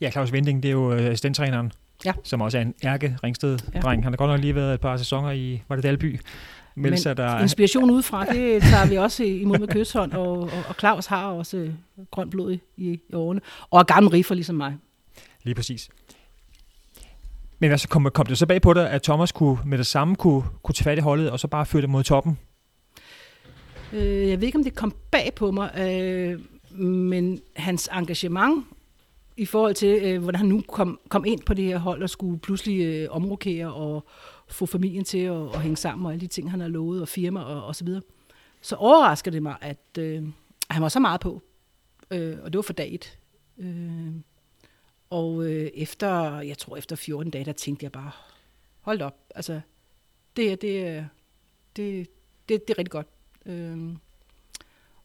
Ja, 0.00 0.10
Claus 0.10 0.32
Vinding, 0.32 0.62
det 0.62 0.68
er 0.68 0.72
jo 0.72 0.92
assistenttræneren, 0.92 1.72
ja. 2.04 2.12
som 2.24 2.40
også 2.40 2.58
er 2.58 2.62
en 2.62 2.74
ærke 2.84 3.18
Ringsted-dreng. 3.24 4.00
Ja. 4.00 4.04
Han 4.04 4.12
har 4.12 4.16
godt 4.16 4.30
nok 4.30 4.40
lige 4.40 4.54
været 4.54 4.74
et 4.74 4.80
par 4.80 4.96
sæsoner 4.96 5.30
i, 5.30 5.62
var 5.68 5.76
det 5.76 5.82
Dalby? 5.82 6.20
Men 6.74 6.98
sig, 6.98 7.16
der... 7.16 7.38
inspiration 7.38 7.90
udefra, 7.90 8.24
det 8.24 8.62
tager 8.62 8.88
vi 8.88 8.96
også 8.96 9.24
imod 9.24 9.58
med 9.58 9.68
kysshånd, 9.68 10.12
og, 10.12 10.32
og, 10.40 10.50
og 10.68 10.74
Claus 10.78 11.06
har 11.06 11.26
også 11.26 11.72
grønt 12.10 12.30
blod 12.30 12.52
i, 12.52 12.60
i 13.08 13.14
årene, 13.14 13.40
og 13.70 13.78
er 13.78 13.84
gammel 13.84 14.10
riffer 14.10 14.34
ligesom 14.34 14.56
mig. 14.56 14.76
Lige 15.42 15.54
præcis. 15.54 15.88
Men 17.58 17.70
altså, 17.70 17.88
kom, 17.88 18.10
kom 18.14 18.26
det 18.26 18.38
så 18.38 18.46
bag 18.46 18.62
på 18.62 18.72
dig, 18.72 18.90
at 18.90 19.02
Thomas 19.02 19.32
kunne, 19.32 19.58
med 19.66 19.78
det 19.78 19.86
samme 19.86 20.16
kunne, 20.16 20.42
kunne 20.62 20.74
tage 20.74 20.84
fat 20.84 20.98
i 20.98 21.00
holdet, 21.00 21.30
og 21.30 21.40
så 21.40 21.48
bare 21.48 21.66
føre 21.66 21.82
det 21.82 21.90
mod 21.90 22.02
toppen? 22.02 22.38
Øh, 23.92 24.28
jeg 24.28 24.40
ved 24.40 24.46
ikke, 24.46 24.58
om 24.58 24.64
det 24.64 24.74
kom 24.74 24.94
bag 25.10 25.32
på 25.36 25.50
mig, 25.50 25.70
øh, 25.78 26.40
men 26.84 27.40
hans 27.56 27.88
engagement 27.92 28.64
i 29.36 29.46
forhold 29.46 29.74
til, 29.74 30.02
øh, 30.02 30.22
hvordan 30.22 30.38
han 30.38 30.48
nu 30.48 30.62
kom, 30.68 31.00
kom 31.08 31.24
ind 31.24 31.40
på 31.40 31.54
det 31.54 31.64
her 31.64 31.78
hold 31.78 32.02
og 32.02 32.10
skulle 32.10 32.38
pludselig 32.38 32.80
øh, 32.84 33.08
omrokere 33.10 33.72
og 33.72 34.06
få 34.54 34.66
familien 34.66 35.04
til 35.04 35.18
at, 35.18 35.54
at 35.54 35.60
hænge 35.60 35.76
sammen 35.76 36.06
og 36.06 36.12
alle 36.12 36.20
de 36.20 36.26
ting, 36.26 36.50
han 36.50 36.60
har 36.60 36.68
lovet, 36.68 37.02
og 37.02 37.08
firma 37.08 37.40
og, 37.40 37.66
og 37.66 37.76
så 37.76 37.84
videre, 37.84 38.02
så 38.60 38.76
overrasker 38.76 39.30
det 39.30 39.42
mig, 39.42 39.56
at, 39.60 39.98
øh, 39.98 40.28
han 40.70 40.82
var 40.82 40.88
så 40.88 41.00
meget 41.00 41.20
på. 41.20 41.42
Øh, 42.10 42.38
og 42.42 42.52
det 42.52 42.58
var 42.58 42.62
for 42.62 42.72
dag 42.72 42.94
et. 42.94 43.18
Øh, 43.58 44.12
og 45.10 45.44
øh, 45.44 45.70
efter, 45.74 46.40
jeg 46.40 46.58
tror 46.58 46.76
efter 46.76 46.96
14 46.96 47.30
dage, 47.30 47.44
der 47.44 47.52
tænkte 47.52 47.84
jeg 47.84 47.92
bare, 47.92 48.10
hold 48.80 49.02
op, 49.02 49.16
altså, 49.34 49.60
det 50.36 50.52
er, 50.52 50.56
det 50.56 50.86
er, 50.86 51.04
det, 51.76 52.08
det, 52.48 52.68
det 52.68 52.74
er 52.74 52.78
rigtig 52.78 52.90
godt. 52.90 53.06
Øh, 53.46 53.96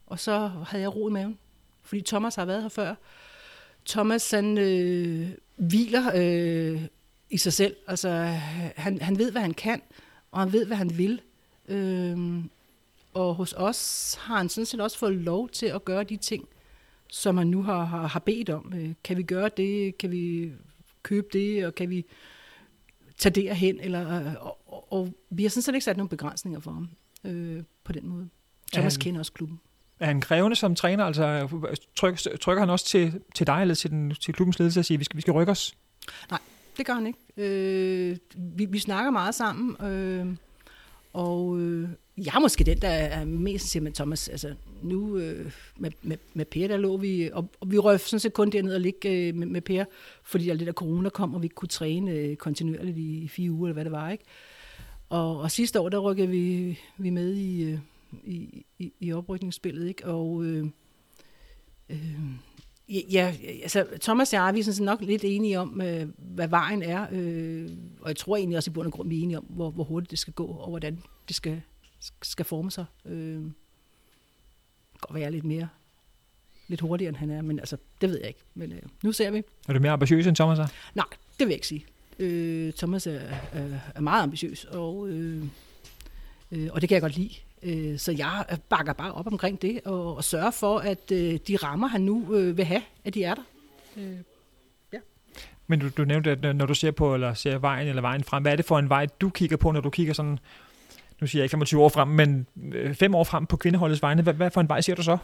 og 0.06 0.18
så 0.18 0.46
havde 0.48 0.82
jeg 0.82 0.96
ro 0.96 1.08
i 1.08 1.12
maven, 1.12 1.38
fordi 1.82 2.02
Thomas 2.02 2.34
har 2.34 2.44
været 2.44 2.62
her 2.62 2.68
før. 2.68 2.94
Thomas, 3.86 4.30
han 4.30 4.58
øh, 4.58 5.28
hviler 5.56 6.12
øh, 6.14 6.82
i 7.30 7.36
sig 7.36 7.52
selv. 7.52 7.76
Altså, 7.86 8.10
han, 8.76 9.00
han 9.00 9.18
ved, 9.18 9.32
hvad 9.32 9.42
han 9.42 9.54
kan, 9.54 9.82
og 10.30 10.40
han 10.40 10.52
ved, 10.52 10.66
hvad 10.66 10.76
han 10.76 10.98
vil. 10.98 11.20
Øh, 11.68 12.44
og 13.14 13.34
hos 13.34 13.54
os 13.56 14.14
har 14.20 14.36
han 14.36 14.48
sådan 14.48 14.66
set 14.66 14.80
også 14.80 14.98
fået 14.98 15.14
lov 15.14 15.48
til 15.48 15.66
at 15.66 15.84
gøre 15.84 16.04
de 16.04 16.16
ting, 16.16 16.48
som 17.08 17.36
han 17.36 17.46
nu 17.46 17.62
har, 17.62 17.84
har, 17.84 18.06
har 18.06 18.20
bedt 18.20 18.50
om. 18.50 18.72
Øh, 18.76 18.94
kan 19.04 19.16
vi 19.16 19.22
gøre 19.22 19.50
det? 19.56 19.98
Kan 19.98 20.10
vi 20.10 20.52
købe 21.02 21.26
det? 21.32 21.66
Og 21.66 21.74
kan 21.74 21.90
vi 21.90 22.04
tage 23.18 23.32
det 23.32 23.56
hen? 23.56 23.80
Eller, 23.80 24.36
og, 24.36 24.58
og, 24.66 24.92
og 24.92 25.12
vi 25.30 25.42
har 25.42 25.50
sådan 25.50 25.62
set 25.62 25.74
ikke 25.74 25.84
sat 25.84 25.96
nogle 25.96 26.08
begrænsninger 26.08 26.60
for 26.60 26.70
ham 26.70 26.88
øh, 27.24 27.62
på 27.84 27.92
den 27.92 28.08
måde. 28.08 28.28
Thomas 28.72 28.94
han, 28.94 29.00
kender 29.00 29.20
også 29.20 29.32
klubben. 29.32 29.60
Er 30.00 30.06
han 30.06 30.20
krævende 30.20 30.56
som 30.56 30.74
træner? 30.74 31.04
Altså, 31.04 31.48
trykker, 31.96 32.36
trykker 32.40 32.62
han 32.62 32.70
også 32.70 32.86
til, 32.86 33.20
til 33.34 33.46
dig 33.46 33.60
eller 33.60 33.74
til, 33.74 33.90
den, 33.90 34.14
til 34.14 34.34
klubbens 34.34 34.58
ledelse 34.58 34.80
og 34.80 34.84
siger, 34.84 34.96
at 34.96 35.00
vi 35.00 35.04
skal, 35.04 35.16
vi 35.16 35.20
skal 35.20 35.32
rykke 35.32 35.52
os? 35.52 35.74
Nej, 36.30 36.40
det 36.78 36.86
gør 36.86 36.94
han 36.94 37.06
ikke. 37.06 37.18
Øh, 37.36 38.16
vi, 38.36 38.64
vi 38.64 38.78
snakker 38.78 39.10
meget 39.10 39.34
sammen, 39.34 39.86
øh, 39.86 40.26
og 41.12 41.60
øh, 41.60 41.88
jeg 42.18 42.34
er 42.34 42.40
måske 42.40 42.64
den, 42.64 42.78
der 42.80 42.88
er 42.88 43.24
mest 43.24 43.70
siger, 43.70 43.82
med 43.82 43.92
Thomas. 43.92 44.28
Altså, 44.28 44.54
nu 44.82 45.16
øh, 45.16 45.52
med, 45.76 45.90
med, 46.02 46.16
med 46.34 46.44
Per, 46.44 46.68
der 46.68 46.76
lå 46.76 46.96
vi, 46.96 47.30
og, 47.32 47.50
og 47.60 47.70
vi 47.70 47.78
røg 47.78 48.00
sådan 48.00 48.20
set 48.20 48.32
kun 48.32 48.50
derned 48.50 48.74
og 48.74 48.80
ligge 48.80 49.28
øh, 49.28 49.34
med, 49.34 49.46
med 49.46 49.60
Per, 49.60 49.84
fordi 50.22 50.46
der 50.46 50.54
lidt 50.54 50.68
af 50.68 50.74
corona 50.74 51.08
kom, 51.08 51.34
og 51.34 51.42
vi 51.42 51.46
ikke 51.46 51.54
kunne 51.54 51.68
træne 51.68 52.10
øh, 52.10 52.36
kontinuerligt 52.36 52.98
i, 52.98 53.18
i 53.18 53.28
fire 53.28 53.50
uger, 53.50 53.66
eller 53.66 53.74
hvad 53.74 53.84
det 53.84 53.92
var, 53.92 54.10
ikke? 54.10 54.24
Og, 55.08 55.40
og 55.40 55.50
sidste 55.50 55.80
år, 55.80 55.88
der 55.88 55.98
rykkede 55.98 56.28
vi, 56.28 56.78
vi 56.98 57.10
med 57.10 57.34
i, 57.34 57.62
øh, 57.62 57.78
i, 58.24 58.64
i, 58.78 58.92
i 59.00 59.12
oprykningsspillet, 59.12 59.88
ikke? 59.88 60.06
Og 60.06 60.44
øh, 60.44 60.66
øh, 61.90 62.20
ja, 62.88 63.34
altså 63.62 63.86
Thomas 64.00 64.32
og 64.32 64.36
jeg, 64.36 64.54
vi 64.54 64.60
er 64.60 64.64
sådan 64.64 64.84
nok 64.84 65.00
lidt 65.00 65.24
enige 65.24 65.60
om, 65.60 65.80
øh, 65.80 66.08
hvad 66.18 66.48
vejen 66.48 66.82
er, 66.82 67.06
øh, 67.12 67.70
og 68.00 68.08
jeg 68.08 68.16
tror 68.16 68.36
egentlig 68.36 68.56
også 68.56 68.70
i 68.70 68.74
bund 68.74 68.86
og 68.86 68.92
grund, 68.92 69.08
vi 69.08 69.18
er 69.18 69.22
enige 69.22 69.38
om, 69.38 69.44
hvor, 69.44 69.70
hvor 69.70 69.84
hurtigt 69.84 70.10
det 70.10 70.18
skal 70.18 70.32
gå, 70.32 70.46
og 70.46 70.68
hvordan 70.68 71.02
det 71.28 71.36
skal, 71.36 71.62
skal 72.22 72.44
forme 72.44 72.70
sig. 72.70 72.84
Øh, 73.04 73.42
godt 75.00 75.14
være 75.14 75.30
lidt 75.30 75.44
mere 75.44 75.68
lidt 76.68 76.80
hurtigere, 76.80 77.08
end 77.08 77.16
han 77.16 77.30
er, 77.30 77.42
men 77.42 77.58
altså, 77.58 77.76
det 78.00 78.08
ved 78.08 78.18
jeg 78.18 78.28
ikke. 78.28 78.40
Men 78.54 78.72
øh, 78.72 78.82
nu 79.02 79.12
ser 79.12 79.30
vi. 79.30 79.42
Er 79.68 79.72
du 79.72 79.80
mere 79.80 79.92
ambitiøs 79.92 80.26
end 80.26 80.36
Thomas 80.36 80.58
er? 80.58 80.66
Nej, 80.94 81.06
det 81.10 81.46
vil 81.46 81.48
jeg 81.48 81.54
ikke 81.54 81.66
sige. 81.66 81.84
Øh, 82.18 82.72
Thomas 82.72 83.06
er, 83.06 83.20
er, 83.52 83.78
er 83.94 84.00
meget 84.00 84.22
ambitiøs, 84.22 84.64
og, 84.64 85.08
øh, 85.08 85.44
øh, 86.52 86.68
og 86.72 86.80
det 86.80 86.88
kan 86.88 86.94
jeg 86.94 87.02
godt 87.02 87.16
lide. 87.16 87.34
Øh, 87.62 87.98
så 87.98 88.12
jeg 88.12 88.44
bakker 88.68 88.92
bare 88.92 89.12
op 89.12 89.26
omkring 89.26 89.62
det, 89.62 89.80
og, 89.84 90.16
og 90.16 90.24
sørger 90.24 90.50
for, 90.50 90.78
at 90.78 91.12
øh, 91.12 91.38
de 91.48 91.56
rammer, 91.56 91.86
han 91.86 92.00
nu 92.00 92.34
øh, 92.34 92.56
vil 92.56 92.64
have, 92.64 92.82
at 93.04 93.14
de 93.14 93.24
er 93.24 93.34
der. 93.34 93.42
Øh, 93.96 94.16
ja. 94.92 94.98
Men 95.66 95.80
du, 95.80 95.88
du 95.96 96.04
nævnte, 96.04 96.30
at 96.30 96.56
når 96.56 96.66
du 96.66 96.74
ser 96.74 96.90
på, 96.90 97.14
eller 97.14 97.34
ser 97.34 97.58
vejen 97.58 97.88
eller 97.88 98.02
vejen 98.02 98.24
frem, 98.24 98.42
hvad 98.42 98.52
er 98.52 98.56
det 98.56 98.64
for 98.64 98.78
en 98.78 98.88
vej, 98.88 99.06
du 99.20 99.30
kigger 99.30 99.56
på, 99.56 99.72
når 99.72 99.80
du 99.80 99.90
kigger 99.90 100.14
sådan, 100.14 100.38
nu 101.20 101.26
siger 101.26 101.40
jeg 101.40 101.44
ikke 101.44 101.52
25 101.52 101.82
år 101.82 101.88
frem, 101.88 102.08
men 102.08 102.46
fem 102.94 103.14
år 103.14 103.24
frem 103.24 103.46
på 103.46 103.56
kvindeholdets 103.56 104.02
vegne, 104.02 104.22
hvad, 104.22 104.34
hvad 104.34 104.50
for 104.50 104.60
en 104.60 104.68
vej 104.68 104.80
ser 104.80 104.94
du 104.94 105.02
så? 105.02 105.18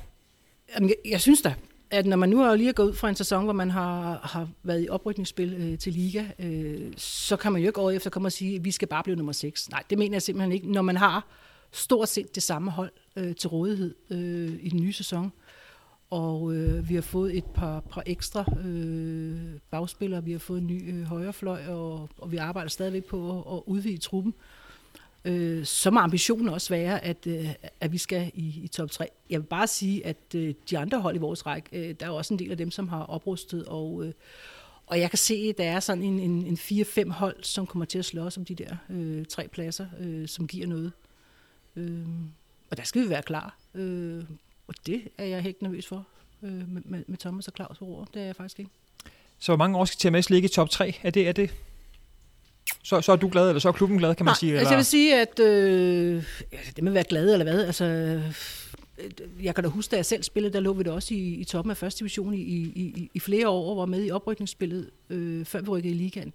Jamen, 0.74 0.88
jeg, 0.88 0.96
jeg 1.10 1.20
synes 1.20 1.42
da, 1.42 1.54
at 1.90 2.06
når 2.06 2.16
man 2.16 2.28
nu 2.28 2.38
har 2.38 2.56
lige 2.56 2.72
gået 2.72 2.88
ud 2.88 2.94
fra 2.94 3.08
en 3.08 3.14
sæson, 3.14 3.44
hvor 3.44 3.52
man 3.52 3.70
har, 3.70 4.20
har 4.22 4.48
været 4.62 4.84
i 4.84 4.88
oprykningsspil 4.88 5.54
øh, 5.54 5.78
til 5.78 5.92
Liga, 5.92 6.24
øh, 6.38 6.92
så 6.96 7.36
kan 7.36 7.52
man 7.52 7.62
jo 7.62 7.68
ikke 7.68 7.80
året 7.80 7.96
efter 7.96 8.10
komme 8.10 8.28
og 8.28 8.32
sige, 8.32 8.56
at 8.56 8.64
vi 8.64 8.70
skal 8.70 8.88
bare 8.88 9.02
blive 9.02 9.16
nummer 9.16 9.32
6. 9.32 9.70
Nej, 9.70 9.82
det 9.90 9.98
mener 9.98 10.14
jeg 10.14 10.22
simpelthen 10.22 10.52
ikke. 10.52 10.72
Når 10.72 10.82
man 10.82 10.96
har 10.96 11.26
stort 11.74 12.08
set 12.08 12.34
det 12.34 12.42
samme 12.42 12.70
hold 12.70 12.92
øh, 13.16 13.34
til 13.34 13.48
rådighed 13.48 13.94
øh, 14.10 14.58
i 14.62 14.68
den 14.68 14.80
nye 14.80 14.92
sæson. 14.92 15.32
Og 16.10 16.54
øh, 16.54 16.88
vi 16.88 16.94
har 16.94 17.02
fået 17.02 17.36
et 17.36 17.44
par, 17.44 17.80
par 17.80 18.02
ekstra 18.06 18.44
øh, 18.64 19.36
bagspillere, 19.70 20.24
vi 20.24 20.32
har 20.32 20.38
fået 20.38 20.60
en 20.60 20.66
ny 20.66 20.94
øh, 20.94 21.04
højrefløj, 21.04 21.66
og, 21.66 22.08
og 22.18 22.32
vi 22.32 22.36
arbejder 22.36 22.68
stadigvæk 22.68 23.04
på 23.04 23.30
at, 23.30 23.56
at 23.56 23.62
udvide 23.66 23.98
truppen. 23.98 24.34
Øh, 25.24 25.64
så 25.64 25.90
må 25.90 26.00
ambitionen 26.00 26.48
også 26.48 26.68
være, 26.68 27.04
at, 27.04 27.26
øh, 27.26 27.48
at 27.80 27.92
vi 27.92 27.98
skal 27.98 28.30
i, 28.34 28.60
i 28.62 28.68
top 28.68 28.90
3. 28.90 29.08
Jeg 29.30 29.40
vil 29.40 29.46
bare 29.46 29.66
sige, 29.66 30.06
at 30.06 30.34
øh, 30.34 30.54
de 30.70 30.78
andre 30.78 31.00
hold 31.00 31.16
i 31.16 31.18
vores 31.18 31.46
række, 31.46 31.88
øh, 31.88 31.94
der 32.00 32.06
er 32.06 32.10
også 32.10 32.34
en 32.34 32.38
del 32.38 32.50
af 32.50 32.56
dem, 32.56 32.70
som 32.70 32.88
har 32.88 33.02
oprustet 33.02 33.64
og, 33.64 34.06
øh, 34.06 34.12
Og 34.86 35.00
jeg 35.00 35.10
kan 35.10 35.18
se, 35.18 35.34
at 35.34 35.58
der 35.58 35.64
er 35.64 35.80
sådan 35.80 36.02
en, 36.02 36.20
en, 36.20 36.46
en 36.46 36.54
4-5 36.54 37.10
hold, 37.10 37.42
som 37.42 37.66
kommer 37.66 37.84
til 37.86 37.98
at 37.98 38.04
slås 38.04 38.36
om 38.36 38.44
de 38.44 38.54
der 38.54 38.76
øh, 38.90 39.24
tre 39.24 39.48
pladser, 39.48 39.86
øh, 40.00 40.28
som 40.28 40.46
giver 40.46 40.66
noget. 40.66 40.92
Øh, 41.76 42.06
og 42.70 42.76
der 42.76 42.82
skal 42.82 43.02
vi 43.02 43.08
være 43.08 43.22
klar. 43.22 43.56
Øh, 43.74 44.24
og 44.66 44.74
det 44.86 45.02
er 45.18 45.24
jeg 45.24 45.42
helt 45.42 45.62
nervøs 45.62 45.86
for 45.86 46.06
øh, 46.42 46.72
med, 46.72 46.82
med, 46.84 47.04
med 47.06 47.18
Thomas 47.18 47.48
og 47.48 47.52
Claus 47.56 47.78
på 47.78 47.84
roer. 47.84 48.04
Det 48.04 48.22
er 48.22 48.26
jeg 48.26 48.36
faktisk 48.36 48.58
ikke. 48.58 48.70
Så 49.38 49.52
hvor 49.52 49.56
mange 49.56 49.78
år 49.78 49.84
skal 49.84 50.12
TMS 50.12 50.30
ligge 50.30 50.46
i 50.46 50.48
top 50.48 50.70
3? 50.70 50.96
Er 51.02 51.10
det, 51.10 51.28
er 51.28 51.32
det 51.32 51.50
så, 52.82 53.00
så 53.00 53.12
er 53.12 53.16
du 53.16 53.28
glad, 53.28 53.48
eller 53.48 53.60
så 53.60 53.68
er 53.68 53.72
klubben 53.72 53.98
glad, 53.98 54.14
kan 54.14 54.24
man 54.24 54.30
Nej, 54.30 54.38
sige? 54.38 54.50
Eller? 54.50 54.60
Altså 54.60 54.72
jeg 54.72 54.76
vil 54.76 54.84
sige, 54.84 55.20
at 55.20 55.40
øh, 55.40 56.24
ja, 56.52 56.58
det 56.76 56.84
med 56.84 56.92
at 56.92 56.94
være 56.94 57.04
glad, 57.04 57.32
eller 57.32 57.44
hvad, 57.44 57.64
altså, 57.66 57.84
jeg 59.42 59.54
kan 59.54 59.64
da 59.64 59.70
huske, 59.70 59.90
da 59.90 59.96
jeg 59.96 60.06
selv 60.06 60.22
spillede, 60.22 60.52
der 60.52 60.60
lå 60.60 60.72
vi 60.72 60.82
da 60.82 60.90
også 60.90 61.14
i, 61.14 61.34
i 61.34 61.44
toppen 61.44 61.70
af 61.70 61.76
første 61.76 61.98
division 61.98 62.34
i, 62.34 62.40
i, 62.40 62.56
i, 62.62 63.10
i 63.14 63.20
flere 63.20 63.48
år, 63.48 63.70
og 63.70 63.76
var 63.76 63.86
med 63.86 64.04
i 64.04 64.10
oprykningsspillet, 64.10 64.90
øh, 65.10 65.44
før 65.44 65.60
vi 65.60 65.68
rykkede 65.68 65.94
i 65.94 65.96
ligaen. 65.96 66.32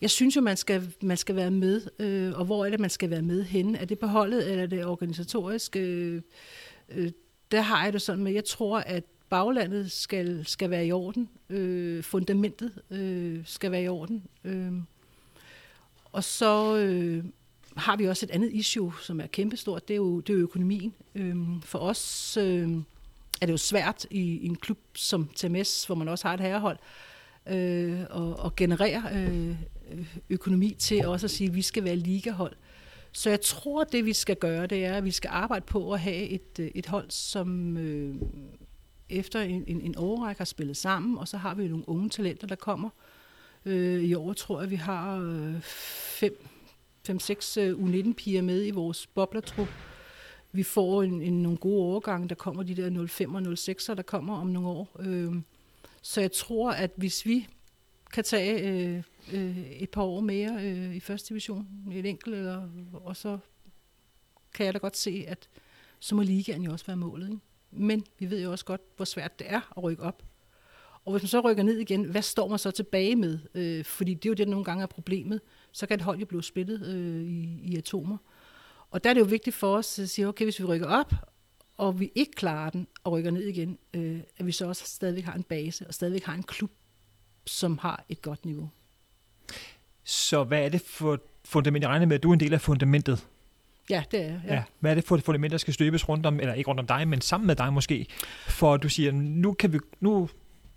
Jeg 0.00 0.10
synes 0.10 0.36
jo, 0.36 0.40
man 0.40 0.56
skal, 0.56 0.94
man 1.02 1.16
skal 1.16 1.36
være 1.36 1.50
med, 1.50 1.82
øh, 1.98 2.38
og 2.38 2.44
hvor 2.44 2.66
er 2.66 2.70
det, 2.70 2.80
man 2.80 2.90
skal 2.90 3.10
være 3.10 3.22
med 3.22 3.44
henne? 3.44 3.78
Er 3.78 3.84
det 3.84 3.98
på 3.98 4.06
holdet, 4.06 4.50
eller 4.50 4.62
er 4.62 4.66
det 4.66 4.84
organisatorisk? 4.84 5.76
Øh, 5.76 6.22
øh, 6.88 7.10
der 7.50 7.60
har 7.60 7.84
jeg 7.84 7.92
det 7.92 8.02
sådan 8.02 8.24
med, 8.24 8.32
jeg 8.32 8.44
tror, 8.44 8.78
at 8.78 9.04
baglandet 9.30 9.92
skal, 9.92 10.46
skal 10.46 10.70
være 10.70 10.86
i 10.86 10.92
orden. 10.92 11.28
Øh, 11.50 12.02
fundamentet 12.02 12.72
øh, 12.90 13.40
skal 13.44 13.70
være 13.70 13.82
i 13.82 13.88
orden. 13.88 14.24
Øh, 14.44 14.72
og 16.12 16.24
så 16.24 16.76
øh, 16.76 17.24
har 17.76 17.96
vi 17.96 18.08
også 18.08 18.26
et 18.26 18.30
andet 18.30 18.52
issue, 18.52 18.92
som 19.02 19.20
er 19.20 19.26
kæmpestort, 19.26 19.88
det 19.88 19.94
er 19.94 19.98
jo, 19.98 20.20
det 20.20 20.32
er 20.32 20.36
jo 20.36 20.40
økonomien. 20.40 20.94
Øh, 21.14 21.36
for 21.62 21.78
os 21.78 22.36
øh, 22.36 22.70
er 23.40 23.46
det 23.46 23.52
jo 23.52 23.56
svært 23.56 24.06
i, 24.10 24.20
i 24.20 24.46
en 24.46 24.56
klub 24.56 24.78
som 24.94 25.28
TMS, 25.36 25.84
hvor 25.84 25.94
man 25.94 26.08
også 26.08 26.28
har 26.28 26.34
et 26.34 26.40
herrehold, 26.40 26.78
øh, 27.48 28.00
og, 28.10 28.36
og 28.36 28.56
generere 28.56 29.02
øh, 29.14 29.56
Øh, 29.90 30.16
økonomi 30.30 30.76
til 30.78 31.06
også 31.06 31.26
at 31.26 31.30
sige, 31.30 31.48
at 31.48 31.54
vi 31.54 31.62
skal 31.62 31.84
være 31.84 31.96
ligahold. 31.96 32.56
Så 33.12 33.30
jeg 33.30 33.40
tror, 33.40 33.84
det 33.84 34.04
vi 34.04 34.12
skal 34.12 34.36
gøre, 34.36 34.66
det 34.66 34.84
er, 34.84 34.94
at 34.94 35.04
vi 35.04 35.10
skal 35.10 35.30
arbejde 35.32 35.64
på 35.66 35.92
at 35.92 36.00
have 36.00 36.28
et, 36.28 36.58
øh, 36.60 36.70
et 36.74 36.86
hold, 36.86 37.10
som 37.10 37.76
øh, 37.76 38.14
efter 39.08 39.40
en, 39.40 39.64
en, 39.66 39.80
en 39.80 39.96
overrække 39.96 40.40
har 40.40 40.44
spillet 40.44 40.76
sammen, 40.76 41.18
og 41.18 41.28
så 41.28 41.36
har 41.36 41.54
vi 41.54 41.68
nogle 41.68 41.88
unge 41.88 42.08
talenter, 42.08 42.46
der 42.46 42.54
kommer. 42.54 42.90
Øh, 43.64 44.02
I 44.02 44.14
år 44.14 44.32
tror 44.32 44.60
jeg, 44.60 44.70
vi 44.70 44.76
har 44.76 45.18
øh, 45.18 45.60
fem, 46.20 46.46
fem, 47.06 47.18
seks 47.18 47.56
øh, 47.56 47.78
U19-piger 47.78 48.42
med 48.42 48.66
i 48.66 48.70
vores 48.70 49.06
boblertrup. 49.06 49.68
Vi 50.52 50.62
får 50.62 51.02
en, 51.02 51.22
en, 51.22 51.42
nogle 51.42 51.58
gode 51.58 51.82
overgange, 51.82 52.28
der 52.28 52.34
kommer 52.34 52.62
de 52.62 52.74
der 52.74 53.06
05 53.06 53.34
og 53.34 53.42
06'er, 53.42 53.94
der 53.94 54.02
kommer 54.02 54.36
om 54.36 54.46
nogle 54.46 54.68
år. 54.68 54.96
Øh, 54.98 55.34
så 56.02 56.20
jeg 56.20 56.32
tror, 56.32 56.70
at 56.70 56.90
hvis 56.96 57.26
vi 57.26 57.48
kan 58.12 58.24
tage 58.24 58.70
øh, 58.70 59.02
øh, 59.32 59.58
et 59.58 59.90
par 59.90 60.02
år 60.02 60.20
mere 60.20 60.66
øh, 60.66 60.96
i 60.96 61.00
første 61.00 61.28
division, 61.28 61.68
et 61.92 62.06
enkelt, 62.06 62.34
eller, 62.34 62.68
og 62.92 63.16
så 63.16 63.38
kan 64.54 64.66
jeg 64.66 64.74
da 64.74 64.78
godt 64.78 64.96
se, 64.96 65.24
at 65.28 65.48
så 65.98 66.14
må 66.14 66.22
ligaen 66.22 66.62
jo 66.62 66.72
også 66.72 66.86
være 66.86 66.96
målet. 66.96 67.28
Ikke? 67.28 67.40
Men 67.70 68.04
vi 68.18 68.30
ved 68.30 68.42
jo 68.42 68.50
også 68.50 68.64
godt, 68.64 68.80
hvor 68.96 69.04
svært 69.04 69.38
det 69.38 69.46
er 69.50 69.72
at 69.76 69.82
rykke 69.82 70.02
op. 70.02 70.22
Og 71.04 71.12
hvis 71.12 71.22
man 71.22 71.28
så 71.28 71.40
rykker 71.40 71.62
ned 71.62 71.78
igen, 71.78 72.04
hvad 72.04 72.22
står 72.22 72.48
man 72.48 72.58
så 72.58 72.70
tilbage 72.70 73.16
med? 73.16 73.38
Øh, 73.54 73.84
fordi 73.84 74.14
det 74.14 74.24
er 74.24 74.30
jo 74.30 74.34
det, 74.34 74.46
der 74.46 74.50
nogle 74.50 74.64
gange 74.64 74.82
er 74.82 74.86
problemet. 74.86 75.40
Så 75.72 75.86
kan 75.86 75.94
et 75.94 76.02
hold 76.02 76.18
jo 76.18 76.26
blive 76.26 76.42
splittet 76.42 76.86
øh, 76.86 77.22
i, 77.22 77.60
i 77.62 77.76
atomer. 77.76 78.16
Og 78.90 79.04
der 79.04 79.10
er 79.10 79.14
det 79.14 79.20
jo 79.20 79.26
vigtigt 79.26 79.56
for 79.56 79.76
os 79.76 79.98
at 79.98 80.10
sige, 80.10 80.28
okay, 80.28 80.44
hvis 80.44 80.60
vi 80.60 80.64
rykker 80.64 80.86
op, 80.86 81.14
og 81.76 82.00
vi 82.00 82.12
ikke 82.14 82.32
klarer 82.32 82.70
den 82.70 82.86
og 83.04 83.12
rykker 83.12 83.30
ned 83.30 83.42
igen, 83.42 83.78
øh, 83.94 84.20
at 84.36 84.46
vi 84.46 84.52
så 84.52 84.66
også 84.66 84.84
stadigvæk 84.86 85.24
har 85.24 85.34
en 85.34 85.42
base, 85.42 85.86
og 85.86 85.94
stadigvæk 85.94 86.24
har 86.24 86.34
en 86.34 86.42
klub, 86.42 86.70
som 87.46 87.78
har 87.78 88.04
et 88.08 88.22
godt 88.22 88.44
niveau. 88.44 88.70
Så 90.10 90.44
hvad 90.44 90.64
er 90.64 90.68
det 90.68 90.82
for 90.86 91.20
fundament? 91.44 91.82
Jeg 91.82 91.90
regner 91.90 92.06
med, 92.06 92.14
at 92.14 92.22
du 92.22 92.28
er 92.28 92.34
en 92.34 92.40
del 92.40 92.54
af 92.54 92.60
fundamentet. 92.60 93.26
Ja, 93.90 94.02
det 94.10 94.20
er 94.20 94.40
ja. 94.46 94.54
ja. 94.54 94.62
Hvad 94.80 94.90
er 94.90 94.94
det 94.94 95.04
for 95.04 95.16
et 95.16 95.22
fundament, 95.22 95.52
der 95.52 95.58
skal 95.58 95.74
støbes 95.74 96.08
rundt 96.08 96.26
om, 96.26 96.40
eller 96.40 96.54
ikke 96.54 96.68
rundt 96.68 96.80
om 96.80 96.86
dig, 96.86 97.08
men 97.08 97.20
sammen 97.20 97.46
med 97.46 97.56
dig 97.56 97.72
måske, 97.72 98.06
for 98.48 98.74
at 98.74 98.82
du 98.82 98.88
siger, 98.88 99.12
nu, 99.12 99.52
kan 99.52 99.72
vi, 99.72 99.78
nu, 100.00 100.28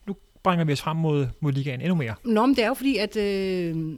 nu 0.07 0.15
bringer 0.43 0.65
vi 0.65 0.73
os 0.73 0.81
frem 0.81 0.97
mod, 0.97 1.27
mod 1.39 1.51
ligaen 1.51 1.81
endnu 1.81 1.95
mere? 1.95 2.15
Nå, 2.23 2.45
men 2.45 2.55
det 2.55 2.63
er 2.63 2.67
jo 2.67 2.73
fordi, 2.73 2.97
at 2.97 3.17
øh, 3.17 3.97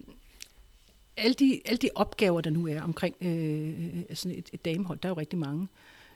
alle, 1.18 1.34
de, 1.34 1.62
alle 1.66 1.78
de 1.78 1.90
opgaver, 1.96 2.42
der 2.42 2.50
nu 2.50 2.68
er 2.68 2.82
omkring 2.82 3.16
øh, 3.22 4.04
sådan 4.14 4.38
et, 4.38 4.50
et 4.54 4.66
damehold, 4.66 5.00
der 5.00 5.10
er 5.10 5.12
jo 5.12 5.20
rigtig 5.20 5.40
mange. 5.40 5.68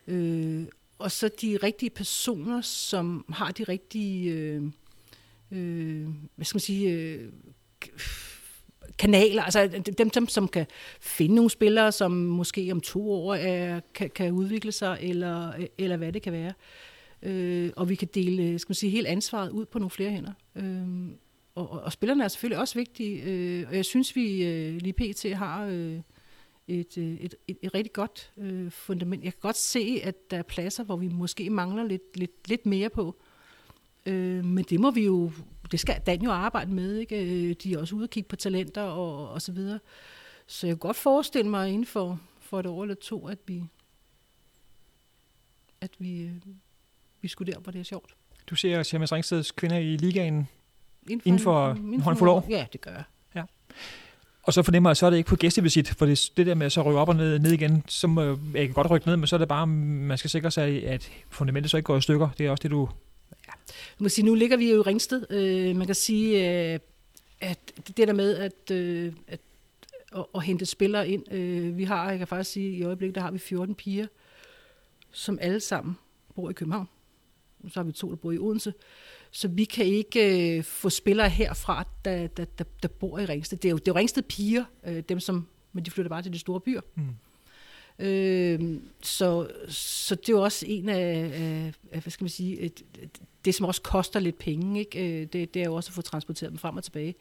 Øh, 0.08 0.66
og 1.00 1.12
så 1.12 1.30
de 1.42 1.58
rigtige 1.64 1.90
personer, 1.90 2.62
som 2.62 3.26
har 3.30 3.52
de 3.52 3.64
rigtige, 3.64 4.32
øh, 4.32 4.64
øh, 5.52 6.08
hvad 6.36 6.46
skal 6.46 6.56
man 6.56 6.62
sige, 6.62 6.90
øh, 6.90 7.32
kanaler, 8.98 9.44
altså 9.44 9.64
øh, 9.64 9.82
dem, 9.98 10.14
som, 10.14 10.28
som 10.28 10.48
kan 10.48 10.66
finde 11.02 11.36
nogle 11.36 11.50
spillere, 11.50 11.92
som 11.92 12.12
måske 12.12 12.72
om 12.72 12.82
to 12.82 13.12
år 13.12 13.36
er, 13.36 13.80
kan, 13.94 14.10
kan 14.10 14.32
udvikle 14.32 14.72
sig, 14.72 14.98
eller, 15.02 15.58
øh, 15.60 15.66
eller 15.78 15.98
hvad 15.98 16.12
det 16.12 16.22
kan 16.22 16.34
være. 16.34 16.54
Øh, 17.24 17.72
og 17.76 17.90
vi 17.90 17.96
kan 17.96 18.08
dele 18.14 18.60
skal 18.60 18.72
man 18.72 18.76
sige, 18.76 18.90
helt 18.90 19.08
ansvaret 19.08 19.50
ud 19.50 19.66
på 19.66 19.80
nogle 19.80 19.90
flere 19.90 20.10
hænder. 20.10 20.34
Øh, 20.56 21.10
og, 21.56 21.72
og, 21.72 21.82
og 21.82 21.92
spillerne 21.92 22.24
er 22.24 22.28
selvfølgelig 22.28 22.60
også 22.60 22.76
vigtige, 22.76 23.24
øh, 23.24 23.68
og 23.70 23.76
jeg 23.76 23.86
synes, 23.86 24.16
vi 24.16 24.46
øh, 24.46 24.82
lige 24.82 24.94
pt. 24.94 25.34
har 25.34 25.66
øh, 25.66 26.00
et, 26.68 26.98
et, 26.98 27.36
et, 27.48 27.58
et 27.62 27.74
rigtig 27.74 27.94
godt 27.94 28.32
øh, 28.38 28.72
fundament. 28.72 29.24
Jeg 29.24 29.34
kan 29.34 29.40
godt 29.42 29.58
se, 29.58 30.02
at 30.04 30.32
der 30.32 30.38
er 30.38 30.44
pladser, 30.44 30.84
hvor 30.84 30.98
vi 30.98 31.08
måske 31.08 31.50
mangler 31.50 31.84
lidt, 31.84 32.18
lidt, 32.18 32.50
lidt 32.50 32.66
mere 32.66 32.90
på. 32.90 33.16
Øh, 34.06 34.46
men 34.46 34.66
det 34.70 34.80
må 34.80 34.92
vi 34.92 35.06
jo, 35.06 35.32
det 35.72 35.80
skal 35.80 36.02
Dan 36.06 36.22
jo 36.22 36.32
arbejde 36.32 36.72
med, 36.72 36.98
ikke? 36.98 37.24
Øh, 37.24 37.56
de 37.64 37.74
er 37.74 37.80
også 37.80 37.96
ude 37.96 38.04
og 38.04 38.10
kigge 38.10 38.28
på 38.30 38.36
talenter 38.36 38.82
og, 38.82 39.30
og 39.30 39.42
så 39.42 39.52
videre. 39.52 39.80
Så 40.48 40.68
jeg 40.68 40.74
kan 40.74 40.80
godt 40.80 40.98
forestille 40.98 41.50
mig 41.50 41.70
inden 41.70 41.86
for, 41.86 42.20
for 42.40 42.60
et 42.60 42.66
år 42.66 42.84
eller 42.84 42.96
to, 42.96 43.28
at 43.28 43.38
vi, 43.48 43.64
at 45.82 45.92
vi, 46.00 46.22
øh, 46.22 46.32
vi 47.22 47.28
skulle 47.28 47.54
der, 47.54 47.60
hvor 47.60 47.72
det 47.72 47.80
er 47.80 47.84
sjovt. 47.84 48.16
Du 48.50 48.56
ser 48.56 48.84
Sjermes 48.84 49.12
Ringsteds 49.12 49.52
kvinder 49.52 49.78
i 49.78 49.98
ligaen 49.98 50.48
inden 51.10 51.40
for, 51.40 51.72
inden 51.72 51.92
for 51.92 51.94
en 51.94 52.02
håndfuld 52.02 52.30
år? 52.30 52.46
Ja, 52.50 52.66
det 52.74 52.82
gør 52.82 52.92
jeg. 52.92 53.04
Ja. 53.36 53.44
Og 54.44 54.54
så 54.54 54.64
fornemmer 54.64 54.90
jeg, 54.90 54.98
så 54.98 55.06
er 55.06 55.10
det 55.10 55.18
ikke 55.18 55.30
på 55.30 55.36
gæstevisit, 55.36 55.90
for 55.90 56.06
det, 56.06 56.32
det 56.38 56.46
der 56.46 56.56
med 56.56 56.66
at 56.66 56.72
så 56.72 56.82
rykke 56.82 57.00
op 57.00 57.10
og 57.10 57.16
ned, 57.16 57.40
ned 57.40 57.52
igen, 57.52 57.84
så 57.88 58.08
må 58.08 58.22
jeg 58.54 58.66
kan 58.68 58.74
godt 58.74 58.90
rykke 58.90 59.08
ned, 59.08 59.18
men 59.18 59.28
så 59.28 59.36
er 59.36 59.38
det 59.38 59.48
bare, 59.48 59.68
man 59.68 60.18
skal 60.18 60.30
sikre 60.30 60.52
sig, 60.52 60.88
at 60.88 61.12
fundamentet 61.30 61.72
så 61.72 61.78
ikke 61.78 61.86
går 61.88 61.98
i 61.98 62.02
stykker. 62.02 62.30
Det 62.38 62.46
er 62.46 62.52
også 62.52 62.62
det, 62.62 62.72
du 62.72 62.90
ja. 64.00 64.04
må 64.04 64.10
sige, 64.10 64.26
nu 64.26 64.36
ligger 64.36 64.58
vi 64.58 64.72
jo 64.72 64.80
i 64.80 64.82
Ringsted. 64.82 65.32
Øh, 65.32 65.76
man 65.76 65.86
kan 65.86 65.96
sige, 65.96 66.50
øh, 66.74 66.80
at 67.42 67.74
det 67.88 67.98
der 67.98 68.14
med 68.14 68.36
at, 68.36 68.72
øh, 68.72 69.14
at, 69.28 69.40
at, 70.12 70.26
at 70.36 70.44
hente 70.44 70.66
spillere 70.66 71.10
ind, 71.10 71.34
øh, 71.34 71.78
vi 71.78 71.84
har, 71.84 72.10
jeg 72.10 72.18
kan 72.18 72.28
faktisk 72.28 72.52
sige, 72.52 72.78
i 72.78 72.84
øjeblikket, 72.84 73.16
der 73.16 73.22
har 73.22 73.32
vi 73.32 73.38
14 73.38 73.76
piger, 73.76 74.08
som 75.12 75.38
alle 75.42 75.60
sammen 75.60 75.98
bor 76.36 76.50
i 76.50 76.54
København. 76.54 76.88
Så 77.68 77.80
har 77.80 77.84
vi 77.84 77.92
to, 77.92 78.10
der 78.10 78.16
bor 78.16 78.32
i 78.32 78.38
Odense. 78.38 78.74
Så 79.32 79.48
vi 79.48 79.64
kan 79.64 79.86
ikke 79.86 80.58
øh, 80.58 80.64
få 80.64 80.90
spillere 80.90 81.30
herfra, 81.30 81.88
der, 82.06 82.28
der, 82.28 82.46
der, 82.46 82.64
der 82.84 82.88
bor 82.88 83.20
i 83.20 83.26
Ringsted. 83.26 83.58
Det 83.58 83.68
er 83.68 83.72
jo, 83.72 83.78
det 83.78 83.88
er 83.88 83.92
jo 83.92 83.98
Ringsted 83.98 84.24
piger, 84.24 84.66
øh, 84.88 85.04
dem 85.10 85.20
som, 85.20 85.48
men 85.74 85.86
de 85.86 85.92
flytter 85.92 86.10
bare 86.10 86.22
til 86.22 86.34
de 86.34 86.40
store 86.40 86.60
byer. 86.60 86.82
Mm. 86.96 87.04
Øh, 88.00 88.80
så, 89.02 89.48
så 89.68 90.16
det 90.16 90.30
er 90.30 90.34
jo 90.34 90.42
også 90.42 90.66
en 90.70 90.90
af, 90.90 91.32
af, 91.34 91.74
af 91.92 92.02
hvad 92.02 92.12
skal 92.12 92.24
man 92.24 92.30
sige, 92.30 92.60
et, 92.60 92.84
det 93.46 93.56
som 93.56 93.66
også 93.66 93.82
koster 93.82 94.20
lidt 94.20 94.38
penge, 94.38 94.80
ikke? 94.80 95.22
Øh, 95.22 95.28
det, 95.34 95.54
det 95.54 95.62
er 95.62 95.66
jo 95.66 95.76
også 95.76 95.90
at 95.90 95.94
få 95.94 96.02
transporteret 96.02 96.52
dem 96.52 96.58
frem 96.58 96.78
og 96.78 96.84
tilbage. 96.84 97.16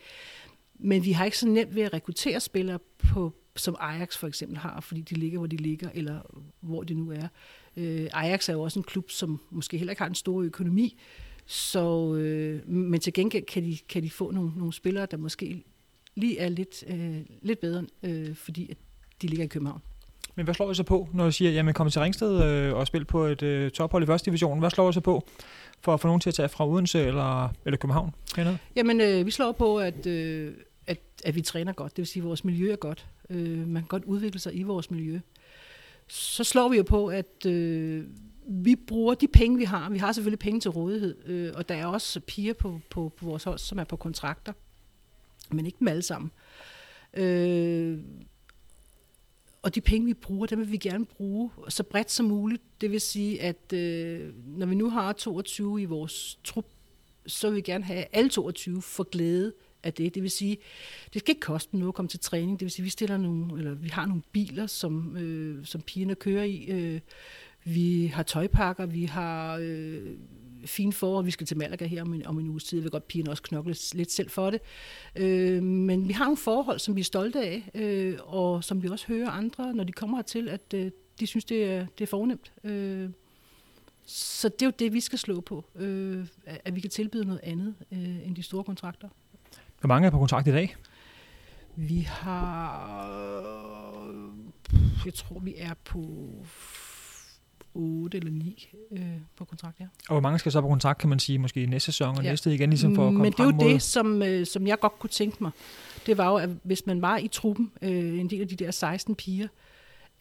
Men 0.78 1.04
vi 1.04 1.12
har 1.12 1.24
ikke 1.24 1.38
så 1.38 1.48
nemt 1.48 1.74
ved 1.74 1.82
at 1.82 1.92
rekruttere 1.92 2.40
spillere, 2.40 2.78
på, 2.98 3.34
som 3.56 3.76
Ajax 3.80 4.16
for 4.16 4.26
eksempel 4.26 4.58
har, 4.58 4.80
fordi 4.80 5.00
de 5.00 5.14
ligger, 5.14 5.38
hvor 5.38 5.46
de 5.46 5.56
ligger, 5.56 5.90
eller 5.94 6.20
hvor 6.60 6.82
de 6.82 6.94
nu 6.94 7.10
er. 7.10 7.28
Øh, 7.76 8.08
Ajax 8.12 8.48
er 8.48 8.52
jo 8.52 8.62
også 8.62 8.78
en 8.78 8.84
klub, 8.84 9.10
som 9.10 9.40
måske 9.50 9.78
heller 9.78 9.92
ikke 9.92 10.02
har 10.02 10.08
en 10.08 10.14
stor 10.14 10.42
økonomi, 10.42 10.98
så, 11.46 12.14
øh, 12.14 12.68
men 12.68 13.00
til 13.00 13.12
gengæld 13.12 13.44
kan 13.44 13.64
de, 13.64 13.78
kan 13.88 14.02
de 14.02 14.10
få 14.10 14.30
nogle, 14.30 14.52
nogle 14.56 14.72
spillere, 14.72 15.06
der 15.06 15.16
måske 15.16 15.64
lige 16.14 16.38
er 16.38 16.48
lidt, 16.48 16.84
øh, 16.86 17.20
lidt 17.42 17.60
bedre, 17.60 17.86
øh, 18.02 18.34
fordi 18.34 18.70
at 18.70 18.76
de 19.22 19.26
ligger 19.26 19.44
i 19.44 19.48
København. 19.48 19.80
Men 20.38 20.44
hvad 20.44 20.54
slår 20.54 20.70
I 20.70 20.74
så 20.74 20.82
på, 20.82 21.08
når 21.14 21.26
I 21.26 21.32
siger, 21.32 21.58
at 21.58 21.64
man 21.64 21.74
kommer 21.74 21.90
til 21.90 22.00
Ringsted 22.00 22.44
øh, 22.44 22.74
og 22.74 22.86
spil 22.86 23.04
på 23.04 23.24
et 23.24 23.42
øh, 23.42 23.70
tophold 23.70 24.02
i 24.02 24.06
første 24.06 24.24
division? 24.24 24.58
Hvad 24.58 24.70
slår 24.70 24.90
I 24.90 24.92
så 24.92 25.00
på 25.00 25.28
for 25.80 25.94
at 25.94 26.00
få 26.00 26.08
nogen 26.08 26.20
til 26.20 26.30
at 26.30 26.34
tage 26.34 26.48
fra 26.48 26.68
Odense 26.68 27.06
eller, 27.06 27.48
eller 27.64 27.76
København? 27.76 28.14
Hernede? 28.36 28.58
Jamen, 28.76 29.00
øh, 29.00 29.26
vi 29.26 29.30
slår 29.30 29.52
på, 29.52 29.78
at, 29.78 30.06
øh, 30.06 30.54
at, 30.86 30.98
at 31.24 31.34
vi 31.34 31.40
træner 31.40 31.72
godt. 31.72 31.96
Det 31.96 31.98
vil 31.98 32.06
sige, 32.06 32.20
at 32.20 32.26
vores 32.26 32.44
miljø 32.44 32.72
er 32.72 32.76
godt. 32.76 33.06
Øh, 33.30 33.68
man 33.68 33.82
kan 33.82 33.88
godt 33.88 34.04
udvikle 34.04 34.40
sig 34.40 34.56
i 34.56 34.62
vores 34.62 34.90
miljø. 34.90 35.20
Så 36.08 36.44
slår 36.44 36.68
vi 36.68 36.76
jo 36.76 36.82
på, 36.82 37.06
at 37.06 37.46
øh, 37.46 38.04
vi 38.48 38.76
bruger 38.76 39.14
de 39.14 39.28
penge, 39.28 39.58
vi 39.58 39.64
har. 39.64 39.90
Vi 39.90 39.98
har 39.98 40.12
selvfølgelig 40.12 40.38
penge 40.38 40.60
til 40.60 40.70
rådighed, 40.70 41.26
øh, 41.26 41.52
og 41.54 41.68
der 41.68 41.74
er 41.74 41.86
også 41.86 42.20
piger 42.20 42.54
på, 42.54 42.80
på, 42.90 43.12
på 43.16 43.24
vores 43.24 43.44
hold, 43.44 43.58
som 43.58 43.78
er 43.78 43.84
på 43.84 43.96
kontrakter, 43.96 44.52
men 45.50 45.66
ikke 45.66 45.78
dem 45.78 45.88
alle 45.88 46.02
sammen. 46.02 46.30
Øh, 47.14 47.98
og 49.62 49.74
de 49.74 49.80
penge, 49.80 50.06
vi 50.06 50.14
bruger, 50.14 50.46
dem 50.46 50.58
vil 50.58 50.72
vi 50.72 50.76
gerne 50.76 51.06
bruge 51.06 51.50
så 51.68 51.82
bredt 51.82 52.10
som 52.10 52.26
muligt. 52.26 52.62
Det 52.80 52.90
vil 52.90 53.00
sige, 53.00 53.42
at 53.42 53.72
øh, 53.72 54.32
når 54.46 54.66
vi 54.66 54.74
nu 54.74 54.90
har 54.90 55.12
22 55.12 55.82
i 55.82 55.84
vores 55.84 56.38
trup, 56.44 56.66
så 57.26 57.48
vil 57.48 57.56
vi 57.56 57.60
gerne 57.60 57.84
have, 57.84 58.04
alle 58.12 58.30
22 58.30 58.82
for 58.82 59.04
glæde 59.04 59.52
af 59.82 59.94
det. 59.94 60.14
Det 60.14 60.22
vil 60.22 60.30
sige, 60.30 60.56
det 61.12 61.20
skal 61.20 61.32
ikke 61.32 61.40
koste 61.40 61.76
noget 61.76 61.88
at 61.88 61.94
komme 61.94 62.08
til 62.08 62.20
træning. 62.20 62.60
Det 62.60 62.64
vil 62.64 62.70
sige, 62.70 62.84
vi 62.84 62.90
stiller 62.90 63.16
nogle, 63.16 63.58
eller 63.58 63.74
vi 63.74 63.88
har 63.88 64.06
nogle 64.06 64.22
biler, 64.32 64.66
som, 64.66 65.16
øh, 65.16 65.66
som 65.66 65.80
pigerne 65.80 66.14
kører 66.14 66.44
i. 66.44 66.66
Øh, 66.68 67.00
vi 67.64 68.06
har 68.06 68.22
tøjpakker, 68.22 68.86
vi 68.86 69.04
har 69.04 69.58
øh, 69.62 70.16
fine 70.66 70.92
forhold. 70.92 71.24
Vi 71.24 71.30
skal 71.30 71.46
til 71.46 71.56
Malaga 71.56 71.86
her 71.86 72.02
om 72.02 72.14
en, 72.14 72.26
om 72.26 72.38
en 72.38 72.48
uges 72.48 72.64
tid. 72.64 72.78
Jeg 72.78 72.82
vil 72.82 72.90
godt 72.90 73.08
pigerne 73.08 73.30
også 73.30 73.42
knokle 73.42 73.76
lidt 73.92 74.12
selv 74.12 74.30
for 74.30 74.50
det. 74.50 74.60
Øh, 75.16 75.62
men 75.62 76.08
vi 76.08 76.12
har 76.12 76.24
nogle 76.24 76.36
forhold, 76.36 76.78
som 76.78 76.96
vi 76.96 77.00
er 77.00 77.04
stolte 77.04 77.40
af, 77.40 77.70
øh, 77.74 78.18
og 78.22 78.64
som 78.64 78.82
vi 78.82 78.88
også 78.88 79.06
hører 79.06 79.30
andre, 79.30 79.74
når 79.74 79.84
de 79.84 79.92
kommer 79.92 80.22
til, 80.22 80.48
at 80.48 80.74
øh, 80.74 80.90
de 81.20 81.26
synes, 81.26 81.44
det 81.44 81.64
er, 81.64 81.86
det 81.98 82.04
er 82.04 82.08
fornemt. 82.08 82.52
Øh, 82.64 83.10
så 84.06 84.48
det 84.48 84.62
er 84.62 84.66
jo 84.66 84.72
det, 84.78 84.92
vi 84.92 85.00
skal 85.00 85.18
slå 85.18 85.40
på, 85.40 85.64
øh, 85.74 86.26
at 86.46 86.74
vi 86.74 86.80
kan 86.80 86.90
tilbyde 86.90 87.24
noget 87.24 87.40
andet 87.42 87.74
øh, 87.92 88.26
end 88.26 88.36
de 88.36 88.42
store 88.42 88.64
kontrakter. 88.64 89.08
Hvor 89.80 89.88
mange 89.88 90.06
er 90.06 90.10
på 90.10 90.18
kontrakt 90.18 90.48
i 90.48 90.50
dag? 90.52 90.76
Vi 91.76 92.00
har, 92.00 93.08
jeg 95.04 95.14
tror, 95.14 95.38
vi 95.38 95.54
er 95.56 95.74
på 95.84 96.30
8 97.78 98.18
eller 98.18 98.30
9 98.30 98.68
øh, 98.92 99.00
på 99.36 99.44
kontrakt, 99.44 99.80
ja. 99.80 99.84
Og 100.08 100.14
hvor 100.14 100.20
mange 100.20 100.38
skal 100.38 100.52
så 100.52 100.60
på 100.60 100.68
kontrakt, 100.68 100.98
kan 100.98 101.08
man 101.08 101.18
sige, 101.18 101.38
måske 101.38 101.66
næste 101.66 101.92
sæson 101.92 102.16
og 102.16 102.24
ja. 102.24 102.30
næste 102.30 102.54
igen, 102.54 102.70
ligesom 102.70 102.94
for 102.94 103.02
at 103.02 103.08
komme 103.08 103.22
Men 103.22 103.32
det 103.32 103.40
er 103.40 103.44
jo 103.44 103.50
mod... 103.50 103.70
det, 103.70 103.82
som, 103.82 104.22
øh, 104.22 104.46
som 104.46 104.66
jeg 104.66 104.78
godt 104.80 104.98
kunne 104.98 105.10
tænke 105.10 105.36
mig. 105.40 105.50
Det 106.06 106.18
var 106.18 106.28
jo, 106.30 106.36
at 106.36 106.50
hvis 106.62 106.86
man 106.86 107.02
var 107.02 107.16
i 107.16 107.28
truppen, 107.28 107.72
øh, 107.82 108.18
en 108.18 108.30
del 108.30 108.40
af 108.40 108.48
de 108.48 108.56
der 108.56 108.70
16 108.70 109.14
piger, 109.14 109.48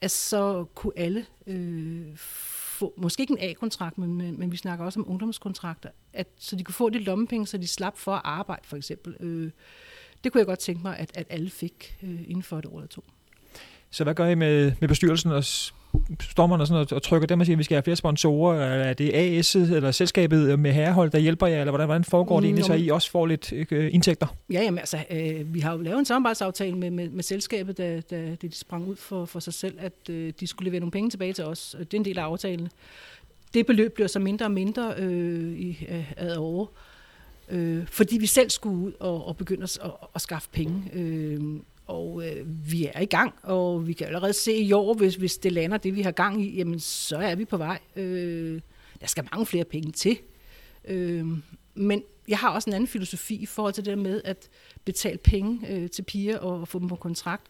at 0.02 0.12
så 0.12 0.66
kunne 0.76 0.94
alle 0.96 1.26
øh, 1.48 2.06
få, 2.16 2.94
måske 2.98 3.22
ikke 3.22 3.32
en 3.32 3.50
A-kontrakt, 3.50 3.98
men, 3.98 4.14
men, 4.14 4.40
men 4.40 4.52
vi 4.52 4.58
snakker 4.58 4.86
også 4.86 5.00
om 5.00 5.10
ungdomskontrakter, 5.10 5.90
at, 6.14 6.28
så 6.38 6.56
de 6.56 6.64
kunne 6.64 6.76
få 6.76 6.90
det 6.90 7.02
lommepenge, 7.02 7.48
så 7.48 7.58
de 7.58 7.68
slap 7.68 7.98
for 7.98 8.16
at 8.16 8.22
arbejde, 8.24 8.62
for 8.68 8.78
eksempel. 8.78 9.16
Øh, 9.20 9.52
det 10.24 10.32
kunne 10.32 10.40
jeg 10.40 10.48
godt 10.48 10.60
tænke 10.60 10.82
mig, 10.82 10.98
at, 10.98 11.12
at 11.16 11.28
alle 11.30 11.50
fik 11.50 11.98
øh, 12.04 12.22
inden 12.28 12.44
for 12.44 12.60
et 12.60 12.66
år 12.66 12.78
eller 12.78 12.88
to. 12.88 13.04
Så 13.90 14.04
hvad 14.04 14.16
gør 14.16 14.28
I 14.28 14.36
med, 14.36 14.72
med 14.80 14.88
bestyrelsen 14.88 15.32
og 15.32 15.44
man 16.38 16.62
og, 16.62 16.68
sådan, 16.68 16.88
og 16.92 17.04
trykker 17.04 17.28
dem 17.28 17.40
og 17.40 17.46
siger, 17.46 17.56
at 17.56 17.60
vi 17.60 17.64
skal 17.64 17.76
have 17.76 17.84
flere 17.84 17.96
sponsorer? 17.96 18.74
Eller 18.74 18.86
er 18.86 18.94
det 18.94 19.14
AS 19.14 19.56
eller 19.56 19.92
selskabet 19.92 20.60
med 20.60 20.72
herrehold, 20.72 21.12
der 21.12 21.20
hjælper 21.20 21.48
jer? 21.48 21.60
Eller 21.60 21.72
hvordan, 21.72 21.88
hvordan 21.88 22.04
foregår 22.04 22.40
det 22.40 22.46
egentlig, 22.46 22.66
så 22.66 22.74
I 22.74 22.90
også 22.90 23.12
får 23.12 23.26
lidt 23.26 23.54
øh, 23.72 23.94
indtægter? 23.94 24.28
Ja, 24.50 24.62
jamen, 24.62 24.80
altså, 24.80 24.98
øh, 25.10 25.54
vi 25.54 25.60
har 25.60 25.72
jo 25.72 25.82
lavet 25.82 26.00
en 26.00 26.06
samarbejdsaftale 26.06 26.78
med, 26.78 26.92
med, 26.92 27.10
med 27.10 27.24
selskabet, 27.24 27.78
da, 27.78 28.02
da 28.10 28.36
de 28.42 28.50
sprang 28.52 28.88
ud 28.88 28.96
for, 28.96 29.26
for 29.26 29.40
sig 29.40 29.54
selv, 29.54 29.78
at 29.80 30.10
øh, 30.10 30.34
de 30.40 30.48
skulle 30.48 30.68
levere 30.68 30.80
nogle 30.80 30.92
penge 30.92 31.10
tilbage 31.10 31.34
til 31.34 31.44
os. 31.44 31.76
Det 31.80 31.94
er 31.94 31.98
en 31.98 32.06
del 32.06 32.20
af 32.20 32.24
aftalen. 32.24 32.70
Det 33.54 33.66
beløb 33.66 33.94
bliver 33.94 34.08
så 34.08 34.20
mindre 34.20 34.46
og 34.46 34.52
mindre 34.52 34.94
øh, 34.98 35.60
i, 35.60 35.88
øh, 35.90 36.12
ad 36.18 36.38
år, 36.38 36.74
øh, 37.50 37.88
fordi 37.88 38.18
vi 38.18 38.26
selv 38.26 38.50
skulle 38.50 38.78
ud 38.78 38.92
og, 39.00 39.28
og 39.28 39.38
begynde 39.38 39.64
at, 39.64 39.80
at, 39.84 39.92
at 40.16 40.22
skaffe 40.22 40.50
penge. 40.52 40.84
Øh, 40.94 41.42
og 41.88 42.28
øh, 42.28 42.72
vi 42.72 42.90
er 42.94 43.02
i 43.02 43.06
gang, 43.06 43.34
og 43.44 43.88
vi 43.88 43.94
kan 43.94 44.08
allerede 44.08 44.34
se 44.34 44.54
i 44.54 44.72
år, 44.72 44.94
hvis, 44.94 45.16
hvis 45.16 45.38
det 45.38 45.52
lander 45.52 45.78
det, 45.78 45.96
vi 45.96 46.02
har 46.02 46.12
gang 46.12 46.42
i, 46.42 46.58
jamen 46.58 46.80
så 46.80 47.18
er 47.18 47.36
vi 47.36 47.46
på 47.46 47.58
vej. 47.58 47.80
Øh, 47.96 48.62
der 49.02 49.08
skal 49.08 49.28
mange 49.32 49.46
flere 49.46 49.66
penge 49.66 49.92
til. 49.92 50.20
Øh, 50.86 51.26
men 51.76 52.04
jeg 52.28 52.38
har 52.38 52.50
også 52.50 52.70
en 52.70 52.74
anden 52.74 52.88
filosofi 52.88 53.36
i 53.36 53.46
forhold 53.46 53.74
til 53.74 53.86
det 53.86 53.92
der 53.92 54.04
med 54.04 54.22
at 54.26 54.50
betale 54.86 55.18
penge 55.18 55.68
øh, 55.70 55.90
til 55.90 56.02
piger 56.04 56.38
og 56.38 56.68
få 56.68 56.80
dem 56.80 56.88
på 56.88 56.96
kontrakt. 56.96 57.48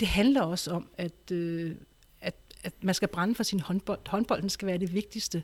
Det 0.00 0.08
handler 0.08 0.42
også 0.42 0.70
om, 0.70 0.88
at, 0.96 1.32
øh, 1.32 1.74
at, 2.20 2.34
at 2.62 2.72
man 2.82 2.94
skal 2.94 3.08
brænde 3.08 3.34
for 3.34 3.42
sin 3.42 3.60
håndbold. 3.60 4.08
Håndbolden 4.08 4.50
skal 4.50 4.66
være 4.66 4.78
det 4.78 4.94
vigtigste. 4.94 5.42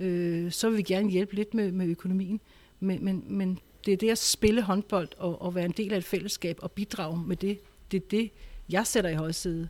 Øh, 0.00 0.52
så 0.52 0.68
vil 0.68 0.78
vi 0.78 0.82
gerne 0.82 1.10
hjælpe 1.10 1.34
lidt 1.34 1.54
med, 1.54 1.72
med 1.72 1.86
økonomien. 1.86 2.40
Men, 2.80 3.04
men, 3.04 3.24
men 3.26 3.58
det 3.86 3.92
er 3.92 3.96
det 3.96 4.10
at 4.10 4.18
spille 4.18 4.62
håndbold 4.62 5.08
og, 5.18 5.42
og 5.42 5.54
være 5.54 5.64
en 5.64 5.74
del 5.76 5.92
af 5.92 5.98
et 5.98 6.04
fællesskab 6.04 6.58
og 6.62 6.72
bidrage 6.72 7.18
med 7.26 7.36
det. 7.36 7.58
Det 7.90 8.02
er 8.02 8.06
det, 8.10 8.30
jeg 8.68 8.86
sætter 8.86 9.10
i 9.10 9.14
højsædet. 9.14 9.68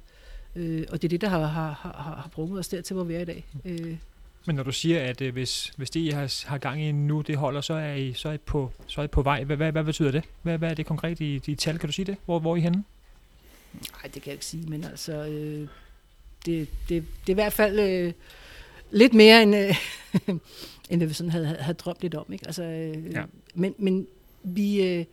Øh, 0.57 0.87
og 0.91 1.03
det 1.03 1.09
er 1.09 1.09
det, 1.09 1.21
der 1.21 1.29
har, 1.29 1.47
har, 1.47 1.73
har, 1.73 1.93
har 1.93 2.31
brugt 2.33 2.59
os 2.59 2.69
dertil, 2.69 2.95
hvor 2.95 3.05
vi 3.05 3.15
er 3.15 3.21
i 3.21 3.25
dag. 3.25 3.45
Øh. 3.65 3.97
Men 4.47 4.57
når 4.57 4.63
du 4.63 4.73
siger, 4.73 5.01
at 5.01 5.21
øh, 5.21 5.33
hvis, 5.33 5.73
hvis 5.77 5.91
det, 5.91 6.01
I 6.01 6.09
har, 6.09 6.47
har 6.47 6.59
gang 6.59 6.83
i 6.83 6.93
nu, 6.93 7.21
det 7.21 7.37
holder, 7.37 7.61
så 7.61 7.75
er 7.75 7.95
I, 7.95 8.13
så 8.13 8.29
er 8.29 8.33
I, 8.33 8.39
på, 8.39 8.71
så 8.87 9.01
er 9.01 9.05
I 9.05 9.09
på 9.09 9.23
vej. 9.23 9.45
Hvad, 9.45 9.57
hvad, 9.57 9.73
hvad 9.73 9.85
betyder 9.85 10.11
det? 10.11 10.25
Hvad, 10.43 10.59
hvad 10.59 10.71
er 10.71 10.75
det 10.75 10.87
konkret 10.87 11.21
i, 11.21 11.41
i 11.47 11.55
tal? 11.55 11.79
Kan 11.79 11.89
du 11.89 11.93
sige 11.93 12.07
det? 12.07 12.17
Hvor, 12.25 12.39
hvor 12.39 12.53
er 12.53 12.57
I 12.57 12.61
henne? 12.61 12.85
Nej, 13.73 14.11
det 14.15 14.23
kan 14.23 14.27
jeg 14.27 14.33
ikke 14.33 14.45
sige, 14.45 14.67
men 14.67 14.85
altså, 14.85 15.13
øh, 15.13 15.69
det, 16.47 16.69
det, 16.89 16.89
det 16.89 17.03
er 17.27 17.31
i 17.31 17.33
hvert 17.33 17.53
fald 17.53 17.79
øh, 17.79 18.13
lidt 18.91 19.15
mere 19.15 19.43
end, 19.43 19.57
øh, 19.57 19.77
end 20.91 21.01
det 21.01 21.09
vi 21.09 21.15
sådan 21.15 21.31
havde, 21.31 21.47
havde 21.47 21.79
drømt 21.79 21.99
lidt 22.01 22.15
om. 22.15 22.33
Ikke? 22.33 22.47
Altså, 22.47 22.63
øh, 22.63 23.13
ja. 23.13 23.23
Men, 23.55 23.75
men 23.79 24.07
vi, 24.43 24.83
øh, 24.83 25.05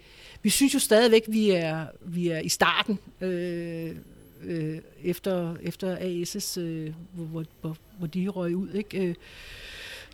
vi 0.41 0.49
synes 0.49 0.73
jo 0.73 0.79
stadigvæk, 0.79 1.23
vi 1.27 1.49
er, 1.49 1.85
vi 2.01 2.27
er 2.27 2.39
i 2.39 2.49
starten 2.49 2.99
øh, 3.21 3.95
øh, 4.43 4.79
efter, 5.03 5.55
efter 5.61 5.97
AS's, 5.97 6.59
øh, 6.59 6.93
hvor, 7.13 7.45
hvor, 7.61 7.77
hvor 7.97 8.07
de 8.07 8.27
røg 8.27 8.55
ud. 8.55 8.69
Ikke? 8.69 9.07
Øh, 9.07 9.15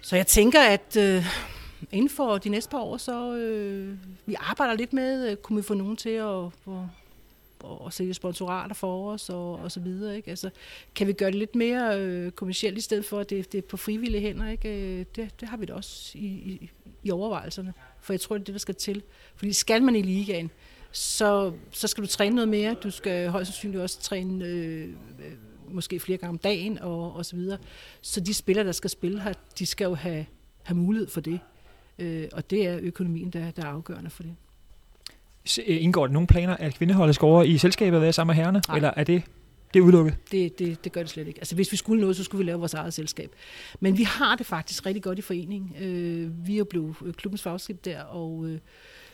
så 0.02 0.16
jeg 0.16 0.28
tænker, 0.28 0.62
at 0.62 0.98
øh, 0.98 1.26
inden 1.92 2.10
for 2.10 2.38
de 2.38 2.50
næste 2.50 2.70
par 2.70 2.80
år, 2.80 2.98
så 2.98 3.36
øh, 3.36 3.98
vi 4.26 4.36
arbejder 4.40 4.74
lidt 4.74 4.94
med, 4.94 5.32
øh, 5.32 5.38
kunne 5.38 5.56
vi 5.56 5.64
få 5.64 5.74
nogen 5.74 5.96
til 5.96 6.10
at, 6.10 6.46
at 6.68 6.84
og 7.60 7.94
sælge 7.94 8.14
sponsorater 8.14 8.76
for 8.76 9.12
os 9.12 9.30
og, 9.30 9.56
og 9.56 9.72
så 9.72 9.80
videre. 9.80 10.16
Ikke? 10.16 10.30
Altså, 10.30 10.50
kan 10.96 11.08
vi 11.08 11.14
gøre 11.14 11.32
det 11.32 11.40
lidt 11.40 11.56
mere 11.56 12.00
øh, 12.00 12.32
kommercielt 12.32 12.78
i 12.78 12.82
stedet 12.82 13.06
for, 13.06 13.20
at 13.20 13.30
det, 13.30 13.52
det 13.52 13.58
er 13.58 13.62
på 13.62 13.78
frivillige 13.78 14.22
hænder? 14.22 14.50
Ikke? 14.50 15.00
Øh, 15.00 15.06
det, 15.16 15.40
det 15.40 15.50
har 15.50 15.58
vi 15.58 15.66
da 15.66 15.74
også 15.74 16.18
i, 16.18 16.26
i, 16.26 16.70
i 17.04 17.12
overvejelserne. 17.12 17.74
For 18.02 18.14
jeg 18.14 18.22
tror, 18.22 18.36
det 18.36 18.42
er 18.42 18.46
det, 18.46 18.54
der 18.54 18.60
skal 18.60 18.76
til. 18.76 19.04
Fordi 19.36 19.54
skal 19.54 19.84
man 19.84 19.96
i 19.96 20.02
ligaen, 20.02 20.52
så, 20.92 21.54
så 21.72 21.88
skal 21.88 22.04
du 22.04 22.08
træne 22.08 22.36
noget 22.36 22.50
mere. 22.50 22.74
Du 22.74 22.92
skal 22.92 23.30
højst 23.30 23.48
sandsynligt 23.52 23.82
også 23.82 24.02
træne 24.02 24.46
øh, 24.46 24.90
måske 25.70 26.00
flere 26.00 26.18
gange 26.18 26.30
om 26.30 26.38
dagen 26.38 26.80
og, 26.80 27.14
og 27.14 27.26
så 27.26 27.36
videre. 27.36 27.58
Så 28.02 28.20
de 28.20 28.34
spillere, 28.34 28.66
der 28.66 28.72
skal 28.72 28.90
spille 28.90 29.22
her, 29.22 29.34
de 29.60 29.66
skal 29.66 29.86
jo 29.86 29.96
have, 29.96 30.26
have 30.64 30.78
mulighed 30.78 31.08
for 31.08 31.22
det. 31.22 31.40
Øh, 32.00 32.28
og 32.34 32.50
det 32.50 32.68
er 32.68 32.80
økonomien, 32.82 33.30
der, 33.30 33.52
der 33.52 33.64
er 33.64 33.68
afgørende 33.68 34.10
for 34.10 34.24
det. 34.24 34.36
Øh, 35.68 35.84
indgår 35.84 36.08
der 36.08 36.14
nogle 36.14 36.28
planer, 36.28 36.56
at 36.58 36.74
kvindeholdet 36.74 37.16
skal 37.16 37.26
over 37.26 37.44
i 37.44 37.58
selskabet 37.58 38.02
være 38.02 38.14
sammen 38.14 38.36
med 38.36 38.44
herrene? 38.44 38.62
Nej. 38.68 38.76
Eller 38.76 38.92
er 38.96 39.04
det, 39.04 39.24
det 39.74 39.80
er 39.80 39.84
udelukket? 39.84 40.16
Det, 40.32 40.60
det, 40.60 40.84
det 40.84 40.92
gør 40.92 41.02
det 41.02 41.10
slet 41.10 41.28
ikke. 41.28 41.40
Altså 41.40 41.56
hvis 41.56 41.72
vi 41.72 41.78
skulle 41.78 42.02
noget, 42.02 42.16
så 42.16 42.24
skulle 42.24 42.40
vi 42.40 42.50
lave 42.50 42.60
vores 42.60 42.74
eget 42.74 42.94
selskab. 42.94 43.32
Men 43.80 43.98
vi 43.98 44.04
har 44.04 44.36
det 44.36 44.46
faktisk 44.46 44.86
rigtig 44.86 45.04
godt 45.04 45.20
i 45.20 45.22
foreningen. 45.22 45.76
Øh, 45.82 46.48
vi 46.48 46.54
er 46.54 46.58
jo 46.58 46.66
blevet 46.66 46.96
øh, 47.06 47.14
klubbens 47.14 47.42
fagskib 47.42 47.86
der, 47.86 48.02
og 48.02 48.46
øh, 48.46 48.60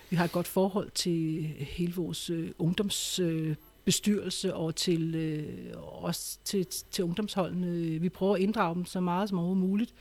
vi 0.10 0.16
har 0.16 0.26
et 0.26 0.32
godt 0.32 0.48
forhold 0.48 0.92
til 0.92 1.50
hele 1.60 1.94
vores 1.96 2.30
øh, 2.30 2.50
ungdomsbestyrelse 2.60 4.48
øh, 4.48 4.60
og 4.60 4.76
til, 4.76 5.16
øh, 5.16 5.44
også 5.78 6.38
til, 6.44 6.68
til 6.92 7.04
ungdomsholdene. 7.04 8.02
Vi 8.02 8.10
prøver 8.10 8.36
at 8.36 8.42
inddrage 8.42 8.76
dem 8.76 8.86
så 8.86 9.00
meget 9.00 9.30
som 9.30 9.38
overhovedet 9.38 9.64
muligt 9.70 9.94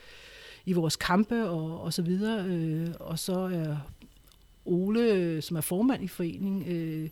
i 0.65 0.73
vores 0.73 0.95
kampe 0.95 1.49
og, 1.49 1.81
og 1.81 1.93
så 1.93 2.01
videre. 2.01 2.45
Øh, 2.47 2.87
og 2.99 3.19
så 3.19 3.33
er 3.33 3.77
Ole, 4.65 5.13
øh, 5.13 5.43
som 5.43 5.57
er 5.57 5.61
formand 5.61 6.03
i 6.03 6.07
foreningen, 6.07 6.63
øh, 6.67 7.09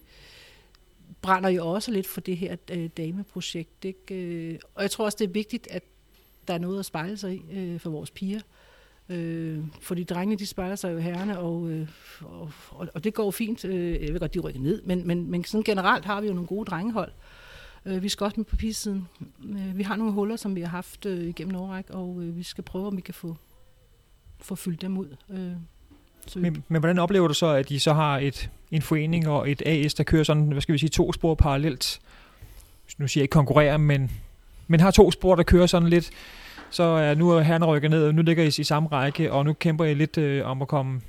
brænder 1.22 1.50
jo 1.50 1.68
også 1.68 1.92
lidt 1.92 2.08
for 2.08 2.22
det 2.22 2.38
her 2.38 2.56
øh, 2.72 2.90
dameprojekt. 2.98 3.86
Ikke? 3.86 4.16
Øh, 4.16 4.60
og 4.76 4.82
jeg 4.82 4.92
tror 4.92 5.06
også, 5.06 5.18
det 5.20 5.28
er 5.28 5.32
vigtigt, 5.32 5.68
at 5.72 5.84
der 6.48 6.54
er 6.54 6.58
noget 6.58 6.80
at 6.80 6.86
spejle 6.86 7.18
sig 7.18 7.36
i 7.36 7.42
øh, 7.52 7.80
for 7.80 7.90
vores 7.90 8.12
piger. 8.12 8.40
Øh, 9.10 9.60
fordi 9.82 10.04
drengene, 10.04 10.40
de 10.40 10.46
spejler 10.46 10.76
sig 10.76 10.94
jo 10.94 10.98
herrene, 10.98 11.40
og, 11.40 11.70
øh, 11.70 11.88
og, 12.22 12.52
og 12.94 13.04
det 13.04 13.14
går 13.14 13.32
fint. 13.32 13.66
Øh, 13.66 14.04
jeg 14.04 14.14
ved 14.14 14.20
godt, 14.20 14.34
de 14.34 14.40
rykker 14.40 14.60
ned, 14.60 14.82
men, 14.82 15.08
men, 15.08 15.32
men 15.32 15.44
sådan 15.44 15.64
generelt 15.64 16.06
har 16.06 16.22
vi 16.22 16.28
jo 16.28 16.34
nogle 16.34 16.48
gode 16.48 16.66
drengehold. 16.66 17.12
Øh, 17.86 18.04
vi 18.04 18.10
skal 18.10 18.24
også 18.24 18.40
med 18.40 18.46
på 18.46 18.56
pigesiden. 18.56 19.08
Øh, 19.44 19.78
vi 19.78 19.84
har 19.84 19.96
nogle 19.96 20.14
huller, 20.14 20.36
som 20.36 20.56
vi 20.56 20.62
har 20.62 20.70
haft 20.70 21.06
øh, 21.06 21.28
igennem 21.28 21.56
årræk, 21.56 21.90
og 21.90 22.22
øh, 22.22 22.38
vi 22.38 22.44
skal 22.44 22.64
prøve, 22.64 22.88
om 22.88 22.98
vi 22.98 23.02
kan 23.02 23.14
få, 23.14 23.36
få 24.40 24.56
fyldt 24.56 24.82
dem 24.82 24.98
ud. 24.98 25.16
Øh, 25.30 25.54
men, 26.36 26.64
men 26.68 26.80
hvordan 26.80 27.00
oplever 27.00 27.28
du 27.28 27.34
så, 27.34 27.48
at 27.48 27.70
de 27.70 27.80
så 27.80 27.94
har 27.94 28.18
et, 28.18 28.50
en 28.72 28.82
forening 28.82 29.28
og 29.28 29.52
et 29.52 29.62
AS, 29.66 29.94
der 29.94 30.04
kører 30.04 30.24
sådan, 30.24 30.44
hvad 30.44 30.62
skal 30.62 30.74
vi 30.74 30.80
sige, 30.80 30.90
to 30.90 31.14
spor 31.14 31.36
parallelt? 31.36 32.00
Nu 32.98 33.08
siger 33.08 33.22
jeg 33.22 33.24
ikke 33.24 33.32
konkurrere, 33.34 33.80
men, 33.80 34.12
men 34.68 34.80
har 34.80 34.92
to 34.92 35.12
spor, 35.12 35.36
der 35.36 35.44
kører 35.44 35.66
sådan 35.66 35.90
lidt, 35.90 36.10
så 36.70 36.84
er 36.84 37.16
nu 37.16 37.30
er 37.30 37.42
herrerne 37.42 37.66
rykket 37.66 37.92
ned, 37.92 38.08
og 38.08 38.16
nu 38.16 38.22
ligger 38.22 38.44
I 38.44 38.48
i 38.48 38.64
samme 38.64 38.90
række, 38.90 39.32
og 39.32 39.46
nu 39.46 39.54
kæmper 39.54 39.86
I 39.86 39.94
lidt 39.94 40.18
øh, 40.18 40.46
om 40.46 40.62
at 40.62 40.68
komme 40.68 41.02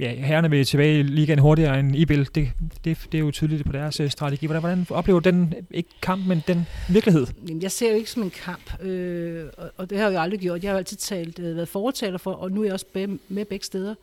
ja, 0.00 0.14
herrerne 0.14 0.50
vil 0.50 0.66
tilbage 0.66 0.98
i 0.98 1.02
ligaen 1.02 1.38
hurtigere 1.38 1.80
end 1.80 1.96
IBIL. 1.96 2.28
Det, 2.34 2.48
det, 2.84 2.98
det 3.12 3.14
er 3.14 3.18
jo 3.18 3.30
tydeligt 3.30 3.66
på 3.66 3.72
deres 3.72 4.00
øh, 4.00 4.10
strategi. 4.10 4.46
Hvordan, 4.46 4.60
hvordan 4.60 4.86
oplever 4.90 5.20
den, 5.20 5.54
ikke 5.70 5.88
kamp, 6.02 6.26
men 6.26 6.42
den 6.46 6.66
virkelighed? 6.88 7.26
Jamen, 7.48 7.62
jeg 7.62 7.72
ser 7.72 7.90
jo 7.90 7.96
ikke 7.96 8.10
som 8.10 8.22
en 8.22 8.30
kamp, 8.30 8.82
øh, 8.82 9.46
og, 9.56 9.70
og 9.76 9.90
det 9.90 9.98
har 9.98 10.06
jeg 10.06 10.14
jo 10.14 10.20
aldrig 10.20 10.40
gjort. 10.40 10.62
Jeg 10.62 10.68
har 10.68 10.74
jo 10.74 10.78
altid 10.78 10.96
talt, 10.96 11.38
øh, 11.38 11.56
været 11.56 11.68
fortaler 11.68 12.18
for, 12.18 12.32
og 12.32 12.52
nu 12.52 12.60
er 12.60 12.64
jeg 12.64 12.72
også 12.72 12.86
med 13.28 13.44
begge 13.44 13.64
steder. 13.64 13.94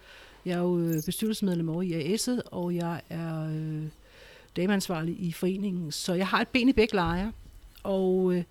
Jeg 0.48 0.54
er 0.54 0.62
jo 0.62 0.80
øh, 0.80 1.04
bestyrelsesmedlem 1.06 1.70
over 1.70 1.82
i 1.82 2.16
AS'et, 2.16 2.42
og 2.52 2.76
jeg 2.76 3.02
er 3.10 3.50
øh, 3.50 3.84
dameansvarlig 4.56 5.16
i 5.20 5.32
foreningen, 5.32 5.92
så 5.92 6.14
jeg 6.14 6.28
har 6.28 6.42
et 6.42 6.48
ben 6.48 6.70
i 6.70 6.74
begge 6.74 6.96
lejre. 6.96 7.32
Og 7.84 8.34
øh, 8.34 8.44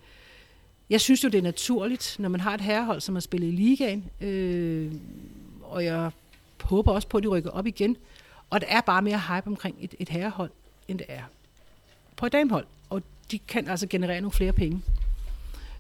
jeg 0.91 1.01
synes 1.01 1.25
jo, 1.25 1.29
det 1.29 1.39
er 1.39 1.43
naturligt, 1.43 2.17
når 2.19 2.29
man 2.29 2.41
har 2.41 2.55
et 2.55 2.61
herrehold, 2.61 3.01
som 3.01 3.15
har 3.15 3.21
spillet 3.21 3.49
i 3.49 3.51
ligaen, 3.51 4.11
øh, 4.21 4.93
og 5.63 5.85
jeg 5.85 6.11
håber 6.63 6.93
også 6.93 7.09
på, 7.09 7.17
at 7.17 7.23
de 7.23 7.29
rykker 7.29 7.51
op 7.51 7.67
igen. 7.67 7.97
Og 8.51 8.61
der 8.61 8.67
er 8.67 8.81
bare 8.81 9.03
mere 9.03 9.19
hype 9.19 9.47
omkring 9.47 9.77
et, 9.81 9.95
et 9.99 10.09
herrehold, 10.09 10.51
end 10.89 10.99
det 10.99 11.07
er 11.09 11.23
på 12.17 12.27
et 12.27 12.33
damehold. 12.33 12.67
Og 12.91 13.03
de 13.31 13.39
kan 13.39 13.69
altså 13.69 13.87
generere 13.87 14.21
nogle 14.21 14.33
flere 14.33 14.53
penge. 14.53 14.83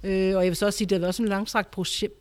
Øh, 0.04 0.36
og 0.36 0.42
jeg 0.42 0.50
vil 0.50 0.56
så 0.56 0.66
også 0.66 0.76
sige, 0.76 0.86
at 0.86 0.90
det 0.90 0.96
har 0.96 1.00
været 1.00 1.08
også 1.08 1.22
en 1.22 1.28
langstrakt 1.28 1.70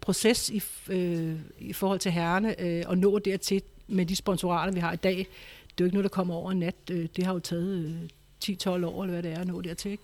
proces 0.01 0.49
i, 0.49 0.63
øh, 0.89 1.35
i 1.59 1.73
forhold 1.73 1.99
til 1.99 2.11
herrerne 2.11 2.61
øh, 2.61 2.83
at 2.89 2.97
nå 2.97 3.19
dertil 3.19 3.61
med 3.87 4.05
de 4.05 4.15
sponsorater, 4.15 4.73
vi 4.73 4.79
har 4.79 4.93
i 4.93 4.95
dag. 4.95 5.17
Det 5.17 5.23
er 5.23 5.75
jo 5.79 5.85
ikke 5.85 5.95
noget, 5.95 6.03
der 6.03 6.15
kommer 6.15 6.33
over 6.33 6.51
en 6.51 6.59
nat. 6.59 6.75
Øh, 6.91 7.07
det 7.15 7.25
har 7.25 7.33
jo 7.33 7.39
taget 7.39 7.85
øh, 7.85 8.55
10-12 8.55 8.69
år, 8.69 9.03
eller 9.03 9.13
hvad 9.13 9.23
det 9.23 9.31
er, 9.31 9.39
at 9.39 9.47
nå 9.47 9.61
dertil. 9.61 9.91
Ikke? 9.91 10.03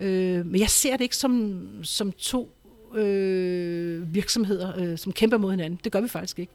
Øh, 0.00 0.46
men 0.46 0.60
jeg 0.60 0.70
ser 0.70 0.92
det 0.92 1.00
ikke 1.00 1.16
som, 1.16 1.68
som 1.82 2.12
to 2.12 2.54
øh, 2.94 4.14
virksomheder, 4.14 4.78
øh, 4.78 4.98
som 4.98 5.12
kæmper 5.12 5.36
mod 5.36 5.50
hinanden. 5.50 5.80
Det 5.84 5.92
gør 5.92 6.00
vi 6.00 6.08
faktisk 6.08 6.38
ikke. 6.38 6.52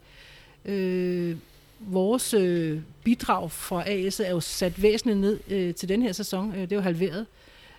Øh, 0.66 1.38
vores 1.80 2.34
øh, 2.34 2.80
bidrag 3.04 3.52
fra 3.52 3.90
AS 3.90 4.20
er 4.20 4.30
jo 4.30 4.40
sat 4.40 4.82
væsentligt 4.82 5.20
ned 5.20 5.40
øh, 5.50 5.76
til 5.76 5.90
den 5.90 6.02
her 6.02 6.12
sæson. 6.12 6.52
Øh, 6.56 6.62
det 6.62 6.72
er 6.72 6.76
jo 6.76 6.82
halveret. 6.82 7.26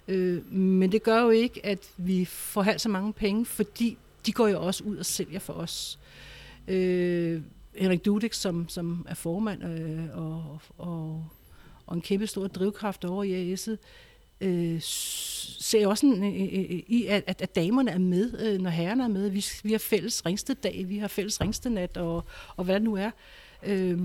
Øh, 0.08 0.52
men 0.54 0.92
det 0.92 1.02
gør 1.02 1.22
jo 1.22 1.30
ikke, 1.30 1.66
at 1.66 1.78
vi 1.96 2.24
får 2.24 2.62
halvt 2.62 2.80
så 2.80 2.88
mange 2.88 3.12
penge, 3.12 3.46
fordi 3.46 3.98
de 4.26 4.32
går 4.32 4.48
jo 4.48 4.66
også 4.66 4.84
ud 4.84 4.96
og 4.96 5.06
sælger 5.06 5.38
for 5.38 5.52
os. 5.52 5.98
Øh, 6.68 7.40
Henrik 7.80 8.04
Dudek, 8.04 8.32
som, 8.32 8.68
som 8.68 9.06
er 9.08 9.14
formand 9.14 9.64
øh, 9.64 10.04
og, 10.12 10.60
og, 10.78 11.26
og 11.86 11.94
en 11.94 12.00
kæmpe 12.00 12.26
stor 12.26 12.46
drivkraft 12.46 13.04
over 13.04 13.24
i 13.24 13.54
AS'et, 13.54 13.76
øh, 14.40 14.76
ser 14.80 15.86
også 15.86 16.06
en, 16.06 16.24
øh, 16.24 16.82
i, 16.86 17.06
at, 17.08 17.24
at, 17.26 17.42
at 17.42 17.54
damerne 17.56 17.90
er 17.90 17.98
med, 17.98 18.40
øh, 18.40 18.60
når 18.60 18.70
herrerne 18.70 19.04
er 19.04 19.08
med. 19.08 19.28
Vi, 19.28 19.44
vi 19.62 19.72
har 19.72 19.78
fælles 19.78 20.26
ringstedag, 20.26 20.84
vi 20.88 20.98
har 20.98 21.08
fælles 21.08 21.40
ringstenat, 21.40 21.96
og, 21.96 22.24
og 22.56 22.64
hvad 22.64 22.74
det 22.74 22.82
nu 22.82 22.96
er. 22.96 23.10
Øh, 23.62 23.98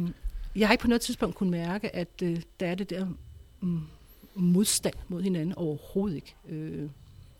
jeg 0.55 0.67
har 0.67 0.73
ikke 0.73 0.81
på 0.81 0.87
noget 0.87 1.01
tidspunkt 1.01 1.35
kunnet 1.35 1.51
mærke, 1.51 1.95
at 1.95 2.21
øh, 2.23 2.41
der 2.59 2.67
er 2.67 2.75
det 2.75 2.89
der 2.89 3.07
mm, 3.61 3.81
modstand 4.35 4.95
mod 5.07 5.21
hinanden 5.21 5.55
overhovedet 5.55 6.15
ikke. 6.15 6.35
Øh, 6.49 6.89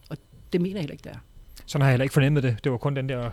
og 0.10 0.18
det 0.54 0.62
mener 0.62 0.76
jeg 0.76 0.82
heller 0.82 0.94
ikke, 0.94 1.04
der 1.04 1.10
er. 1.10 1.20
Sådan 1.66 1.82
har 1.82 1.88
jeg 1.88 1.94
heller 1.94 2.04
ikke 2.04 2.14
fornemmet 2.14 2.44
det. 2.44 2.58
Det 2.64 2.72
var 2.72 2.78
kun 2.78 2.96
den 2.96 3.10
der 3.10 3.32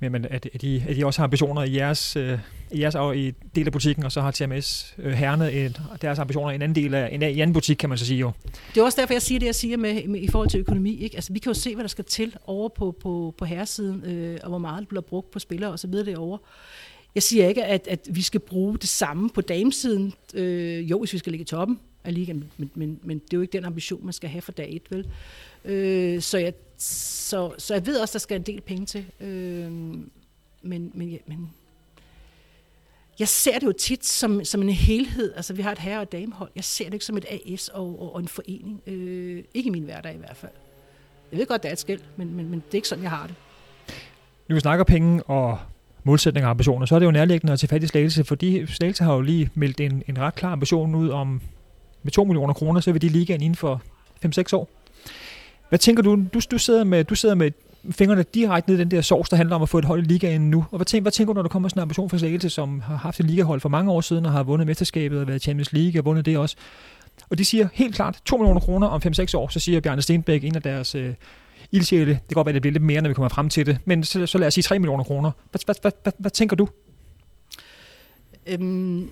men 0.00 0.24
at, 0.24 0.48
at, 0.54 0.62
de, 0.62 0.84
at 0.88 0.96
de 0.96 1.06
også 1.06 1.20
har 1.20 1.24
ambitioner 1.24 1.62
i 1.62 1.76
jeres, 1.76 2.16
øh, 2.16 2.38
i 2.70 2.80
jeres 2.80 3.16
i 3.16 3.34
del 3.54 3.66
af 3.66 3.72
butikken, 3.72 4.04
og 4.04 4.12
så 4.12 4.20
har 4.20 4.30
TMS 4.30 4.94
øh, 4.98 5.12
herne 5.12 5.52
et, 5.52 5.80
deres 6.02 6.18
ambitioner 6.18 6.50
i 6.50 6.54
en 6.54 6.62
anden 6.62 6.84
del 6.84 6.94
af 6.94 7.08
en, 7.12 7.22
en 7.22 7.38
anden 7.38 7.52
butik, 7.52 7.76
kan 7.76 7.88
man 7.88 7.98
så 7.98 8.06
sige 8.06 8.18
jo. 8.18 8.32
Det 8.74 8.80
er 8.80 8.84
også 8.84 9.00
derfor, 9.00 9.14
jeg 9.14 9.22
siger 9.22 9.38
det, 9.38 9.46
jeg 9.46 9.54
siger 9.54 9.76
med, 9.76 10.08
med 10.08 10.20
i 10.20 10.28
forhold 10.28 10.50
til 10.50 10.60
økonomi. 10.60 10.96
Ikke? 11.02 11.16
Altså, 11.16 11.32
vi 11.32 11.38
kan 11.38 11.50
jo 11.50 11.54
se, 11.54 11.74
hvad 11.74 11.84
der 11.84 11.88
skal 11.88 12.04
til 12.04 12.36
over 12.46 12.68
på, 12.68 12.96
på, 13.02 13.34
på 13.38 13.44
herresiden, 13.44 14.04
øh, 14.04 14.38
og 14.42 14.48
hvor 14.48 14.58
meget 14.58 14.80
det 14.80 14.88
bliver 14.88 15.02
brugt 15.02 15.30
på 15.30 15.38
spillere 15.38 15.72
osv. 15.72 15.92
derovre. 15.92 16.38
Jeg 17.14 17.22
siger 17.22 17.48
ikke, 17.48 17.64
at, 17.64 17.88
at 17.88 18.08
vi 18.10 18.22
skal 18.22 18.40
bruge 18.40 18.78
det 18.78 18.88
samme 18.88 19.30
på 19.30 19.40
damesiden. 19.40 20.12
Øh, 20.34 20.90
jo, 20.90 20.98
hvis 20.98 21.12
vi 21.12 21.18
skal 21.18 21.32
ligge 21.32 21.42
i 21.42 21.46
toppen 21.46 21.78
af 22.04 22.14
ligaen, 22.14 22.44
men, 22.56 22.70
men, 22.74 23.00
men 23.02 23.18
det 23.18 23.32
er 23.32 23.36
jo 23.36 23.40
ikke 23.40 23.52
den 23.52 23.64
ambition, 23.64 24.04
man 24.04 24.12
skal 24.12 24.30
have 24.30 24.42
for 24.42 24.52
dag 24.52 24.76
et, 24.76 24.82
vel? 24.90 25.06
Øh, 25.64 26.22
så, 26.22 26.38
jeg, 26.38 26.52
så, 26.78 27.52
så 27.58 27.74
jeg 27.74 27.86
ved 27.86 28.00
også, 28.00 28.12
der 28.12 28.18
skal 28.18 28.36
en 28.36 28.42
del 28.42 28.60
penge 28.60 28.86
til. 28.86 29.06
Øh, 29.20 29.72
men, 30.62 30.90
men, 30.94 31.10
ja, 31.10 31.16
men 31.26 31.50
jeg 33.18 33.28
ser 33.28 33.58
det 33.58 33.66
jo 33.66 33.72
tit 33.72 34.06
som, 34.06 34.44
som 34.44 34.62
en 34.62 34.68
helhed. 34.68 35.32
Altså, 35.36 35.54
vi 35.54 35.62
har 35.62 35.72
et 35.72 35.78
herre- 35.78 36.00
og 36.00 36.12
damehold. 36.12 36.50
Jeg 36.56 36.64
ser 36.64 36.84
det 36.84 36.92
ikke 36.92 37.04
som 37.04 37.16
et 37.16 37.26
AS 37.30 37.68
og, 37.68 38.02
og, 38.02 38.14
og 38.14 38.20
en 38.20 38.28
forening. 38.28 38.80
Øh, 38.86 39.44
ikke 39.54 39.68
i 39.68 39.70
min 39.70 39.82
hverdag 39.82 40.14
i 40.14 40.18
hvert 40.18 40.36
fald. 40.36 40.52
Jeg 41.32 41.38
ved 41.38 41.46
godt, 41.46 41.62
det 41.62 41.68
er 41.68 41.72
et 41.72 41.78
skæld, 41.78 42.00
men, 42.16 42.34
men, 42.34 42.50
men 42.50 42.60
det 42.66 42.72
er 42.72 42.74
ikke 42.74 42.88
sådan, 42.88 43.02
jeg 43.02 43.10
har 43.10 43.26
det. 43.26 43.34
Nu 44.48 44.54
vi 44.54 44.60
snakker 44.60 44.84
penge 44.84 45.22
og 45.22 45.58
målsætninger 46.04 46.46
og 46.46 46.50
ambitioner, 46.50 46.86
så 46.86 46.94
er 46.94 46.98
det 46.98 47.06
jo 47.06 47.10
nærliggende 47.10 47.52
at 47.52 47.58
tage 47.58 47.68
fat 47.68 47.82
i 47.82 47.86
Slagelse, 47.86 48.24
fordi 48.24 48.66
Slagelse 48.66 49.04
har 49.04 49.14
jo 49.14 49.20
lige 49.20 49.50
meldt 49.54 49.80
en, 49.80 50.02
en 50.08 50.18
ret 50.18 50.34
klar 50.34 50.52
ambition 50.52 50.94
ud 50.94 51.08
om, 51.08 51.40
med 52.02 52.12
2 52.12 52.24
millioner 52.24 52.54
kroner, 52.54 52.80
så 52.80 52.92
vil 52.92 53.02
de 53.02 53.08
ligaen 53.08 53.42
inden 53.42 53.56
for 53.56 53.82
5-6 54.26 54.42
år. 54.52 54.68
Hvad 55.68 55.78
tænker 55.78 56.02
du? 56.02 56.24
Du, 56.34 56.40
du, 56.50 56.58
sidder 56.58 56.84
med, 56.84 57.04
du 57.04 57.14
sidder 57.14 57.34
med 57.34 57.50
fingrene 57.90 58.22
direkte 58.34 58.70
ned 58.70 58.78
i 58.78 58.80
den 58.80 58.90
der 58.90 59.00
sovs, 59.00 59.28
der 59.28 59.36
handler 59.36 59.56
om 59.56 59.62
at 59.62 59.68
få 59.68 59.78
et 59.78 59.84
hold 59.84 60.02
i 60.02 60.04
ligaen 60.04 60.50
nu. 60.50 60.66
Og 60.70 60.78
hvad 60.78 60.86
tænker, 60.86 61.02
hvad 61.02 61.12
tænker 61.12 61.32
du, 61.32 61.38
når 61.38 61.42
der 61.42 61.48
kommer 61.48 61.68
sådan 61.68 61.80
en 61.80 61.82
ambition 61.82 62.10
for 62.10 62.18
Slagelse, 62.18 62.50
som 62.50 62.80
har 62.80 62.96
haft 62.96 63.20
et 63.20 63.26
ligahold 63.26 63.60
for 63.60 63.68
mange 63.68 63.92
år 63.92 64.00
siden, 64.00 64.26
og 64.26 64.32
har 64.32 64.42
vundet 64.42 64.66
mesterskabet 64.66 65.20
og 65.20 65.28
været 65.28 65.42
Champions 65.42 65.72
League 65.72 66.00
og 66.00 66.04
vundet 66.04 66.26
det 66.26 66.38
også? 66.38 66.56
Og 67.30 67.38
de 67.38 67.44
siger 67.44 67.68
helt 67.72 67.94
klart 67.94 68.20
2 68.24 68.36
millioner 68.36 68.60
kroner 68.60 68.86
om 68.86 69.02
5-6 69.06 69.36
år, 69.36 69.48
så 69.48 69.60
siger 69.60 69.80
Bjarne 69.80 70.02
Stenbæk, 70.02 70.44
en 70.44 70.56
af 70.56 70.62
deres 70.62 70.94
øh, 70.94 71.14
ildsjæle, 71.72 72.10
det 72.10 72.20
kan 72.28 72.34
godt 72.34 72.46
være, 72.46 72.52
det 72.52 72.62
bliver 72.62 72.72
lidt 72.72 72.82
mere, 72.82 73.00
når 73.00 73.08
vi 73.08 73.14
kommer 73.14 73.28
frem 73.28 73.48
til 73.48 73.66
det, 73.66 73.78
men 73.84 74.04
så, 74.04 74.26
så 74.26 74.38
lad 74.38 74.46
os 74.46 74.54
sige 74.54 74.62
3 74.62 74.78
millioner 74.78 75.04
kroner. 75.04 75.30
Hvad, 75.50 75.60
hvad, 75.64 75.74
hvad, 75.82 75.92
hvad, 76.02 76.12
hvad 76.18 76.30
tænker 76.30 76.56
du? 76.56 76.68
Øhm, 78.46 79.10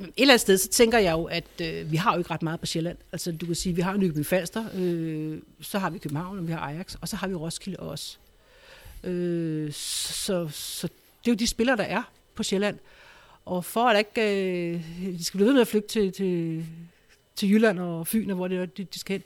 et 0.00 0.12
eller 0.16 0.34
andet 0.34 0.40
sted, 0.40 0.58
så 0.58 0.68
tænker 0.68 0.98
jeg 0.98 1.12
jo, 1.12 1.24
at 1.24 1.44
øh, 1.62 1.92
vi 1.92 1.96
har 1.96 2.12
jo 2.12 2.18
ikke 2.18 2.30
ret 2.30 2.42
meget 2.42 2.60
på 2.60 2.66
Sjælland. 2.66 2.98
Altså, 3.12 3.32
du 3.32 3.46
kan 3.46 3.54
sige, 3.54 3.74
vi 3.74 3.82
har 3.82 3.96
Nykøbing 3.96 4.26
Falster, 4.26 4.64
øh, 4.74 5.38
så 5.60 5.78
har 5.78 5.90
vi 5.90 5.98
København, 5.98 6.38
og 6.38 6.46
vi 6.46 6.52
har 6.52 6.60
Ajax, 6.60 6.94
og 7.00 7.08
så 7.08 7.16
har 7.16 7.28
vi 7.28 7.34
Roskilde 7.34 7.76
også. 7.78 8.16
Øh, 9.04 9.72
så, 9.72 10.48
så 10.48 10.86
det 11.24 11.30
er 11.30 11.32
jo 11.32 11.34
de 11.34 11.46
spillere, 11.46 11.76
der 11.76 11.84
er 11.84 12.02
på 12.34 12.42
Sjælland. 12.42 12.78
Og 13.44 13.64
for 13.64 13.84
at 13.84 13.98
ikke, 13.98 14.74
øh, 14.74 15.14
de 15.18 15.24
skal 15.24 15.38
blive 15.38 15.46
ved 15.46 15.54
med 15.54 15.60
at 15.60 15.68
flygte 15.68 15.88
til, 15.88 16.12
til, 16.12 16.64
til 17.36 17.50
Jylland 17.50 17.78
og 17.78 18.06
Fyn, 18.06 18.30
og 18.30 18.36
hvor 18.36 18.48
det 18.48 18.58
er, 18.58 18.66
de, 18.66 18.84
de 18.84 18.98
skal 18.98 19.14
hen, 19.14 19.22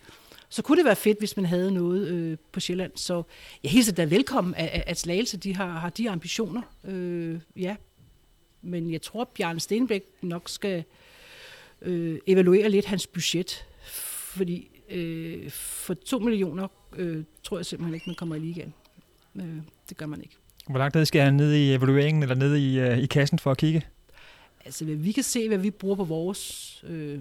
så 0.49 0.63
kunne 0.63 0.77
det 0.77 0.85
være 0.85 0.97
fedt, 0.97 1.19
hvis 1.19 1.37
man 1.37 1.47
havde 1.47 1.73
noget 1.73 2.09
øh, 2.09 2.39
på 2.53 2.61
Sjælland. 2.61 2.93
Så 2.95 3.23
jeg 3.63 3.71
hilser 3.71 3.93
da 3.93 4.05
velkommen, 4.05 4.55
at, 4.55 4.83
at 4.87 4.99
Slagelse 4.99 5.37
de 5.37 5.55
har, 5.55 5.79
har 5.79 5.91
de 5.91 6.11
ambitioner. 6.11 6.63
Øh, 6.85 7.41
ja, 7.57 7.77
men 8.67 8.93
jeg 8.93 9.03
tror, 9.03 9.23
at 9.23 9.29
Bjarne 9.29 9.61
Stenbæk 9.61 10.03
nok 10.23 10.49
skal 10.49 10.85
øh, 11.83 12.19
evaluere 12.27 12.69
lidt 12.69 12.87
hans 12.87 13.07
budget, 13.07 13.67
fordi 14.37 14.69
øh, 14.91 15.51
for 15.51 15.95
2 15.95 16.19
millioner 16.19 16.69
øh, 16.97 17.25
tror 17.43 17.59
jeg 17.59 17.67
simpelthen 17.67 17.95
ikke, 17.95 18.05
man 18.07 18.17
kommer 18.17 18.35
i 18.35 18.39
ligaen. 18.39 18.75
Øh, 19.37 19.57
det 19.89 19.97
gør 19.97 20.07
man 20.07 20.21
ikke. 20.21 20.37
Hvor 20.69 20.79
langt 20.79 20.95
ned 20.95 21.05
skal 21.05 21.19
jeg 21.19 21.33
ned 21.33 21.53
i 21.53 21.75
evalueringen, 21.75 22.23
eller 22.23 22.35
ned 22.35 22.57
i, 22.57 22.79
øh, 22.79 22.99
i 22.99 23.07
kassen 23.07 23.39
for 23.39 23.51
at 23.51 23.59
kigge? 23.59 23.87
Altså, 24.65 24.85
vi 24.85 25.13
kan 25.13 25.23
se, 25.23 25.49
hvad 25.49 25.59
vi 25.59 25.71
bruger 25.71 25.97
på 25.97 26.05
vores... 26.05 26.85
Øh, 26.87 27.21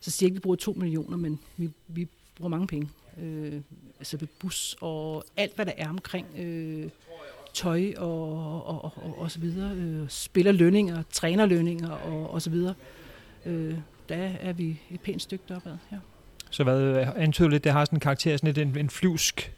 så 0.00 0.10
siger 0.10 0.26
jeg 0.26 0.30
ikke, 0.30 0.34
at 0.34 0.40
vi 0.40 0.42
bruger 0.42 0.56
2 0.56 0.72
millioner, 0.72 1.16
men 1.16 1.40
vi, 1.56 1.70
vi 1.88 2.08
bruger 2.36 2.48
mange 2.48 2.66
penge. 2.66 2.88
Øh, 3.20 3.60
altså 3.98 4.16
ved 4.16 4.28
bus 4.38 4.76
og 4.80 5.24
alt, 5.36 5.54
hvad 5.54 5.66
der 5.66 5.72
er 5.76 5.88
omkring 5.88 6.26
øh, 6.38 6.88
tøj 7.56 7.92
og, 7.96 8.32
og, 8.66 8.84
og, 8.84 8.92
og, 8.96 9.18
og 9.18 9.30
så 9.30 9.38
videre. 9.38 9.76
Øh, 9.76 10.08
spillerlønninger, 10.08 11.02
trænerlønninger 11.12 11.90
og, 11.90 12.30
og 12.30 12.42
så 12.42 12.50
videre. 12.50 12.74
Øh, 13.46 13.74
der 14.08 14.30
er 14.40 14.52
vi 14.52 14.80
et 14.90 15.00
pænt 15.00 15.22
stykke 15.22 15.44
deroppe. 15.48 15.78
Ja. 15.92 15.96
Så 16.50 16.64
hvad 16.64 17.06
antyder 17.16 17.48
lidt, 17.48 17.64
det 17.64 17.72
har 17.72 17.84
sådan 17.84 17.96
en 17.96 18.00
karakter, 18.00 18.36
sådan 18.36 18.54
lidt 18.54 18.58
en, 18.58 18.78
en 18.78 18.90
flyvsk, 18.90 19.52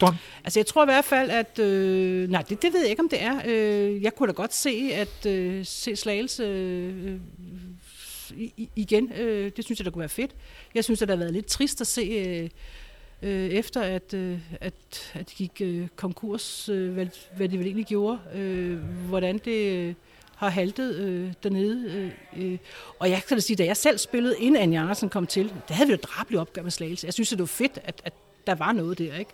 drøm? 0.00 0.14
Altså 0.44 0.58
jeg 0.58 0.66
tror 0.66 0.82
i 0.82 0.86
hvert 0.86 1.04
fald, 1.04 1.30
at... 1.30 1.58
Øh, 1.58 2.30
nej, 2.30 2.42
det, 2.42 2.62
det 2.62 2.72
ved 2.72 2.80
jeg 2.80 2.90
ikke, 2.90 3.02
om 3.02 3.08
det 3.08 3.22
er. 3.22 3.40
Øh, 3.46 4.02
jeg 4.02 4.14
kunne 4.14 4.26
da 4.26 4.32
godt 4.32 4.54
se, 4.54 4.90
at 4.94 5.26
øh, 5.26 5.66
se 5.66 5.96
Slagelse 5.96 6.42
øh, 6.42 7.20
igen. 8.76 9.12
Øh, 9.12 9.52
det 9.56 9.64
synes 9.64 9.80
jeg, 9.80 9.84
der 9.84 9.90
kunne 9.90 10.00
være 10.00 10.08
fedt. 10.08 10.30
Jeg 10.74 10.84
synes, 10.84 11.02
at 11.02 11.08
det 11.08 11.16
har 11.16 11.24
været 11.24 11.32
lidt 11.32 11.46
trist 11.46 11.80
at 11.80 11.86
se... 11.86 12.02
Øh, 12.02 12.50
øh, 13.22 13.48
efter 13.50 13.82
at, 13.82 14.14
øh, 14.14 14.38
at, 14.60 14.74
at 15.14 15.30
de 15.30 15.34
gik 15.34 15.60
øh, 15.60 15.88
konkurs, 15.96 16.68
øh, 16.68 16.92
hvad, 16.92 17.06
hvad 17.36 17.48
de 17.48 17.58
vel 17.58 17.66
egentlig 17.66 17.86
gjorde, 17.86 18.18
øh, 18.34 18.78
hvordan 19.08 19.38
det 19.38 19.72
øh, 19.72 19.94
har 20.36 20.48
haltet 20.48 20.94
øh, 20.94 21.32
dernede. 21.42 22.12
Øh, 22.36 22.52
øh. 22.52 22.58
Og 22.98 23.10
jeg 23.10 23.22
kan 23.28 23.36
da 23.36 23.40
sige, 23.40 23.56
da 23.56 23.64
jeg 23.64 23.76
selv 23.76 23.98
spillede, 23.98 24.34
inden 24.38 24.62
Anja 24.62 24.80
Andersen 24.80 25.08
kom 25.08 25.26
til, 25.26 25.52
der 25.68 25.74
havde 25.74 25.86
vi 25.86 25.92
jo 25.92 25.94
et 25.94 26.04
drabligt 26.04 26.40
opgør 26.40 26.62
med 26.62 26.70
slagelse. 26.70 27.06
Jeg 27.06 27.14
synes, 27.14 27.32
at 27.32 27.38
det 27.38 27.42
var 27.42 27.46
fedt, 27.46 27.78
at, 27.84 28.00
at 28.04 28.12
der 28.46 28.54
var 28.54 28.72
noget 28.72 28.98
der. 28.98 29.16
ikke. 29.16 29.32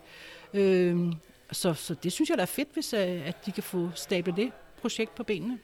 Øh, 0.55 1.13
så, 1.53 1.75
så 1.75 1.95
det 2.03 2.13
synes 2.13 2.31
jeg, 2.31 2.39
der 2.39 2.43
er 2.43 2.47
fedt, 2.47 2.69
hvis 2.75 2.93
øh, 2.93 3.29
at 3.29 3.47
de 3.47 3.53
kan 3.53 3.63
få 3.63 3.91
stablet 3.95 4.37
det 4.37 4.51
projekt 4.81 5.15
på 5.15 5.23
benene. 5.23 5.59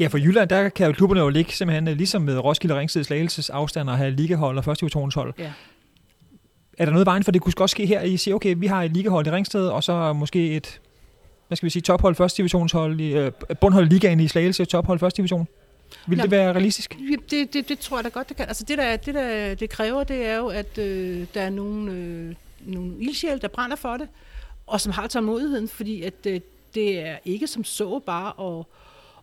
Ja, 0.00 0.06
for 0.06 0.18
Jylland, 0.18 0.48
der 0.48 0.68
kan 0.68 0.94
klubberne 0.94 1.20
jo 1.20 1.28
ligge 1.28 1.52
simpelthen, 1.52 1.88
øh, 1.88 1.96
ligesom 1.96 2.22
med 2.22 2.38
Roskilde 2.38 2.78
Ringsted 2.78 3.04
Slagelses 3.04 3.50
afstand 3.50 3.90
og 3.90 3.96
have 3.96 4.10
ligahold 4.10 4.58
og 4.58 4.64
første 4.64 4.80
divisionshold. 4.80 5.34
Ja 5.38 5.52
er 6.78 6.84
der 6.84 6.92
noget 6.92 7.04
i 7.04 7.06
vejen 7.06 7.24
for, 7.24 7.32
det 7.32 7.40
kunne 7.42 7.52
også 7.58 7.72
ske 7.72 7.86
her, 7.86 8.02
I 8.02 8.16
siger, 8.16 8.34
okay, 8.34 8.54
vi 8.58 8.66
har 8.66 8.82
et 8.82 8.90
ligahold 8.90 9.26
i 9.26 9.30
Ringsted, 9.30 9.68
og 9.68 9.84
så 9.84 10.12
måske 10.12 10.56
et, 10.56 10.80
hvad 11.48 11.56
skal 11.56 11.64
vi 11.64 11.70
sige, 11.70 11.82
tophold 11.82 12.14
første 12.14 12.36
divisionshold, 12.36 13.00
i, 13.00 13.12
øh, 13.12 13.32
bundhold 13.60 13.86
ligaen 13.86 14.20
i 14.20 14.28
Slagelse, 14.28 14.64
tophold 14.64 14.98
første 14.98 15.16
division? 15.16 15.48
Vil 16.06 16.18
Nå, 16.18 16.22
det 16.22 16.30
være 16.30 16.52
realistisk? 16.52 16.96
Det, 17.30 17.54
det, 17.54 17.68
det 17.68 17.78
tror 17.78 17.96
jeg 17.96 18.04
da 18.04 18.08
godt, 18.08 18.28
det 18.28 18.36
kan. 18.36 18.48
Altså 18.48 18.64
det, 18.68 18.78
der, 18.78 18.96
det, 18.96 19.14
der 19.14 19.54
det 19.54 19.70
kræver, 19.70 20.04
det 20.04 20.26
er 20.26 20.36
jo, 20.36 20.46
at 20.46 20.78
øh, 20.78 21.26
der 21.34 21.40
er 21.40 21.50
nogle, 21.50 21.92
øh, 21.92 22.34
nogle 22.60 22.92
ildsjæl, 23.00 23.42
der 23.42 23.48
brænder 23.48 23.76
for 23.76 23.96
det, 23.96 24.08
og 24.66 24.80
som 24.80 24.92
har 24.92 25.06
tålmodigheden, 25.06 25.68
fordi 25.68 26.02
at, 26.02 26.26
øh, 26.26 26.40
det 26.74 27.06
er 27.06 27.16
ikke 27.24 27.46
som 27.46 27.64
så 27.64 27.98
bare 27.98 28.58
at, 28.58 28.64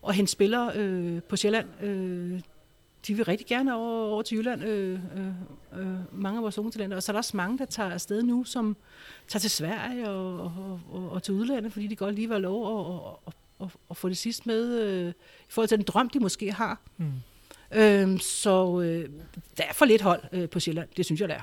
at 0.08 0.14
hente 0.14 0.32
spillere 0.32 0.72
øh, 0.74 1.22
på 1.22 1.36
Sjælland. 1.36 1.66
Øh, 1.82 2.40
de 3.06 3.14
vil 3.14 3.24
rigtig 3.24 3.46
gerne 3.46 3.74
over, 3.74 4.06
over 4.06 4.22
til 4.22 4.38
Jylland, 4.38 4.64
øh, 4.64 5.00
øh, 5.16 5.26
øh, 5.80 5.98
mange 6.12 6.36
af 6.38 6.42
vores 6.42 6.58
unge 6.58 6.70
talenter. 6.70 6.96
Og 6.96 7.02
så 7.02 7.12
er 7.12 7.14
der 7.14 7.18
også 7.18 7.36
mange, 7.36 7.58
der 7.58 7.64
tager 7.64 7.90
afsted 7.90 8.22
nu, 8.22 8.44
som 8.44 8.76
tager 9.28 9.40
til 9.40 9.50
Sverige 9.50 10.10
og, 10.10 10.40
og, 10.40 10.80
og, 10.90 11.10
og 11.10 11.22
til 11.22 11.34
udlandet, 11.34 11.72
fordi 11.72 11.86
de 11.86 11.96
godt 11.96 12.14
lige 12.14 12.28
var 12.28 12.38
lov 12.38 12.86
at, 12.88 13.16
at, 13.26 13.34
at, 13.60 13.76
at 13.90 13.96
få 13.96 14.08
det 14.08 14.16
sidste 14.16 14.42
med, 14.46 14.80
øh, 14.80 15.08
i 15.08 15.12
forhold 15.48 15.68
til 15.68 15.78
den 15.78 15.84
drøm, 15.84 16.08
de 16.08 16.20
måske 16.20 16.52
har. 16.52 16.80
Mm. 16.96 17.12
Øh, 17.74 18.20
så 18.20 18.80
øh, 18.80 19.08
der 19.56 19.64
er 19.64 19.72
for 19.72 19.84
lidt 19.84 20.02
hold 20.02 20.22
øh, 20.32 20.48
på 20.48 20.60
Sjælland, 20.60 20.88
det 20.96 21.04
synes 21.04 21.20
jeg, 21.20 21.28
der 21.28 21.34
er. 21.34 21.42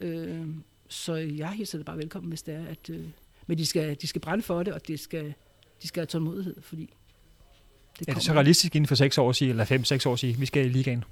Øh, 0.00 0.46
så 0.88 1.14
jeg 1.14 1.50
hilser 1.50 1.78
det 1.78 1.86
bare 1.86 1.96
velkommen, 1.98 2.28
hvis 2.28 2.42
det 2.42 2.54
er, 2.54 2.66
at... 2.66 2.90
Øh, 2.90 3.04
men 3.46 3.58
de 3.58 3.66
skal, 3.66 3.96
de 4.00 4.06
skal 4.06 4.20
brænde 4.20 4.42
for 4.42 4.62
det, 4.62 4.74
og 4.74 4.88
de 4.88 4.98
skal, 4.98 5.34
de 5.82 5.88
skal 5.88 6.00
have 6.00 6.06
tålmodighed, 6.06 6.62
fordi... 6.62 6.94
Det 7.98 8.08
er 8.08 8.14
det 8.14 8.22
så 8.22 8.32
realistisk 8.32 8.76
inden 8.76 8.88
for 8.88 8.94
6 8.94 9.18
år 9.18 9.32
sige, 9.32 9.50
eller 9.50 9.64
5-6 10.04 10.08
år 10.08 10.16
sige, 10.16 10.38
vi 10.38 10.46
skal 10.46 10.66
i 10.66 10.68
ligaen? 10.68 11.04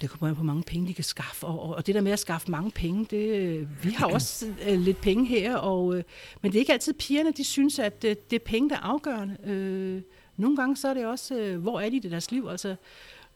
Det 0.00 0.10
kommer 0.10 0.28
an 0.28 0.34
på, 0.34 0.42
hvor 0.42 0.52
mange 0.52 0.62
penge 0.62 0.88
de 0.88 0.94
kan 0.94 1.04
skaffe. 1.04 1.46
Og, 1.46 1.76
og, 1.76 1.86
det 1.86 1.94
der 1.94 2.00
med 2.00 2.12
at 2.12 2.18
skaffe 2.18 2.50
mange 2.50 2.70
penge, 2.70 3.06
det, 3.10 3.68
vi 3.82 3.90
har 3.90 4.06
også 4.06 4.46
uh, 4.68 4.74
lidt 4.74 5.00
penge 5.00 5.26
her. 5.26 5.56
Og, 5.56 5.84
uh, 5.84 6.00
men 6.42 6.52
det 6.52 6.54
er 6.54 6.60
ikke 6.60 6.72
altid 6.72 6.92
pigerne, 6.92 7.32
de 7.32 7.44
synes, 7.44 7.78
at 7.78 8.04
uh, 8.04 8.10
det 8.10 8.32
er 8.32 8.44
penge, 8.44 8.70
der 8.70 8.76
er 8.76 8.80
afgørende. 8.80 9.36
Uh, 9.44 10.02
nogle 10.42 10.56
gange 10.56 10.76
så 10.76 10.88
er 10.88 10.94
det 10.94 11.06
også, 11.06 11.54
uh, 11.54 11.62
hvor 11.62 11.80
er 11.80 11.90
de 11.90 11.96
i 11.96 12.00
deres 12.00 12.30
liv? 12.30 12.48
Altså, 12.50 12.74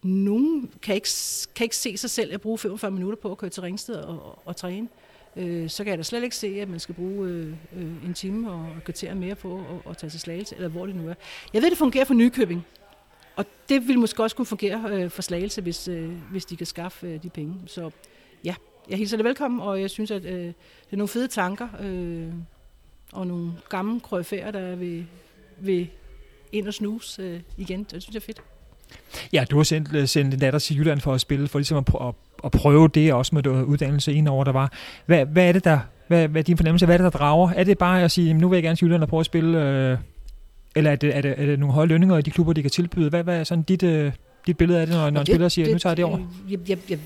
nogen 0.03 0.71
kan 0.83 0.95
ikke, 0.95 1.09
kan 1.55 1.65
ikke 1.65 1.77
se 1.77 1.97
sig 1.97 2.11
selv 2.11 2.35
at 2.35 2.41
bruge 2.41 2.59
45 2.59 2.91
minutter 2.91 3.19
på 3.23 3.31
at 3.31 3.39
køre 3.39 3.51
til 3.51 3.63
Ringsted 3.63 3.95
og, 3.95 4.27
og, 4.27 4.39
og 4.45 4.57
træne. 4.57 4.89
Uh, 5.37 5.69
så 5.69 5.85
kan 5.85 5.91
jeg 5.91 5.99
da 5.99 6.03
slet 6.03 6.23
ikke 6.23 6.37
se, 6.37 6.61
at 6.61 6.69
man 6.69 6.81
skal 6.81 6.95
bruge 6.95 7.29
uh, 7.73 7.81
uh, 7.83 8.07
en 8.07 8.15
time 8.15 8.53
og 8.53 8.67
kvarter 8.85 9.15
mere 9.15 9.35
på 9.35 9.63
at 9.91 9.97
tage 9.97 10.11
til 10.11 10.21
Slagelse, 10.21 10.57
eller 10.57 10.69
hvor 10.69 10.87
det 10.87 10.97
nu 10.97 11.09
er. 11.09 11.15
Jeg 11.55 11.63
ved, 11.63 11.71
det 11.71 11.79
fungerer 11.79 12.05
for 12.05 12.15
Nykøbing. 12.15 12.67
Og 13.37 13.45
det 13.69 13.89
vil 13.89 13.99
måske 13.99 14.23
også 14.23 14.37
kunne 14.37 14.47
fungere 14.47 14.83
øh, 14.91 15.11
for 15.11 15.23
Slagelse, 15.23 15.63
hvis, 15.63 15.89
øh, 15.89 16.11
hvis 16.31 16.45
de 16.45 16.57
kan 16.57 16.67
skaffe 16.67 17.07
øh, 17.07 17.23
de 17.23 17.31
penge. 17.31 17.55
Så 17.67 17.91
ja, 18.45 18.55
jeg 18.91 18.99
hilser 18.99 19.17
det 19.17 19.25
velkommen, 19.25 19.61
og 19.61 19.81
jeg 19.81 19.91
synes, 19.91 20.11
at 20.11 20.25
øh, 20.25 20.41
det 20.41 20.55
er 20.93 20.97
nogle 20.97 21.09
fede 21.09 21.29
tanker, 21.29 21.69
øh, 21.81 22.29
og 23.13 23.27
nogle 23.27 23.53
gamle 23.69 24.01
krøjfærer, 24.01 24.51
der 24.51 24.77
vil, 24.77 25.07
vil 25.61 25.89
ind 26.53 26.69
og 26.69 26.75
snuse 26.75 27.23
øh, 27.23 27.41
igen. 27.57 27.79
Det 27.79 28.03
synes 28.03 28.15
jeg 28.15 28.21
er 28.21 28.25
fedt. 28.25 28.43
Ja, 29.33 29.45
du 29.51 29.57
har 29.57 29.65
sendt, 29.65 29.95
øh, 29.95 30.09
sendt 30.09 30.35
en 30.35 30.41
datter 30.41 30.59
til 30.59 30.79
Jylland 30.79 31.01
for 31.01 31.15
at 31.15 31.21
spille, 31.21 31.49
for 31.49 31.59
ligesom 31.59 31.79
at, 31.79 32.09
at, 32.09 32.15
at 32.45 32.51
prøve 32.51 32.89
det, 32.89 33.13
også 33.13 33.35
med 33.35 33.43
det 33.43 33.51
uddannelse 33.51 34.13
indover, 34.13 34.45
der 34.45 34.53
var. 34.53 34.73
Hvad, 35.07 35.27
hvad 35.27 35.49
er 35.49 35.53
det, 35.53 35.65
der, 35.65 35.79
hvad, 36.09 36.29
hvad 36.29 36.41
er 36.41 36.45
din 36.45 36.57
fornemmelse? 36.57 36.87
Hvad 36.87 36.95
er 36.95 36.99
det, 36.99 37.13
der 37.13 37.19
drager? 37.19 37.51
Er 37.51 37.65
det 37.65 37.79
bare 37.79 38.03
at 38.03 38.11
sige, 38.11 38.35
nu 38.35 38.49
vil 38.49 38.57
jeg 38.57 38.63
gerne 38.63 38.77
til 38.77 38.87
Jylland 38.87 39.03
og 39.03 39.09
prøve 39.09 39.21
at 39.21 39.27
spille... 39.27 39.63
Øh 39.63 39.99
eller 40.75 40.91
er 40.91 40.97
det, 40.97 41.17
er 41.17 41.21
det, 41.21 41.35
er 41.37 41.47
det 41.47 41.59
nogle 41.59 41.75
høje 41.75 41.87
lønninger 41.87 42.19
i 42.19 42.23
de 42.23 42.31
klubber, 42.31 42.53
de 42.53 42.63
kan 42.63 42.71
tilbyde? 42.71 43.11
Hvad, 43.11 43.25
hvad 43.25 43.41
er 43.41 43.45
sådan 43.45 43.65
dit, 43.65 43.83
øh, 43.83 44.13
dit 44.47 44.57
billede 44.57 44.81
af 44.81 44.87
det, 44.87 44.97
når, 44.97 45.11
når 45.11 45.21
en 45.21 45.27
spiller 45.27 45.49
siger, 45.49 45.65
det, 45.65 45.73
nu 45.73 45.79
tager 45.79 45.91
jeg 45.91 45.97
det 45.97 46.05
over? 46.05 46.19
Jeg, 46.51 46.59
jeg, 46.69 46.79
jeg, 46.91 46.99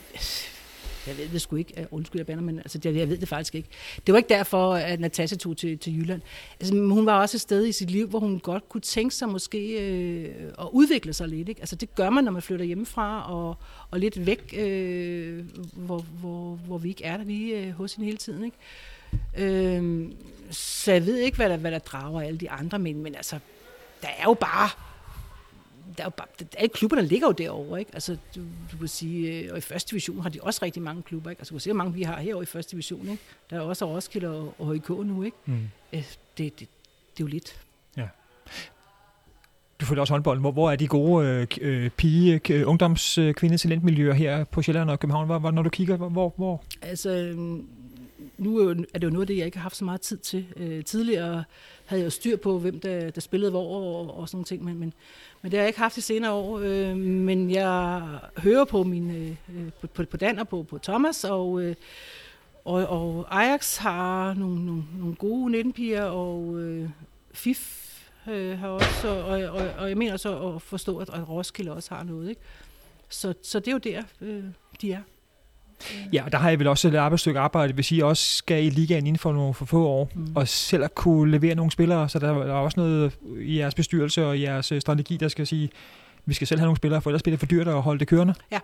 jeg 1.07 1.19
ved 1.19 1.29
det 1.29 1.41
sgu 1.41 1.57
ikke. 1.57 1.87
Undskyld, 1.91 2.19
jeg 2.19 2.27
bander, 2.27 2.43
men 2.43 2.59
altså, 2.59 2.81
jeg, 2.85 2.95
jeg 2.95 3.09
ved 3.09 3.19
det 3.19 3.29
faktisk 3.29 3.55
ikke. 3.55 3.69
Det 4.07 4.13
var 4.13 4.19
ikke 4.19 4.29
derfor, 4.29 4.75
at 4.75 5.01
Natasha 5.01 5.37
tog 5.37 5.57
til, 5.57 5.79
til 5.79 5.99
Jylland. 5.99 6.23
Altså, 6.61 6.75
hun 6.75 7.07
var 7.07 7.21
også 7.21 7.37
et 7.37 7.41
sted 7.41 7.67
i 7.67 7.73
sit 7.73 7.91
liv, 7.91 8.09
hvor 8.09 8.19
hun 8.19 8.39
godt 8.39 8.69
kunne 8.69 8.81
tænke 8.81 9.15
sig 9.15 9.29
måske 9.29 9.91
øh, 9.91 10.35
at 10.59 10.69
udvikle 10.73 11.13
sig 11.13 11.29
lidt. 11.29 11.49
Ikke? 11.49 11.61
Altså, 11.61 11.77
det 11.77 11.95
gør 11.95 12.11
man, 12.11 12.25
når 12.25 12.33
man 12.33 12.43
flytter 12.43 12.65
hjemmefra 12.65 13.33
og, 13.33 13.57
og 13.91 14.01
lidt 14.01 14.27
væk, 14.27 14.55
øh, 14.59 15.45
hvor, 15.73 16.05
hvor, 16.21 16.55
hvor 16.67 16.79
vi 16.79 16.89
ikke 16.89 17.05
er 17.05 17.17
der 17.17 17.25
lige 17.25 17.59
øh, 17.59 17.71
hos 17.71 17.95
hende 17.95 18.07
hele 18.07 18.19
tiden. 18.19 18.45
Ikke? 18.45 18.57
Øh, 19.37 20.09
så 20.51 20.93
jeg 20.93 21.07
ved 21.07 21.17
ikke, 21.17 21.37
hvad 21.37 21.49
der, 21.49 21.57
hvad 21.57 21.71
der 21.71 21.79
drager 21.79 22.21
alle 22.21 22.39
de 22.39 22.51
andre, 22.51 22.79
men, 22.79 23.03
men 23.03 23.15
altså, 23.15 23.39
der 24.03 24.09
er 24.09 24.25
jo 24.25 24.35
bare 24.35 24.71
der 25.99 26.05
er 26.05 26.07
jo 26.07 26.11
bare, 26.11 26.27
alle 26.59 26.69
klubberne 26.69 27.03
ligger 27.03 27.27
jo 27.27 27.33
derovre, 27.33 27.79
ikke? 27.79 27.91
Altså, 27.95 28.17
du, 28.37 28.41
du 28.73 28.77
kan 28.79 28.89
sige, 28.89 29.33
øh, 29.33 29.53
og 29.53 29.59
i 29.59 29.61
første 29.61 29.91
division 29.91 30.21
har 30.23 30.29
de 30.29 30.39
også 30.43 30.61
rigtig 30.63 30.83
mange 30.83 31.03
klubber, 31.03 31.31
ikke? 31.31 31.41
Altså, 31.41 31.51
du 31.51 31.55
kan 31.55 31.61
se, 31.61 31.71
hvor 31.71 31.77
mange 31.77 31.95
vi 31.95 32.03
har 32.03 32.21
herovre 32.21 32.43
i 32.43 32.47
første 32.47 32.73
division, 32.73 33.09
ikke? 33.09 33.23
Der 33.51 33.57
er 33.57 33.61
også 33.61 33.87
Roskilde 33.87 34.29
og, 34.29 34.55
og 34.59 34.73
HIK 34.73 34.89
nu, 34.89 35.23
ikke? 35.23 35.37
Mm. 35.47 35.69
Øh, 35.93 36.05
det, 36.39 36.39
det, 36.39 36.59
det 36.61 36.67
er 37.21 37.21
jo 37.21 37.27
lidt. 37.27 37.61
Ja. 37.97 38.09
Du 39.81 39.87
følger 39.87 40.01
også 40.01 40.15
håndbold. 40.15 40.41
Hvor, 40.41 40.53
hvor 40.53 40.71
er 40.71 40.77
de 40.77 40.87
gode 40.87 41.27
øh, 41.27 41.47
øh 41.61 41.91
pige, 41.91 42.41
øh, 42.51 42.69
ungdoms, 42.69 43.19
øh, 43.19 43.35
her 44.15 44.45
på 44.45 44.63
Sjælland 44.63 44.91
og 44.91 45.01
København? 45.01 45.27
Hvor, 45.27 45.39
hvor, 45.39 45.51
når 45.51 45.63
du 45.63 45.71
kigger, 45.71 45.97
hvor, 45.97 46.35
hvor? 46.37 46.65
Altså, 46.83 47.35
nu 48.39 48.59
er 48.69 48.75
det 48.75 49.05
jo 49.05 49.11
noget 49.11 49.23
af 49.23 49.27
det, 49.27 49.37
jeg 49.37 49.47
ikke 49.47 49.59
har 49.59 49.63
haft 49.63 49.77
så 49.77 49.85
meget 49.85 50.01
tid 50.01 50.19
til. 50.19 50.47
Øh, 50.57 50.85
tidligere 50.85 51.45
havde 51.85 52.01
jeg 52.01 52.05
jo 52.05 52.11
styr 52.11 52.37
på, 52.37 52.59
hvem 52.59 52.81
der, 52.81 53.11
der 53.11 53.21
spillede 53.21 53.51
hvor 53.51 53.77
og, 53.77 54.19
og 54.19 54.29
sådan 54.29 54.37
nogle 54.37 54.45
ting, 54.45 54.65
men, 54.65 54.79
men, 54.79 54.93
men 55.43 55.53
det 55.53 55.59
har 55.59 55.63
jeg 55.63 55.69
ikke 55.69 55.81
haft 55.81 55.97
i 55.97 56.01
senere 56.01 56.33
år. 56.33 56.59
Øh, 56.59 56.97
men 56.97 57.51
jeg 57.51 58.03
hører 58.37 58.65
på 58.65 58.83
min 58.83 59.11
øh, 59.11 59.31
øh, 59.31 59.73
på, 59.81 59.87
på, 59.87 60.05
på 60.05 60.17
Dan 60.17 60.39
og 60.39 60.49
på, 60.49 60.63
på 60.63 60.79
Thomas, 60.79 61.25
og, 61.25 61.63
øh, 61.63 61.75
og, 62.65 62.87
og 62.87 63.41
Ajax 63.43 63.77
har 63.77 64.35
nogle, 64.35 64.67
nogle, 64.67 64.83
nogle 64.99 65.15
gode 65.15 65.61
19-piger, 65.61 66.05
og 66.05 66.61
øh, 66.61 66.91
FIF 67.33 67.89
øh, 68.29 68.59
har 68.59 68.69
også, 68.69 69.09
og, 69.09 69.41
og, 69.41 69.69
og 69.79 69.89
jeg 69.89 69.99
mener 69.99 70.17
så 70.17 70.49
at 70.49 70.63
forstå, 70.63 70.99
at, 70.99 71.11
at 71.15 71.29
Roskilde 71.29 71.73
også 71.73 71.95
har 71.95 72.05
noget. 72.05 72.29
Ikke? 72.29 72.41
Så, 73.09 73.35
så 73.43 73.61
det 73.61 73.69
er 73.69 73.73
jo 73.73 73.79
der, 73.79 74.03
øh, 74.21 74.45
de 74.81 74.93
er. 74.93 75.03
Ja, 76.13 76.25
der 76.33 76.39
har 76.39 76.49
jeg 76.49 76.59
vel 76.59 76.67
også 76.67 76.89
et 76.89 76.95
arbejdsstykke 76.95 77.41
arbejde, 77.41 77.73
hvis 77.73 77.93
I 77.93 78.01
også 78.01 78.37
skal 78.37 78.65
i 78.65 78.71
ligaen 78.71 79.07
inden 79.07 79.19
for 79.19 79.33
nogle 79.33 79.55
for 79.55 79.65
få 79.65 79.87
år, 79.87 80.11
mm. 80.15 80.27
og 80.35 80.49
selv 80.49 80.85
at 80.85 80.95
kunne 80.95 81.31
levere 81.31 81.55
nogle 81.55 81.73
spillere, 81.73 82.09
så 82.09 82.19
der 82.19 82.29
er 82.29 82.53
også 82.53 82.81
noget 82.81 83.19
i 83.41 83.59
jeres 83.59 83.75
bestyrelse 83.75 84.27
og 84.27 84.39
i 84.39 84.43
jeres 84.43 84.73
øh, 84.73 84.81
strategi, 84.81 85.17
der 85.17 85.29
skal 85.29 85.47
sige, 85.47 85.71
vi 86.27 86.35
skal 86.35 86.47
selv 86.47 86.61
have 86.61 86.67
nogle 86.67 86.77
spillere, 86.77 87.03
for 87.03 87.11
ellers 87.11 87.23
bliver 87.23 87.33
det 87.33 87.41
for 87.41 87.47
dyrt 87.47 87.69
at 87.69 87.83
holde 87.83 87.99
det 87.99 88.09
kørende. 88.09 88.35
Ja, 88.51 88.61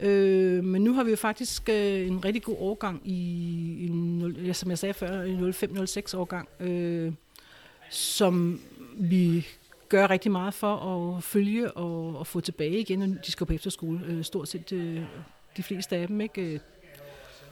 øh, 0.00 0.64
men 0.64 0.84
nu 0.84 0.94
har 0.94 1.04
vi 1.04 1.10
jo 1.10 1.16
faktisk 1.16 1.68
øh, 1.68 2.06
en 2.06 2.24
rigtig 2.24 2.42
god 2.42 2.56
årgang 2.58 3.00
i, 3.04 3.76
i 3.80 3.88
0, 3.88 4.36
ja, 4.46 4.52
som 4.52 4.70
jeg 4.70 4.78
sagde 4.78 4.94
før, 4.94 5.22
en 5.22 5.50
05-06 5.50 6.16
årgang, 6.16 6.48
øh, 6.60 7.12
som 7.90 8.60
vi 8.94 9.46
gør 9.88 10.10
rigtig 10.10 10.32
meget 10.32 10.54
for 10.54 10.76
at 11.16 11.24
følge 11.24 11.70
og, 11.70 12.18
og 12.18 12.26
få 12.26 12.40
tilbage 12.40 12.80
igen, 12.80 13.18
de 13.26 13.32
skal 13.32 13.46
på 13.46 13.52
efterskole. 13.52 14.00
Øh, 14.06 14.24
stort 14.24 14.48
set 14.48 14.72
øh, 14.72 15.02
de 15.58 15.62
fleste 15.62 15.96
af 15.96 16.08
dem. 16.08 16.20
Ikke? 16.20 16.42
Øh, 16.42 16.60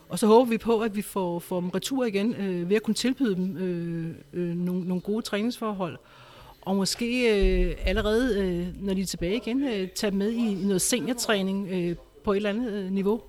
og 0.08 0.18
så 0.18 0.26
håber 0.26 0.50
vi 0.50 0.58
på, 0.58 0.80
at 0.80 0.96
vi 0.96 1.02
får, 1.02 1.38
får 1.38 1.60
dem 1.60 1.70
retur 1.70 2.04
igen 2.04 2.34
øh, 2.34 2.68
ved 2.68 2.76
at 2.76 2.82
kunne 2.82 2.94
tilbyde 2.94 3.34
dem 3.34 3.56
øh, 3.56 4.14
øh, 4.32 4.56
nogle, 4.56 4.88
nogle 4.88 5.00
gode 5.00 5.22
træningsforhold. 5.22 5.98
Og 6.60 6.76
måske 6.76 7.40
øh, 7.40 7.76
allerede, 7.84 8.40
øh, 8.40 8.84
når 8.84 8.94
de 8.94 9.00
er 9.00 9.06
tilbage 9.06 9.36
igen, 9.36 9.68
øh, 9.68 9.88
tage 9.88 10.10
med 10.10 10.30
i, 10.30 10.62
i 10.62 10.64
noget 10.64 10.82
seniortræning 10.82 11.68
øh, 11.70 11.96
på 12.24 12.32
et 12.32 12.36
eller 12.36 12.50
andet 12.50 12.72
øh, 12.72 12.92
niveau. 12.92 13.22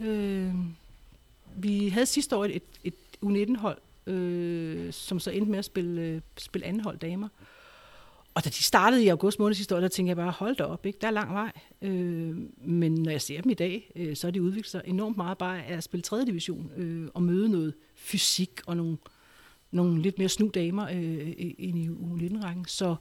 Øh, 0.00 0.54
vi 1.56 1.88
havde 1.88 2.06
sidste 2.06 2.36
år 2.36 2.44
et, 2.44 2.62
et 2.84 2.94
U19-hold, 3.24 3.78
øh, 4.06 4.92
som 4.92 5.20
så 5.20 5.30
endte 5.30 5.50
med 5.50 5.58
at 5.58 5.64
spille, 5.64 6.02
øh, 6.02 6.20
spille 6.38 6.66
anden 6.66 6.82
hold 6.82 6.98
damer. 6.98 7.28
Og 8.34 8.44
da 8.44 8.50
de 8.50 8.62
startede 8.62 9.04
i 9.04 9.08
august 9.08 9.38
måned 9.38 9.54
sidste 9.54 9.76
år, 9.76 9.80
der 9.80 9.88
tænkte 9.88 10.08
jeg 10.08 10.16
bare, 10.16 10.30
hold 10.30 10.56
da 10.56 10.64
op, 10.64 10.86
ikke? 10.86 10.98
der 11.00 11.06
er 11.06 11.10
lang 11.10 11.34
vej. 11.34 11.52
Øh, 11.82 12.36
men 12.56 12.94
når 12.94 13.10
jeg 13.10 13.20
ser 13.20 13.40
dem 13.40 13.50
i 13.50 13.54
dag, 13.54 13.92
øh, 13.96 14.16
så 14.16 14.26
er 14.26 14.30
de 14.30 14.42
udviklet 14.42 14.70
sig 14.70 14.82
enormt 14.84 15.16
meget 15.16 15.38
bare 15.38 15.64
af 15.64 15.76
at 15.76 15.84
spille 15.84 16.02
3. 16.02 16.24
division 16.24 16.70
øh, 16.76 17.08
og 17.14 17.22
møde 17.22 17.48
noget 17.48 17.74
fysik 17.94 18.60
og 18.66 18.76
nogle, 18.76 18.96
nogle 19.70 20.02
lidt 20.02 20.18
mere 20.18 20.28
snu 20.28 20.50
damer 20.54 20.84
øh, 20.84 21.32
ind 21.58 21.78
i 21.78 21.88
U19-rækken. 21.88 22.64
Så 22.64 22.96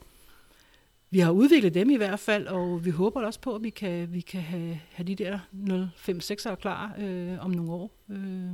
vi 1.09 1.19
har 1.19 1.31
udviklet 1.31 1.73
dem 1.73 1.89
i 1.89 1.95
hvert 1.95 2.19
fald, 2.19 2.47
og 2.47 2.85
vi 2.85 2.89
håber 2.89 3.25
også 3.25 3.39
på, 3.39 3.55
at 3.55 3.63
vi 3.63 3.69
kan, 3.69 4.13
vi 4.13 4.21
kan 4.21 4.41
have, 4.41 4.79
have 4.91 5.07
de 5.07 5.15
der 5.15 5.39
05-6'ere 5.93 6.55
klar 6.55 6.95
øh, 6.99 7.45
om 7.45 7.51
nogle 7.51 7.71
år. 7.71 7.91
Øh, 8.09 8.51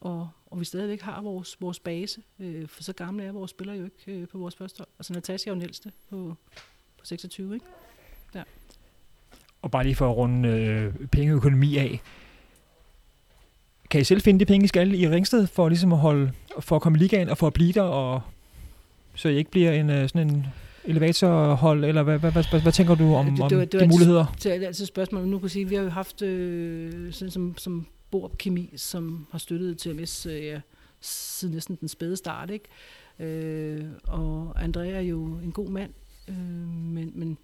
og, 0.00 0.28
og 0.46 0.60
vi 0.60 0.64
stadigvæk 0.64 1.00
har 1.00 1.22
vores, 1.22 1.56
vores 1.60 1.80
base, 1.80 2.20
øh, 2.40 2.68
for 2.68 2.82
så 2.82 2.92
gamle 2.92 3.24
er 3.24 3.32
vores 3.32 3.50
spillere 3.50 3.76
jo 3.76 3.84
ikke 3.84 4.20
øh, 4.20 4.28
på 4.28 4.38
vores 4.38 4.56
første 4.56 4.78
hold. 4.78 4.88
Altså 4.98 5.12
Natasja 5.12 5.50
er 5.50 5.54
jo 5.54 5.54
den 5.54 5.62
ældste 5.62 5.92
på, 6.10 6.36
på 6.98 7.06
26, 7.06 7.54
ikke? 7.54 7.66
Ja. 8.34 8.42
Og 9.62 9.70
bare 9.70 9.84
lige 9.84 9.94
for 9.94 10.10
at 10.10 10.16
runde 10.16 10.48
øh, 10.48 11.08
pengeøkonomi 11.08 11.76
af, 11.76 12.00
kan 13.90 14.00
I 14.00 14.04
selv 14.04 14.20
finde 14.20 14.40
de 14.40 14.44
penge, 14.44 14.64
I 14.64 14.68
skal 14.68 14.94
i 14.94 15.08
Ringsted, 15.08 15.46
for 15.46 15.68
ligesom 15.68 15.92
at 15.92 15.98
holde, 15.98 16.32
for 16.60 16.76
at 16.76 16.82
komme 16.82 16.98
i 16.98 17.02
ligaen 17.02 17.28
og 17.28 17.38
for 17.38 17.46
at 17.46 17.52
blive 17.52 17.72
der, 17.72 17.82
og 17.82 18.20
så 19.14 19.28
I 19.28 19.36
ikke 19.36 19.50
bliver 19.50 19.72
en, 19.72 19.90
øh, 19.90 20.08
sådan 20.08 20.30
en 20.30 20.46
elevatorhold, 20.84 21.84
eller 21.84 22.02
hvad, 22.02 22.18
hvad, 22.18 22.32
hvad, 22.32 22.44
hvad, 22.50 22.60
hvad 22.60 22.72
tænker 22.72 22.94
du 22.94 23.14
om, 23.14 23.26
det, 23.26 23.38
det, 23.38 23.50
det, 23.50 23.60
det, 23.60 23.72
de 23.72 23.78
det 23.78 23.88
muligheder? 23.88 24.34
Det 24.42 24.46
er 24.46 24.66
altid 24.66 24.84
et 24.84 24.88
spørgsmål. 24.88 25.26
Nu 25.26 25.38
kan 25.38 25.48
sige, 25.48 25.68
vi 25.68 25.74
har 25.74 25.82
jo 25.82 25.88
haft, 25.88 26.22
øh, 26.22 27.12
sådan 27.12 27.30
som, 27.30 27.58
som 27.58 27.86
Borup 28.10 28.38
Kemi, 28.38 28.72
som 28.76 29.26
har 29.30 29.38
støttet 29.38 29.78
TMS 29.78 30.26
øh, 30.26 30.44
ja, 30.44 30.60
siden 31.00 31.54
næsten 31.54 31.76
den 31.80 31.88
spæde 31.88 32.16
start. 32.16 32.50
Ikke? 32.50 32.68
Øh, 33.18 33.84
og 34.04 34.52
Andrea 34.56 34.90
er 34.90 35.00
jo 35.00 35.24
en 35.24 35.52
god 35.52 35.68
mand, 35.68 35.92
øh, 36.28 36.36
men, 36.68 37.12
men, 37.14 37.38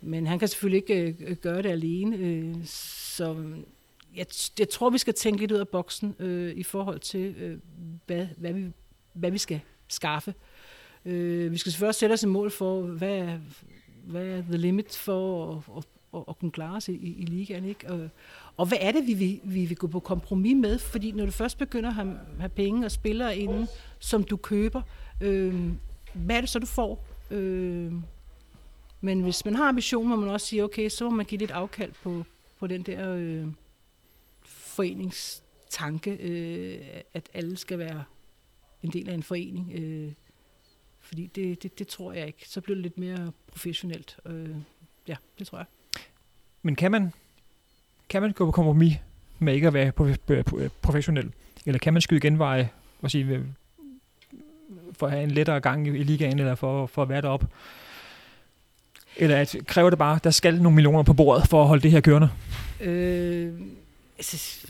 men 0.00 0.26
han 0.26 0.38
kan 0.38 0.48
selvfølgelig 0.48 0.82
ikke 0.90 1.24
øh, 1.24 1.36
gøre 1.36 1.62
det 1.62 1.70
alene. 1.70 2.16
Øh, 2.16 2.54
så 2.66 3.54
jeg, 4.16 4.26
jeg 4.58 4.68
tror, 4.68 4.90
vi 4.90 4.98
skal 4.98 5.14
tænke 5.14 5.40
lidt 5.40 5.52
ud 5.52 5.58
af 5.58 5.68
boksen 5.68 6.16
øh, 6.18 6.54
i 6.56 6.62
forhold 6.62 7.00
til, 7.00 7.34
øh, 7.38 7.58
hvad, 8.06 8.26
hvad, 8.36 8.52
vi, 8.52 8.66
hvad 9.12 9.30
vi 9.30 9.38
skal 9.38 9.60
skaffe. 9.88 10.34
Øh, 11.04 11.52
vi 11.52 11.58
skal 11.58 11.72
selvfølgelig 11.72 11.88
også 11.88 12.00
sætte 12.00 12.12
os 12.12 12.22
et 12.22 12.28
mål 12.28 12.50
for, 12.50 12.82
hvad, 12.82 13.38
hvad 14.04 14.26
er 14.26 14.42
the 14.42 14.56
limit 14.56 14.96
for 14.96 15.52
at, 15.52 15.76
at, 15.76 15.84
at, 16.14 16.24
at 16.28 16.38
kunne 16.38 16.50
klare 16.50 16.80
sig 16.80 16.94
i, 16.94 17.14
i 17.14 17.24
ligaen. 17.24 17.64
Ikke? 17.64 17.90
Og, 17.90 18.08
og 18.56 18.66
hvad 18.66 18.78
er 18.80 18.92
det, 18.92 19.06
vi 19.06 19.14
vil, 19.14 19.40
vi 19.44 19.64
vil 19.64 19.76
gå 19.76 19.86
på 19.86 20.00
kompromis 20.00 20.56
med? 20.56 20.78
Fordi 20.78 21.12
når 21.12 21.24
du 21.24 21.30
først 21.30 21.58
begynder 21.58 21.88
at 21.88 21.94
have, 21.94 22.18
have 22.38 22.48
penge 22.48 22.86
og 22.86 22.90
spillere 22.90 23.36
inden, 23.36 23.68
som 23.98 24.24
du 24.24 24.36
køber, 24.36 24.82
øh, 25.20 25.72
hvad 26.14 26.36
er 26.36 26.40
det 26.40 26.50
så, 26.50 26.58
du 26.58 26.66
får? 26.66 27.04
Øh, 27.30 27.92
men 29.00 29.22
hvis 29.22 29.44
man 29.44 29.54
har 29.54 29.68
ambition, 29.68 30.08
må 30.08 30.16
man 30.16 30.28
også 30.28 30.46
sige, 30.46 30.64
okay, 30.64 30.88
så 30.88 31.04
må 31.04 31.10
man 31.10 31.26
give 31.26 31.38
lidt 31.38 31.50
afkald 31.50 31.92
på, 32.02 32.24
på 32.58 32.66
den 32.66 32.82
der 32.82 33.14
øh, 33.14 33.46
foreningstanke, 34.44 36.10
øh, 36.10 36.78
at 37.14 37.28
alle 37.34 37.56
skal 37.56 37.78
være 37.78 38.04
en 38.82 38.90
del 38.90 39.08
af 39.08 39.14
en 39.14 39.22
forening. 39.22 39.72
Øh, 39.74 40.12
fordi 41.00 41.26
det, 41.26 41.62
det, 41.62 41.78
det 41.78 41.88
tror 41.88 42.12
jeg 42.12 42.26
ikke. 42.26 42.48
Så 42.48 42.60
bliver 42.60 42.74
det 42.74 42.82
lidt 42.82 42.98
mere 42.98 43.32
professionelt. 43.46 44.18
Øh, 44.26 44.56
ja, 45.08 45.16
det 45.38 45.46
tror 45.46 45.58
jeg. 45.58 45.66
Men 46.62 46.76
kan 46.76 46.90
man, 46.90 47.12
kan 48.08 48.22
man 48.22 48.32
gå 48.32 48.44
på 48.44 48.50
kompromis 48.50 48.96
med 49.38 49.54
ikke 49.54 49.66
at 49.66 49.74
være 49.74 49.92
øh, 50.00 50.44
øh, 50.56 50.68
professionel? 50.82 51.32
Eller 51.66 51.78
kan 51.78 51.92
man 51.92 52.02
skyde 52.02 52.20
genveje 52.20 52.70
og 53.02 53.10
sige, 53.10 53.24
øh, 53.24 53.40
for 54.92 55.06
at 55.06 55.12
have 55.12 55.24
en 55.24 55.30
lettere 55.30 55.60
gang 55.60 55.86
i 55.88 56.02
ligaen, 56.02 56.38
eller 56.38 56.54
for, 56.54 56.86
for 56.86 57.02
at 57.02 57.08
være 57.08 57.22
deroppe? 57.22 57.46
Eller 59.16 59.36
at, 59.36 59.56
kræver 59.66 59.90
det 59.90 59.98
bare, 59.98 60.18
der 60.24 60.30
skal 60.30 60.62
nogle 60.62 60.74
millioner 60.74 61.02
på 61.02 61.12
bordet 61.12 61.48
for 61.48 61.62
at 61.62 61.68
holde 61.68 61.82
det 61.82 61.90
her 61.90 62.00
kørende? 62.00 62.30
Øh, 62.80 63.52
altså, 64.18 64.66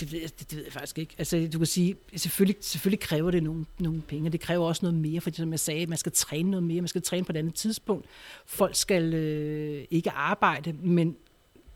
det 0.00 0.12
ved, 0.12 0.20
jeg, 0.20 0.30
det, 0.38 0.50
det 0.50 0.56
ved 0.56 0.64
jeg 0.64 0.72
faktisk 0.72 0.98
ikke. 0.98 1.14
Altså, 1.18 1.48
du 1.52 1.58
kan 1.58 1.66
sige, 1.66 1.96
selvfølgelig, 2.16 2.56
selvfølgelig 2.60 3.00
kræver 3.00 3.30
det 3.30 3.42
nogle, 3.42 3.64
nogle 3.78 4.00
penge, 4.00 4.30
det 4.30 4.40
kræver 4.40 4.66
også 4.66 4.84
noget 4.84 5.00
mere, 5.00 5.20
fordi 5.20 5.36
som 5.36 5.50
jeg 5.50 5.60
sagde, 5.60 5.86
man 5.86 5.98
skal 5.98 6.12
træne 6.12 6.50
noget 6.50 6.62
mere, 6.62 6.80
man 6.80 6.88
skal 6.88 7.02
træne 7.02 7.24
på 7.24 7.32
et 7.32 7.36
andet 7.36 7.54
tidspunkt. 7.54 8.06
Folk 8.46 8.74
skal 8.74 9.14
øh, 9.14 9.84
ikke 9.90 10.10
arbejde, 10.10 10.72
men 10.72 11.16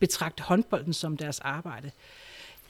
betragte 0.02 0.42
håndbolden 0.42 0.92
som 0.92 1.16
deres 1.16 1.40
arbejde. 1.40 1.90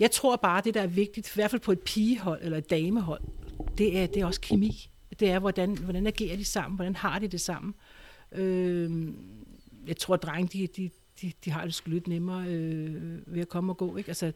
Jeg 0.00 0.10
tror 0.10 0.36
bare, 0.36 0.62
det 0.64 0.74
der 0.74 0.82
er 0.82 0.86
vigtigt, 0.86 1.28
i 1.28 1.32
hvert 1.34 1.50
fald 1.50 1.60
på 1.60 1.72
et 1.72 1.80
pigehold 1.80 2.40
eller 2.42 2.58
et 2.58 2.70
damehold, 2.70 3.22
det 3.78 3.98
er, 3.98 4.06
det 4.06 4.22
er 4.22 4.26
også 4.26 4.40
kemi. 4.40 4.90
Det 5.20 5.30
er, 5.30 5.38
hvordan, 5.38 5.78
hvordan 5.78 6.06
agerer 6.06 6.36
de 6.36 6.44
sammen, 6.44 6.76
hvordan 6.76 6.96
har 6.96 7.18
de 7.18 7.28
det 7.28 7.40
sammen. 7.40 7.74
Øh, 8.32 9.08
jeg 9.86 9.96
tror, 9.96 10.14
at 10.14 10.22
drenge, 10.22 10.58
de, 10.58 10.66
de, 10.66 10.90
de, 11.22 11.32
de 11.44 11.50
har 11.50 11.64
det 11.64 11.74
sgu 11.74 11.90
lidt 11.90 12.08
nemmere 12.08 12.46
øh, 12.46 13.34
ved 13.34 13.40
at 13.40 13.48
komme 13.48 13.72
og 13.72 13.76
gå. 13.76 13.96
Ikke? 13.96 14.08
Altså, 14.08 14.32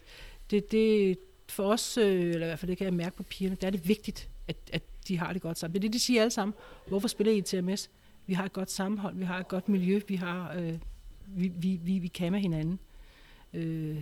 det, 0.50 0.72
det, 0.72 1.18
for 1.48 1.64
os, 1.72 1.98
øh, 1.98 2.04
eller 2.04 2.46
i 2.46 2.48
hvert 2.48 2.58
fald 2.58 2.70
det 2.70 2.78
kan 2.78 2.84
jeg 2.84 2.94
mærke 2.94 3.16
på 3.16 3.22
pigerne, 3.22 3.56
der 3.60 3.66
er 3.66 3.70
det 3.70 3.88
vigtigt, 3.88 4.28
at, 4.48 4.56
at 4.72 4.82
de 5.08 5.18
har 5.18 5.32
det 5.32 5.42
godt 5.42 5.58
sammen. 5.58 5.72
Det 5.72 5.78
er 5.78 5.88
det, 5.88 5.92
de 5.92 5.98
siger 5.98 6.20
alle 6.20 6.30
sammen. 6.30 6.54
Hvorfor 6.88 7.08
spiller 7.08 7.32
I 7.32 7.40
TMS? 7.40 7.90
Vi 8.26 8.34
har 8.34 8.44
et 8.44 8.52
godt 8.52 8.70
sammenhold, 8.70 9.16
vi 9.16 9.24
har 9.24 9.38
et 9.38 9.48
godt 9.48 9.68
miljø, 9.68 10.00
vi, 10.08 10.16
har, 10.16 10.54
øh, 10.54 10.78
vi, 11.26 11.48
vi, 11.48 11.80
vi, 11.82 11.98
vi 11.98 12.08
kan 12.08 12.32
med 12.32 12.40
hinanden. 12.40 12.78
Øh, 13.56 13.96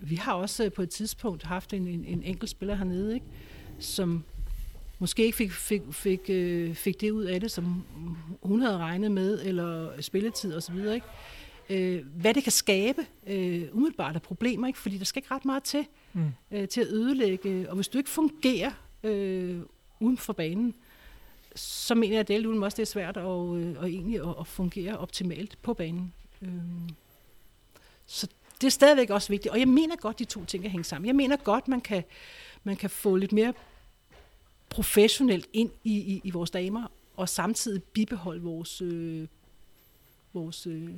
vi 0.00 0.14
har 0.14 0.32
også 0.32 0.64
øh, 0.64 0.72
på 0.72 0.82
et 0.82 0.90
tidspunkt 0.90 1.42
haft 1.42 1.72
en, 1.72 1.88
en, 1.88 2.04
en 2.04 2.22
enkelt 2.22 2.50
spiller 2.50 2.74
hernede, 2.74 3.14
ikke? 3.14 3.26
som 3.78 4.24
måske 4.98 5.24
ikke 5.24 5.36
fik, 5.36 5.52
fik, 5.52 5.82
fik, 5.92 6.20
øh, 6.28 6.74
fik 6.74 7.00
det 7.00 7.10
ud 7.10 7.24
af 7.24 7.40
det, 7.40 7.50
som 7.50 7.84
hun 8.42 8.60
havde 8.60 8.78
regnet 8.78 9.10
med, 9.12 9.42
eller 9.44 10.00
spilletid 10.00 10.56
osv., 10.56 10.76
ikke? 10.76 11.06
øh, 11.70 12.06
hvad 12.06 12.34
det 12.34 12.42
kan 12.42 12.52
skabe 12.52 13.06
øh, 13.26 13.68
umiddelbart 13.72 14.14
af 14.14 14.22
problemer, 14.22 14.66
ikke? 14.66 14.78
fordi 14.78 14.98
der 14.98 15.04
skal 15.04 15.20
ikke 15.20 15.34
ret 15.34 15.44
meget 15.44 15.62
til, 15.62 15.86
mm. 16.12 16.32
øh, 16.50 16.68
til 16.68 16.80
at 16.80 16.86
ødelægge. 16.86 17.70
Og 17.70 17.74
hvis 17.74 17.88
du 17.88 17.98
ikke 17.98 18.10
fungerer 18.10 18.70
øh, 19.02 19.60
uden 20.00 20.18
for 20.18 20.32
banen, 20.32 20.74
så 21.54 21.94
mener 21.94 22.12
jeg, 22.12 22.20
at 22.20 22.28
det 22.28 22.46
også 22.46 22.76
det 22.76 22.82
er 22.82 22.86
svært 22.86 23.16
at, 23.16 23.22
øh, 23.22 23.76
og 23.78 23.90
egentlig 23.90 24.20
at, 24.20 24.34
at 24.40 24.46
fungere 24.46 24.98
optimalt 24.98 25.58
på 25.62 25.74
banen. 25.74 26.12
Øh, 26.42 26.50
så 28.06 28.28
det 28.60 28.66
er 28.66 28.70
stadigvæk 28.70 29.10
også 29.10 29.28
vigtigt. 29.28 29.52
Og 29.52 29.58
jeg 29.58 29.68
mener 29.68 29.96
godt, 29.96 30.18
de 30.18 30.24
to 30.24 30.44
ting 30.44 30.62
kan 30.62 30.70
hænge 30.70 30.84
sammen. 30.84 31.06
Jeg 31.06 31.16
mener 31.16 31.36
godt, 31.36 31.68
man 31.68 31.80
kan, 31.80 32.04
man 32.64 32.76
kan 32.76 32.90
få 32.90 33.16
lidt 33.16 33.32
mere 33.32 33.52
professionelt 34.68 35.46
ind 35.52 35.70
i, 35.84 35.92
i, 35.92 36.20
i 36.24 36.30
vores 36.30 36.50
damer, 36.50 36.92
og 37.16 37.28
samtidig 37.28 37.82
bibeholde 37.82 38.42
vores, 38.42 38.82
øh, 38.82 39.26
vores 40.34 40.66
øh, 40.66 40.88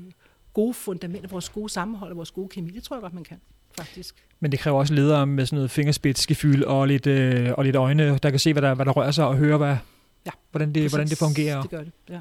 gode 0.53 0.75
fundament, 0.75 1.31
vores 1.31 1.49
gode 1.49 1.69
sammenhold 1.69 2.11
og 2.11 2.17
vores 2.17 2.31
gode 2.31 2.49
kemi. 2.49 2.71
Det 2.71 2.83
tror 2.83 2.97
jeg 2.97 3.01
godt, 3.03 3.15
man 3.15 3.25
kan, 3.25 3.41
faktisk. 3.77 4.15
Men 4.41 4.53
det 4.53 4.61
kræver 4.61 4.79
også 4.79 4.95
ledere 4.95 5.27
med 5.27 5.47
sådan 5.47 5.57
noget 5.57 5.71
fingerspidsgefyld 5.71 6.65
og 6.65 6.89
lidt, 6.89 7.07
øh, 7.07 7.51
og 7.57 7.65
lidt 7.65 7.77
øjne, 7.77 8.19
der 8.19 8.31
kan 8.31 8.39
se, 8.39 8.53
hvad 8.53 8.63
der, 8.63 8.75
hvad 8.75 8.87
der 8.87 8.93
rører 8.93 9.11
sig, 9.11 9.27
og 9.27 9.37
høre, 9.37 9.59
hvad, 9.59 9.77
ja, 10.27 10.31
hvordan, 10.51 10.75
det, 10.75 10.91
hvordan 10.91 11.09
det 11.09 11.19
fungerer. 11.19 11.63
Det 11.63 11.71
gør 11.71 11.83
det, 11.85 11.93
ja. 12.09 12.21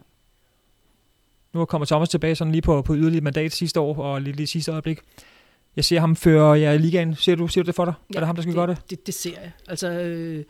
Nu 1.58 1.66
kommer 1.66 1.86
Thomas 1.86 2.10
tilbage 2.10 2.36
sådan 2.36 2.52
lige 2.52 2.62
på, 2.62 2.82
på 2.82 2.96
yderligere 2.96 3.24
mandat 3.24 3.52
sidste 3.52 3.80
år, 3.80 3.98
og 3.98 4.22
lige, 4.22 4.36
lige 4.36 4.48
sidste 4.48 4.72
øjeblik. 4.72 5.00
Jeg 5.76 5.86
ser 5.86 6.00
ham 6.00 6.16
føre 6.16 6.60
jer 6.60 6.72
i 6.72 6.78
ligaen. 6.78 7.16
Ser 7.16 7.36
du, 7.36 7.48
ser 7.48 7.64
du 7.64 7.68
det 7.68 7.76
for 7.76 7.86
dig? 7.86 7.94
Ja, 8.14 8.16
er 8.16 8.20
det 8.20 8.28
ham, 8.28 8.36
der 8.36 8.42
skal 8.42 8.52
det, 8.52 8.58
gøre 8.58 8.68
det? 8.68 8.90
det? 8.90 9.08
Det 9.08 9.14
ser 9.14 9.42
jeg. 9.42 9.52
Altså, 9.68 9.92
øh, 9.92 10.44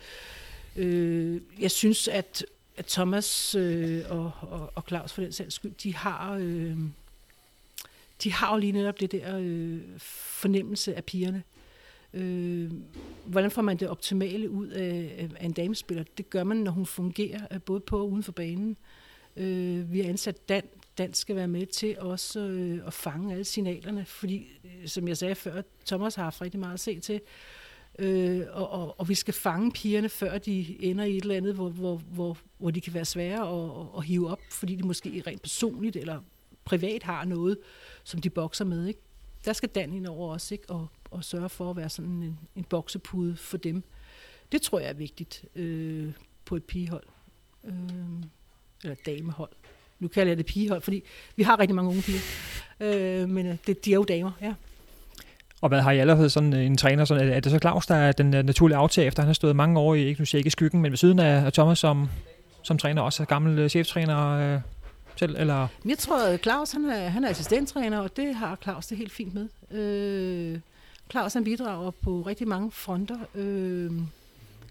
øh, 0.75 1.41
jeg 1.59 1.71
synes, 1.71 2.07
at, 2.07 2.45
at 2.77 2.85
Thomas 2.85 3.55
øh, 3.55 4.01
og, 4.09 4.31
og, 4.41 4.71
og 4.75 4.83
Claus 4.87 5.13
for 5.13 5.21
den 5.21 5.31
sags 5.31 5.55
skyld, 5.55 5.71
de 5.83 5.95
har... 5.95 6.37
Øh, 6.39 6.77
de 8.23 8.33
har 8.33 8.53
jo 8.53 8.59
lige 8.59 8.71
netop 8.71 8.99
det 8.99 9.11
der 9.11 9.37
øh, 9.39 9.79
fornemmelse 9.97 10.95
af 10.95 11.03
pigerne. 11.03 11.43
Øh, 12.13 12.71
hvordan 13.25 13.51
får 13.51 13.61
man 13.61 13.77
det 13.77 13.87
optimale 13.87 14.49
ud 14.49 14.67
af, 14.67 15.29
af 15.39 15.45
en 15.45 15.51
damespiller? 15.51 16.03
Det 16.17 16.29
gør 16.29 16.43
man, 16.43 16.57
når 16.57 16.71
hun 16.71 16.85
fungerer 16.85 17.41
øh, 17.51 17.61
både 17.61 17.79
på 17.79 17.99
og 17.99 18.11
uden 18.11 18.23
for 18.23 18.31
banen. 18.31 18.77
Øh, 19.37 19.93
vi 19.93 20.01
har 20.01 20.09
ansat 20.09 20.49
Dan. 20.49 20.63
Dan 20.97 21.13
skal 21.13 21.35
være 21.35 21.47
med 21.47 21.65
til 21.65 21.99
også 21.99 22.39
øh, 22.39 22.87
at 22.87 22.93
fange 22.93 23.31
alle 23.31 23.45
signalerne, 23.45 24.05
fordi, 24.05 24.47
øh, 24.63 24.87
som 24.87 25.07
jeg 25.07 25.17
sagde 25.17 25.35
før, 25.35 25.61
Thomas 25.85 26.15
har 26.15 26.23
haft 26.23 26.41
rigtig 26.41 26.59
meget 26.59 26.73
at 26.73 26.79
se 26.79 26.99
til. 26.99 27.21
Øh, 27.99 28.45
og, 28.51 28.69
og, 28.69 28.99
og 28.99 29.09
vi 29.09 29.15
skal 29.15 29.33
fange 29.33 29.71
pigerne, 29.71 30.09
før 30.09 30.37
de 30.37 30.83
ender 30.83 31.03
i 31.03 31.17
et 31.17 31.21
eller 31.21 31.35
andet, 31.35 31.53
hvor, 31.53 31.69
hvor, 31.69 31.97
hvor, 31.97 32.37
hvor 32.57 32.71
de 32.71 32.81
kan 32.81 32.93
være 32.93 33.05
svære 33.05 33.63
at, 33.63 33.87
at, 33.97 34.05
hive 34.05 34.29
op, 34.29 34.39
fordi 34.51 34.75
de 34.75 34.83
måske 34.83 35.23
rent 35.27 35.41
personligt 35.41 35.95
eller 35.95 36.21
privat 36.65 37.03
har 37.03 37.25
noget, 37.25 37.57
som 38.03 38.21
de 38.21 38.29
bokser 38.29 38.65
med. 38.65 38.87
Ikke? 38.87 38.99
Der 39.45 39.53
skal 39.53 39.69
Dan 39.69 39.93
ind 39.93 40.07
over 40.07 40.33
også, 40.33 40.55
ikke? 40.55 40.69
Og, 40.69 40.87
og 41.11 41.23
sørge 41.23 41.49
for 41.49 41.69
at 41.69 41.75
være 41.75 41.89
sådan 41.89 42.11
en, 42.11 42.39
en 42.55 42.63
boksepude 42.63 43.35
for 43.35 43.57
dem. 43.57 43.83
Det 44.51 44.61
tror 44.61 44.79
jeg 44.79 44.89
er 44.89 44.93
vigtigt 44.93 45.45
øh, 45.55 46.13
på 46.45 46.55
et 46.55 46.63
pigehold. 46.63 47.07
Øh, 47.63 47.73
eller 48.83 48.95
damehold. 49.05 49.51
Nu 49.99 50.07
kalder 50.07 50.29
jeg 50.31 50.37
det 50.37 50.45
pigehold, 50.45 50.81
fordi 50.81 51.03
vi 51.35 51.43
har 51.43 51.59
rigtig 51.59 51.75
mange 51.75 51.89
unge 51.89 52.01
piger. 52.01 52.19
Øh, 52.79 53.29
men 53.29 53.45
øh, 53.45 53.55
det, 53.67 53.85
de 53.85 53.91
er 53.91 53.95
jo 53.95 54.03
damer, 54.03 54.31
ja. 54.41 54.53
Og 55.61 55.69
hvad 55.69 55.81
har 55.81 55.91
I 55.91 55.99
allerede 55.99 56.29
sådan 56.29 56.53
en 56.53 56.77
træner? 56.77 57.05
Sådan, 57.05 57.29
er 57.29 57.39
det 57.39 57.51
så 57.51 57.59
Claus, 57.59 57.85
der 57.85 57.95
er 57.95 58.11
den 58.11 58.29
naturlige 58.45 58.77
aftager, 58.77 59.07
efter 59.07 59.23
han 59.23 59.27
har 59.27 59.33
stået 59.33 59.55
mange 59.55 59.79
år 59.79 59.95
i, 59.95 60.05
ikke, 60.05 60.21
nu 60.21 60.25
siger 60.25 60.39
ikke 60.39 60.47
i 60.47 60.51
skyggen, 60.51 60.81
men 60.81 60.91
ved 60.91 60.97
siden 60.97 61.19
af 61.19 61.53
Thomas 61.53 61.79
som, 61.79 62.09
som 62.63 62.77
træner, 62.77 63.01
også 63.01 63.25
gammel 63.25 63.59
øh, 63.59 63.69
cheftræner? 63.69 64.53
Øh, 64.55 64.61
selv? 65.15 65.35
Eller? 65.39 65.67
Jeg 65.85 65.97
tror, 65.97 66.27
at 66.27 66.43
Claus 66.43 66.71
han 66.71 66.85
er, 66.85 67.09
han 67.09 67.23
er 67.23 67.29
assistenttræner, 67.29 67.99
og 67.99 68.17
det 68.17 68.35
har 68.35 68.57
Claus 68.63 68.87
det 68.87 68.97
helt 68.97 69.11
fint 69.11 69.33
med. 69.33 69.47
Øh, 69.71 70.59
Claus 71.11 71.33
han 71.33 71.43
bidrager 71.43 71.91
på 71.91 72.21
rigtig 72.21 72.47
mange 72.47 72.71
fronter. 72.71 73.17
Øh, 73.35 73.91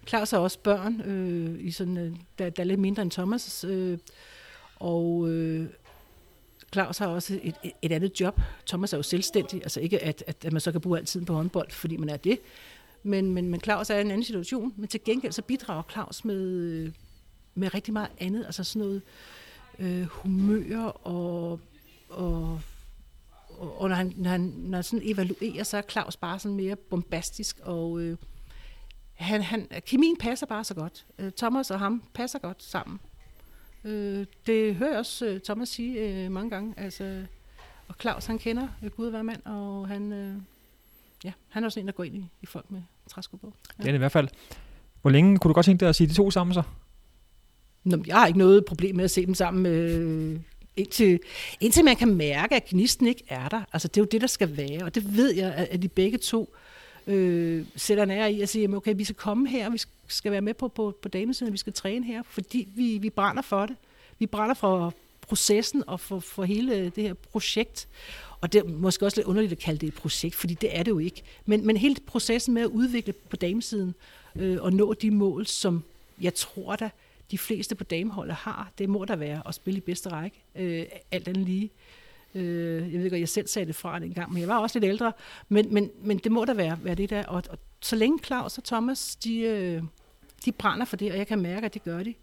Claus 0.07 0.31
har 0.31 0.37
også 0.37 0.59
børn, 0.59 1.01
øh, 1.01 1.65
i 1.67 1.71
sådan, 1.71 1.97
øh, 1.97 2.11
der, 2.39 2.49
der 2.49 2.63
er 2.63 2.67
lidt 2.67 2.79
mindre 2.79 3.01
end 3.01 3.11
Thomas. 3.11 3.63
Øh, 3.63 3.97
og 4.79 5.29
øh, 5.29 5.69
Claus 6.73 6.97
har 6.97 7.07
også 7.07 7.39
et, 7.43 7.55
et, 7.81 7.91
andet 7.91 8.21
job. 8.21 8.39
Thomas 8.67 8.93
er 8.93 8.97
jo 8.97 9.03
selvstændig, 9.03 9.63
altså 9.63 9.79
ikke 9.79 10.03
at, 10.03 10.23
at, 10.27 10.45
at 10.45 10.53
man 10.53 10.61
så 10.61 10.71
kan 10.71 10.81
bruge 10.81 10.99
al 10.99 11.05
tiden 11.05 11.25
på 11.25 11.33
håndbold, 11.33 11.71
fordi 11.71 11.97
man 11.97 12.09
er 12.09 12.17
det. 12.17 12.39
Men, 13.03 13.33
men, 13.33 13.49
men 13.49 13.61
Claus 13.61 13.89
er 13.89 13.97
i 13.97 14.01
en 14.01 14.11
anden 14.11 14.23
situation. 14.23 14.73
Men 14.77 14.87
til 14.87 15.03
gengæld 15.03 15.31
så 15.31 15.41
bidrager 15.41 15.83
Claus 15.91 16.25
med, 16.25 16.91
med 17.55 17.73
rigtig 17.73 17.93
meget 17.93 18.09
andet. 18.19 18.45
Altså 18.45 18.63
sådan 18.63 18.87
noget 18.87 19.01
øh, 19.79 20.03
humør 20.03 20.83
og, 20.83 21.59
og, 22.09 22.61
og 23.57 23.89
når, 23.89 23.95
han, 23.95 24.13
når, 24.15 24.29
han, 24.29 24.41
når 24.41 24.77
han 24.77 24.83
sådan 24.83 25.01
evaluerer, 25.03 25.63
så 25.63 25.77
er 25.77 25.81
Claus 25.81 26.17
bare 26.17 26.39
sådan 26.39 26.55
mere 26.55 26.75
bombastisk, 26.75 27.59
og 27.63 28.01
øh, 28.01 28.17
han, 29.13 29.41
han, 29.41 29.67
kemien 29.85 30.17
passer 30.17 30.45
bare 30.45 30.63
så 30.63 30.73
godt. 30.73 31.05
Øh, 31.19 31.31
Thomas 31.31 31.71
og 31.71 31.79
ham 31.79 32.03
passer 32.13 32.39
godt 32.39 32.63
sammen. 32.63 32.99
Øh, 33.87 34.25
det 34.47 34.75
hører 34.75 34.89
jeg 34.89 34.99
også 34.99 35.25
øh, 35.25 35.39
Thomas 35.39 35.69
sige 35.69 35.99
øh, 35.99 36.31
mange 36.31 36.49
gange. 36.49 36.73
Altså, 36.77 37.23
og 37.87 37.95
Claus, 38.01 38.25
han 38.25 38.39
kender 38.39 38.67
øh, 38.83 38.89
Gud 38.89 39.09
hver 39.09 39.21
mand, 39.21 39.45
og 39.45 39.87
han, 39.87 40.13
øh, 40.13 40.35
ja, 41.23 41.31
han 41.47 41.63
er 41.63 41.67
også 41.67 41.79
en, 41.79 41.85
der 41.85 41.91
går 41.91 42.03
ind 42.03 42.15
i, 42.15 42.29
i 42.41 42.45
folk 42.45 42.71
med 42.71 42.81
træsko 43.09 43.37
på. 43.37 43.53
Ja. 43.79 43.83
Det 43.83 43.87
er 43.87 43.91
det 43.91 43.97
i 43.97 43.97
hvert 43.97 44.11
fald. 44.11 44.27
Hvor 45.01 45.11
længe 45.11 45.37
kunne 45.37 45.49
du 45.49 45.53
godt 45.53 45.65
tænke 45.65 45.79
dig 45.79 45.89
at 45.89 45.95
sige 45.95 46.07
de 46.07 46.13
to 46.13 46.31
sammen 46.31 46.53
så? 46.53 46.63
Nå, 47.83 48.03
jeg 48.07 48.15
har 48.15 48.27
ikke 48.27 48.39
noget 48.39 48.65
problem 48.65 48.95
med 48.95 49.03
at 49.03 49.11
se 49.11 49.25
dem 49.25 49.33
sammen, 49.33 49.65
øh, 49.65 50.39
indtil, 50.75 51.19
indtil 51.59 51.85
man 51.85 51.95
kan 51.95 52.15
mærke, 52.15 52.55
at 52.55 52.65
gnisten 52.65 53.07
ikke 53.07 53.23
er 53.29 53.49
der. 53.49 53.61
Altså, 53.73 53.87
det 53.87 53.97
er 53.97 54.01
jo 54.01 54.07
det, 54.11 54.21
der 54.21 54.27
skal 54.27 54.57
være, 54.57 54.83
og 54.83 54.95
det 54.95 55.17
ved 55.17 55.33
jeg, 55.33 55.53
at 55.53 55.81
de 55.81 55.87
begge 55.87 56.17
to 56.17 56.53
øh, 56.53 56.66
øh, 57.07 57.65
sætter 57.75 58.05
nær 58.05 58.25
i 58.25 58.41
at 58.41 58.49
sige, 58.49 58.75
okay, 58.75 58.93
vi 58.97 59.03
skal 59.03 59.15
komme 59.15 59.49
her, 59.49 59.69
vi 59.69 59.79
skal 60.07 60.31
være 60.31 60.41
med 60.41 60.53
på, 60.53 60.67
på, 60.67 60.97
på 61.01 61.09
damesiden, 61.09 61.53
vi 61.53 61.57
skal 61.57 61.73
træne 61.73 62.05
her, 62.05 62.23
fordi 62.23 62.67
vi, 62.75 62.97
vi 62.97 63.09
brænder 63.09 63.41
for 63.41 63.65
det. 63.65 63.75
Vi 64.19 64.25
brænder 64.25 64.55
for 64.55 64.93
processen 65.21 65.83
og 65.87 65.99
for, 65.99 66.19
for 66.19 66.43
hele 66.43 66.89
det 66.89 67.03
her 67.03 67.13
projekt. 67.13 67.87
Og 68.41 68.53
det 68.53 68.59
er 68.59 68.63
måske 68.63 69.05
også 69.05 69.17
lidt 69.17 69.27
underligt 69.27 69.51
at 69.51 69.57
kalde 69.57 69.79
det 69.79 69.87
et 69.87 69.93
projekt, 69.93 70.35
fordi 70.35 70.53
det 70.53 70.77
er 70.77 70.83
det 70.83 70.91
jo 70.91 70.99
ikke. 70.99 71.23
Men, 71.45 71.65
men 71.65 71.77
hele 71.77 71.95
processen 72.05 72.53
med 72.53 72.61
at 72.61 72.67
udvikle 72.67 73.13
på 73.13 73.35
damesiden 73.35 73.95
øh, 74.35 74.57
og 74.61 74.73
nå 74.73 74.93
de 74.93 75.11
mål, 75.11 75.45
som 75.45 75.83
jeg 76.21 76.33
tror 76.33 76.75
da, 76.75 76.89
de 77.31 77.37
fleste 77.37 77.75
på 77.75 77.83
dameholdet 77.83 78.35
har. 78.35 78.71
Det 78.77 78.89
må 78.89 79.05
der 79.05 79.15
være 79.15 79.41
at 79.45 79.55
spille 79.55 79.77
i 79.77 79.81
bedste 79.81 80.09
række, 80.09 80.43
øh, 80.55 80.85
alt 81.11 81.27
andet 81.27 81.45
lige. 81.45 81.63
Øh, 81.63 81.69
jeg 82.33 82.43
ved 82.91 83.03
ikke, 83.03 83.19
jeg 83.19 83.29
selv 83.29 83.47
sagde 83.47 83.65
det 83.65 83.75
fra 83.75 83.99
den 83.99 84.13
gang, 84.13 84.33
men 84.33 84.41
jeg 84.41 84.47
var 84.47 84.57
også 84.57 84.79
lidt 84.79 84.89
ældre. 84.89 85.13
Men, 85.49 85.73
men, 85.73 85.89
men 86.01 86.17
det 86.17 86.31
må 86.31 86.45
der 86.45 86.53
være, 86.53 86.77
være 86.83 86.95
det 86.95 87.09
der. 87.09 87.25
Og, 87.25 87.43
og 87.49 87.57
så 87.81 87.95
længe 87.95 88.19
Claus 88.23 88.57
og 88.57 88.63
Thomas, 88.63 89.15
de, 89.15 89.39
øh, 89.39 89.83
de 90.45 90.51
brænder 90.51 90.85
for 90.85 90.95
det, 90.95 91.11
og 91.11 91.17
jeg 91.17 91.27
kan 91.27 91.41
mærke, 91.41 91.65
at 91.65 91.73
det 91.73 91.83
gør 91.83 92.03
de, 92.03 92.13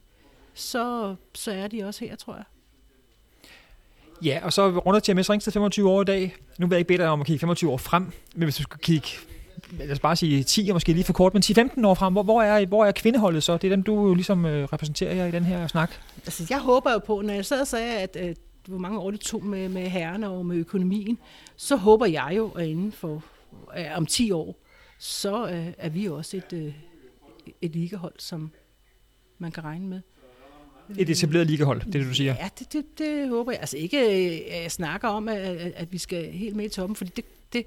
så, 0.54 1.14
så 1.34 1.52
er 1.52 1.68
de 1.68 1.84
også 1.84 2.04
her, 2.04 2.16
tror 2.16 2.34
jeg. 2.34 2.44
Ja, 4.24 4.40
og 4.42 4.52
så 4.52 4.68
runder 4.70 5.00
TMS 5.00 5.30
Ringsted 5.30 5.52
25 5.52 5.90
år 5.90 6.02
i 6.02 6.04
dag. 6.04 6.36
Nu 6.58 6.66
vil 6.66 6.74
jeg 6.74 6.78
ikke 6.78 6.88
bede 6.88 6.98
dig 6.98 7.08
om 7.08 7.20
at 7.20 7.26
kigge 7.26 7.40
25 7.40 7.70
år 7.70 7.76
frem, 7.76 8.12
men 8.34 8.42
hvis 8.42 8.56
du 8.56 8.62
skal 8.62 8.78
kigge 8.78 9.08
lad 9.78 9.90
os 9.90 9.98
bare 9.98 10.16
sige 10.16 10.42
10 10.42 10.68
og 10.68 10.74
måske 10.74 10.92
lige 10.92 11.04
for 11.04 11.12
kort, 11.12 11.34
men 11.34 11.42
10-15 11.42 11.86
år 11.86 11.94
frem, 11.94 12.12
hvor, 12.12 12.22
hvor, 12.22 12.42
er, 12.42 12.66
hvor 12.66 12.84
er 12.84 12.92
kvindeholdet 12.92 13.42
så? 13.42 13.56
Det 13.56 13.64
er 13.64 13.76
dem, 13.76 13.82
du 13.82 14.06
jo 14.06 14.14
ligesom 14.14 14.46
øh, 14.46 14.68
repræsenterer 14.72 15.14
her 15.14 15.26
i 15.26 15.30
den 15.30 15.44
her 15.44 15.66
snak. 15.66 15.90
Altså, 16.24 16.46
jeg 16.50 16.58
håber 16.58 16.92
jo 16.92 16.98
på, 16.98 17.20
når 17.20 17.34
jeg 17.34 17.44
sad 17.44 17.60
og 17.60 17.66
sagde, 17.66 17.98
at, 17.98 18.16
at 18.16 18.36
hvor 18.68 18.78
mange 18.78 18.98
år 18.98 19.10
det 19.10 19.20
tog 19.20 19.44
med, 19.44 19.68
med 19.68 19.88
herrerne 19.88 20.28
og 20.28 20.46
med 20.46 20.56
økonomien, 20.56 21.18
så 21.56 21.76
håber 21.76 22.06
jeg 22.06 22.32
jo, 22.36 22.48
at 22.48 22.66
inden 22.66 22.92
for 22.92 23.24
øh, 23.78 23.84
om 23.96 24.06
10 24.06 24.30
år, 24.30 24.56
så 24.98 25.48
øh, 25.48 25.66
er 25.78 25.88
vi 25.88 26.08
også 26.08 26.36
et, 26.36 26.52
øh, 26.52 26.74
et 27.60 27.70
ligahold, 27.70 28.14
som 28.18 28.50
man 29.38 29.52
kan 29.52 29.64
regne 29.64 29.86
med. 29.86 30.00
Et 30.98 31.10
etableret 31.10 31.46
ligahold, 31.46 31.80
det 31.80 31.86
er 31.86 31.98
det, 31.98 32.06
du 32.06 32.14
siger? 32.14 32.34
Ja, 32.40 32.48
det, 32.58 32.72
det, 32.72 32.98
det 32.98 33.28
håber 33.28 33.52
jeg. 33.52 33.60
Altså 33.60 33.76
ikke, 33.76 33.98
at 33.98 34.62
jeg 34.62 34.72
snakker 34.72 35.08
om, 35.08 35.28
at, 35.28 35.38
at 35.56 35.92
vi 35.92 35.98
skal 35.98 36.32
helt 36.32 36.56
med 36.56 36.64
i 36.64 36.68
toppen, 36.68 36.96
fordi 36.96 37.10
det, 37.16 37.24
det, 37.52 37.66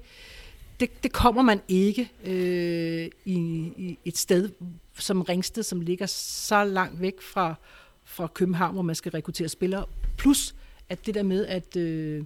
det, 0.80 1.02
det 1.02 1.12
kommer 1.12 1.42
man 1.42 1.60
ikke 1.68 2.10
øh, 2.24 3.08
i, 3.24 3.36
i 3.76 3.98
et 4.04 4.18
sted 4.18 4.50
som 4.98 5.22
Ringsted, 5.22 5.62
som 5.62 5.80
ligger 5.80 6.06
så 6.06 6.64
langt 6.64 7.00
væk 7.00 7.20
fra, 7.20 7.54
fra 8.04 8.26
København, 8.26 8.74
hvor 8.74 8.82
man 8.82 8.94
skal 8.94 9.12
rekruttere 9.12 9.48
spillere. 9.48 9.84
Plus 10.18 10.54
at 10.88 11.06
det 11.06 11.14
der 11.14 11.22
med, 11.22 11.46
at, 11.46 11.76
øh, 11.76 12.24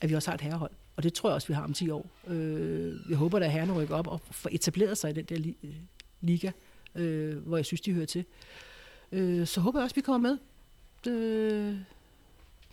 at 0.00 0.10
vi 0.10 0.14
også 0.14 0.30
har 0.30 0.34
et 0.34 0.40
herrehold. 0.40 0.70
Og 0.96 1.02
det 1.02 1.12
tror 1.14 1.28
jeg 1.28 1.34
også, 1.34 1.48
vi 1.48 1.54
har 1.54 1.64
om 1.64 1.72
10 1.72 1.90
år. 1.90 2.06
Øh, 2.28 2.94
jeg 3.08 3.16
håber, 3.16 3.38
at 3.38 3.52
herrerne 3.52 3.72
rykker 3.72 3.94
op 3.96 4.06
og 4.06 4.20
får 4.30 4.50
etableret 4.52 4.98
sig 4.98 5.10
i 5.10 5.12
den 5.12 5.24
der 5.24 5.36
li- 5.36 5.66
liga, 6.20 6.50
øh, 6.94 7.36
hvor 7.36 7.56
jeg 7.56 7.66
synes, 7.66 7.80
de 7.80 7.92
hører 7.92 8.06
til. 8.06 8.24
Øh, 9.12 9.46
så 9.46 9.60
håber 9.60 9.78
jeg 9.78 9.84
også, 9.84 9.92
at 9.92 9.96
vi 9.96 10.00
kommer 10.00 10.28
med. 10.28 10.38
Øh, 11.12 11.74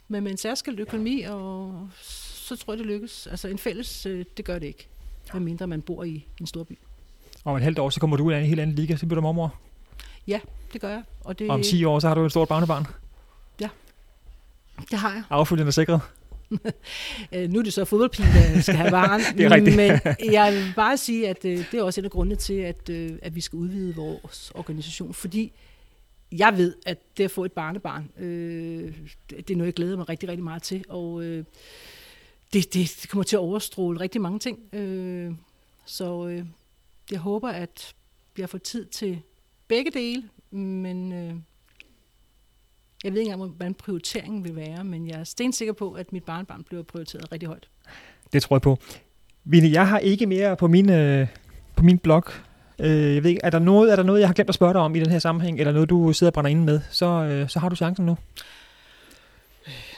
med, 0.07 0.21
med 0.21 0.31
en 0.31 0.37
særskilt 0.37 0.79
økonomi, 0.79 1.21
og 1.21 1.87
så 2.01 2.55
tror 2.55 2.73
jeg, 2.73 2.77
det 2.77 2.85
lykkes. 2.87 3.27
Altså 3.27 3.47
en 3.47 3.57
fælles, 3.57 4.05
øh, 4.05 4.25
det 4.37 4.45
gør 4.45 4.59
det 4.59 4.67
ikke 4.67 4.87
medmindre 5.33 5.67
man 5.67 5.81
bor 5.81 6.03
i 6.03 6.25
en 6.39 6.47
stor 6.47 6.63
by. 6.63 6.77
Om 7.45 7.55
et 7.55 7.61
halvt 7.63 7.79
år, 7.79 7.89
så 7.89 7.99
kommer 7.99 8.17
du 8.17 8.23
ud 8.23 8.33
af 8.33 8.39
en 8.39 8.45
helt 8.45 8.59
anden 8.59 8.75
liga, 8.75 8.95
så 8.95 9.05
bliver 9.05 9.15
du 9.15 9.21
mormor? 9.21 9.55
Ja, 10.27 10.39
det 10.73 10.81
gør 10.81 10.89
jeg. 10.89 11.03
Og 11.23 11.39
det... 11.39 11.49
om 11.49 11.61
10 11.61 11.83
år, 11.85 11.99
så 11.99 12.07
har 12.07 12.15
du 12.15 12.25
et 12.25 12.31
stort 12.31 12.47
barnebarn? 12.47 12.85
Det 14.91 14.99
har 14.99 15.13
jeg. 15.13 15.23
Affølgende 15.29 15.71
sikret? 15.71 16.01
Øh, 17.33 17.49
nu 17.49 17.59
er 17.59 17.63
det 17.63 17.73
så 17.73 17.85
fodboldpigen, 17.85 18.29
der 18.33 18.61
skal 18.61 18.75
have 18.75 18.91
barn. 18.91 19.21
det 19.37 19.45
er 19.45 19.51
rigtigt. 19.51 19.75
Men 19.75 19.99
jeg 20.33 20.53
vil 20.53 20.73
bare 20.75 20.97
sige, 20.97 21.29
at 21.29 21.45
øh, 21.45 21.57
det 21.71 21.73
er 21.73 21.83
også 21.83 22.01
en 22.01 22.05
af 22.05 22.11
grundene 22.11 22.35
til, 22.35 22.53
at, 22.53 22.89
øh, 22.89 23.11
at 23.21 23.35
vi 23.35 23.41
skal 23.41 23.57
udvide 23.57 23.95
vores 23.95 24.51
organisation, 24.55 25.13
fordi 25.13 25.51
jeg 26.31 26.57
ved, 26.57 26.75
at 26.85 27.17
det 27.17 27.23
at 27.23 27.31
få 27.31 27.45
et 27.45 27.51
barnebarn, 27.51 28.11
øh, 28.17 28.93
det 29.29 29.51
er 29.51 29.55
noget, 29.55 29.65
jeg 29.65 29.73
glæder 29.73 29.97
mig 29.97 30.09
rigtig, 30.09 30.29
rigtig 30.29 30.43
meget 30.43 30.63
til. 30.63 30.85
Og 30.89 31.23
øh, 31.23 31.45
det, 32.53 32.73
det, 32.73 32.97
det 33.01 33.09
kommer 33.09 33.23
til 33.23 33.35
at 33.35 33.39
overstråle 33.39 33.99
rigtig 33.99 34.21
mange 34.21 34.39
ting. 34.39 34.59
Øh, 34.73 35.31
så 35.85 36.27
øh, 36.27 36.45
jeg 37.11 37.19
håber, 37.19 37.49
at 37.49 37.95
vi 38.35 38.41
har 38.41 38.47
fået 38.47 38.63
tid 38.63 38.85
til 38.85 39.21
begge 39.67 39.91
dele, 39.91 40.29
men 40.51 41.13
øh, 41.13 41.35
jeg 43.03 43.13
ved 43.13 43.19
ikke 43.19 43.31
engang, 43.31 43.51
hvordan 43.51 43.73
prioriteringen 43.73 44.43
vil 44.43 44.55
være, 44.55 44.83
men 44.83 45.07
jeg 45.07 45.19
er 45.19 45.23
stensikker 45.23 45.73
på, 45.73 45.91
at 45.91 46.13
mit 46.13 46.23
barnbarn 46.23 46.63
bliver 46.63 46.83
prioriteret 46.83 47.31
rigtig 47.31 47.47
højt. 47.47 47.69
Det 48.33 48.41
tror 48.41 48.55
jeg 48.55 48.61
på. 48.61 48.77
Vine, 49.43 49.71
jeg 49.71 49.87
har 49.87 49.99
ikke 49.99 50.25
mere 50.25 50.55
på 50.55 50.67
min, 50.67 50.89
øh, 50.89 51.27
på 51.75 51.83
min 51.83 51.97
blog. 51.97 52.23
Øh, 52.79 53.15
jeg 53.15 53.23
ved 53.23 53.29
ikke, 53.29 53.41
er 53.43 53.49
der, 53.49 53.59
noget, 53.59 53.91
er 53.91 53.95
der 53.95 54.03
noget, 54.03 54.19
jeg 54.19 54.27
har 54.27 54.33
glemt 54.33 54.49
at 54.49 54.55
spørge 54.55 54.73
dig 54.73 54.81
om 54.81 54.95
i 54.95 54.99
den 54.99 55.09
her 55.09 55.19
sammenhæng, 55.19 55.59
eller 55.59 55.73
noget, 55.73 55.89
du 55.89 56.13
sidder 56.13 56.31
og 56.31 56.33
brænder 56.33 56.51
inde 56.51 56.63
med, 56.63 56.81
så, 56.91 57.05
øh, 57.05 57.49
så 57.49 57.59
har 57.59 57.69
du 57.69 57.75
chancen 57.75 58.05
nu. 58.05 58.17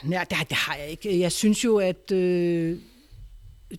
Nej, 0.04 0.24
det, 0.30 0.38
det 0.48 0.56
har 0.56 0.76
jeg 0.76 0.88
ikke. 0.88 1.20
Jeg 1.20 1.32
synes 1.32 1.64
jo, 1.64 1.76
at 1.78 2.12
øh, 2.12 2.78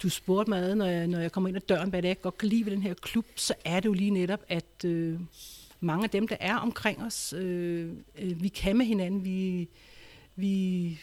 du 0.04 0.10
spurgte 0.10 0.50
mig, 0.50 0.76
når 0.76 0.86
jeg, 0.86 1.08
når 1.08 1.20
jeg 1.20 1.32
kommer 1.32 1.48
ind 1.48 1.58
ad 1.58 1.62
døren, 1.62 1.90
hvad 1.90 2.02
det 2.02 2.08
er, 2.08 2.10
jeg 2.10 2.22
godt 2.22 2.38
kan 2.38 2.50
lide 2.50 2.66
ved 2.66 2.72
den 2.72 2.82
her 2.82 2.94
klub, 2.94 3.26
så 3.36 3.54
er 3.66 3.80
det 3.80 3.86
jo 3.86 3.94
lige 3.94 4.12
netop, 4.12 4.40
at 4.50 4.86
øh, 4.86 5.20
mange 5.80 6.04
af 6.04 6.10
dem, 6.10 6.28
der 6.28 6.38
er 6.40 6.56
omkring 6.56 7.04
os, 7.04 7.34
øh, 7.34 7.94
øh, 8.20 8.44
vi 8.44 8.48
kan 8.48 8.78
med 8.78 8.86
hinanden, 8.86 9.26
vi, 9.26 9.70
vi, 10.36 11.00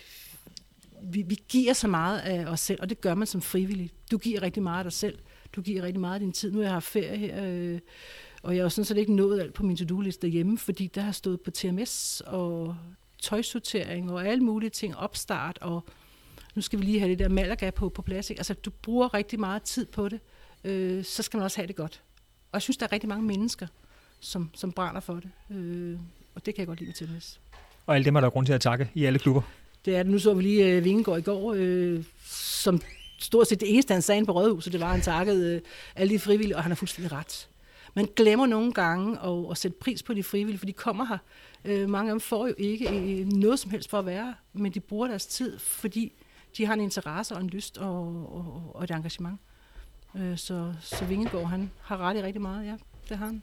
vi, 1.03 1.23
vi 1.23 1.39
giver 1.49 1.73
så 1.73 1.89
meget 1.89 2.19
af 2.19 2.47
os 2.47 2.61
selv, 2.61 2.81
og 2.83 2.91
det 2.91 3.01
gør 3.01 3.15
man 3.15 3.27
som 3.27 3.43
frivillig. 3.43 3.91
Du 4.11 4.19
giver 4.19 4.43
rigtig 4.43 4.63
meget 4.63 4.79
af 4.79 4.85
dig 4.85 4.93
selv. 4.93 5.19
Du 5.57 5.63
giver 5.63 5.83
rigtig 5.83 6.01
meget 6.01 6.15
af 6.15 6.21
din 6.21 6.33
tid. 6.33 6.53
Nu 6.53 6.59
har 6.59 6.65
jeg 6.65 6.73
haft 6.73 6.85
ferie 6.85 7.17
her, 7.17 7.45
øh, 7.45 7.79
og 8.43 8.57
jeg 8.57 8.65
har 8.65 8.69
sådan 8.69 8.85
set 8.85 8.97
ikke 8.97 9.15
nået 9.15 9.41
alt 9.41 9.55
på 9.55 9.63
min 9.63 9.77
to-do-liste 9.77 10.29
hjemme, 10.29 10.59
fordi 10.59 10.87
der 10.87 11.01
har 11.01 11.13
stået 11.13 11.41
på 11.41 11.51
TMS, 11.51 12.23
og 12.27 12.77
tøjsortering 13.19 14.13
og 14.13 14.27
alle 14.27 14.45
mulige 14.45 14.71
ting, 14.71 14.97
opstart, 14.97 15.59
og 15.61 15.85
nu 16.55 16.63
skal 16.63 16.79
vi 16.79 16.85
lige 16.85 16.99
have 16.99 17.11
det 17.11 17.19
der 17.19 17.29
Malaga 17.29 17.71
på, 17.71 17.89
på 17.89 18.03
plads. 18.03 18.31
Ikke? 18.31 18.41
Altså, 18.41 18.55
du 18.55 18.71
bruger 18.71 19.15
rigtig 19.15 19.41
meget 19.41 19.63
tid 19.63 19.87
på 19.87 20.09
det, 20.09 20.21
øh, 20.65 21.05
så 21.05 21.23
skal 21.23 21.37
man 21.37 21.45
også 21.45 21.57
have 21.57 21.67
det 21.67 21.77
godt. 21.77 22.03
Og 22.53 22.57
jeg 22.57 22.63
synes, 22.63 22.77
der 22.77 22.87
er 22.87 22.93
rigtig 22.93 23.09
mange 23.09 23.25
mennesker, 23.25 23.67
som, 24.25 24.51
som 24.55 24.73
brænder 24.73 25.01
for 25.01 25.15
det, 25.15 25.57
øh, 25.57 25.99
og 26.35 26.47
det 26.47 26.55
kan 26.55 26.61
jeg 26.61 26.67
godt 26.67 26.79
lide 26.79 26.89
med 26.89 26.95
tennis. 26.95 27.41
Og 27.87 27.95
alle 27.95 28.05
dem 28.05 28.17
er 28.17 28.21
der 28.21 28.31
grund 28.31 28.47
til 28.47 28.53
at 28.53 28.61
takke 28.61 28.91
i 28.95 29.05
alle 29.05 29.19
klubber. 29.19 29.43
Det 29.85 29.97
er 29.97 30.03
det. 30.03 30.13
Nu 30.13 30.19
så 30.19 30.35
vi 30.35 30.43
lige 30.43 30.67
øh, 30.67 30.85
Vingegaard 30.85 31.19
i 31.19 31.23
går, 31.23 31.55
øh, 31.57 32.05
som 32.27 32.81
stort 33.19 33.49
set 33.49 33.61
det 33.61 33.73
eneste, 33.73 33.93
han 33.93 34.03
sagde 34.03 34.27
på 34.27 34.33
Rådhuset, 34.33 34.73
det 34.73 34.81
var, 34.81 34.87
at 34.87 34.93
han 34.93 35.01
takkede 35.01 35.55
øh, 35.55 35.61
alle 35.97 36.15
de 36.15 36.19
frivillige, 36.19 36.57
og 36.57 36.63
han 36.63 36.71
har 36.71 36.77
fuldstændig 36.77 37.13
ret. 37.13 37.49
Man 37.95 38.09
glemmer 38.17 38.47
nogle 38.47 38.73
gange 38.73 39.19
at, 39.21 39.51
at 39.51 39.59
sætte 39.59 39.77
pris 39.81 40.03
på 40.03 40.15
de 40.15 40.23
frivillige, 40.23 40.59
for 40.59 40.67
de 40.67 40.73
kommer 40.73 41.05
her 41.05 41.19
Øh, 41.65 41.89
mange 41.89 42.11
af 42.11 42.13
dem 42.13 42.21
får 42.21 42.47
jo 42.47 42.55
ikke 42.59 42.89
øh, 42.89 43.27
noget 43.27 43.59
som 43.59 43.71
helst 43.71 43.91
for 43.91 43.99
at 43.99 44.07
være 44.07 44.35
men 44.53 44.73
de 44.73 44.81
bruger 44.81 45.09
deres 45.09 45.27
tid, 45.27 45.59
fordi 45.59 46.13
de 46.57 46.67
har 46.67 46.75
en 46.75 46.81
interesse 46.81 47.35
og 47.35 47.41
en 47.41 47.47
lyst 47.47 47.79
og, 47.79 48.07
og, 48.37 48.71
og 48.75 48.85
et 48.85 48.91
engagement. 48.91 49.41
Øh, 50.17 50.39
så, 50.39 50.75
så 50.81 51.05
Vingegaard, 51.05 51.47
han 51.47 51.71
har 51.83 51.99
ret 51.99 52.17
i 52.17 52.23
rigtig 52.23 52.43
meget, 52.43 52.67
ja, 52.67 52.77
det 53.09 53.19
har 53.19 53.27
han. 53.27 53.43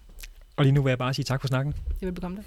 Og 0.58 0.64
lige 0.64 0.74
nu 0.74 0.82
vil 0.82 0.92
jeg 0.92 0.98
bare 0.98 1.14
sige 1.14 1.26
tak 1.26 1.42
for 1.42 1.48
snakken. 1.48 1.74
Det 1.74 2.02
vil 2.02 2.12
bekomme 2.12 2.38
det. 2.38 2.46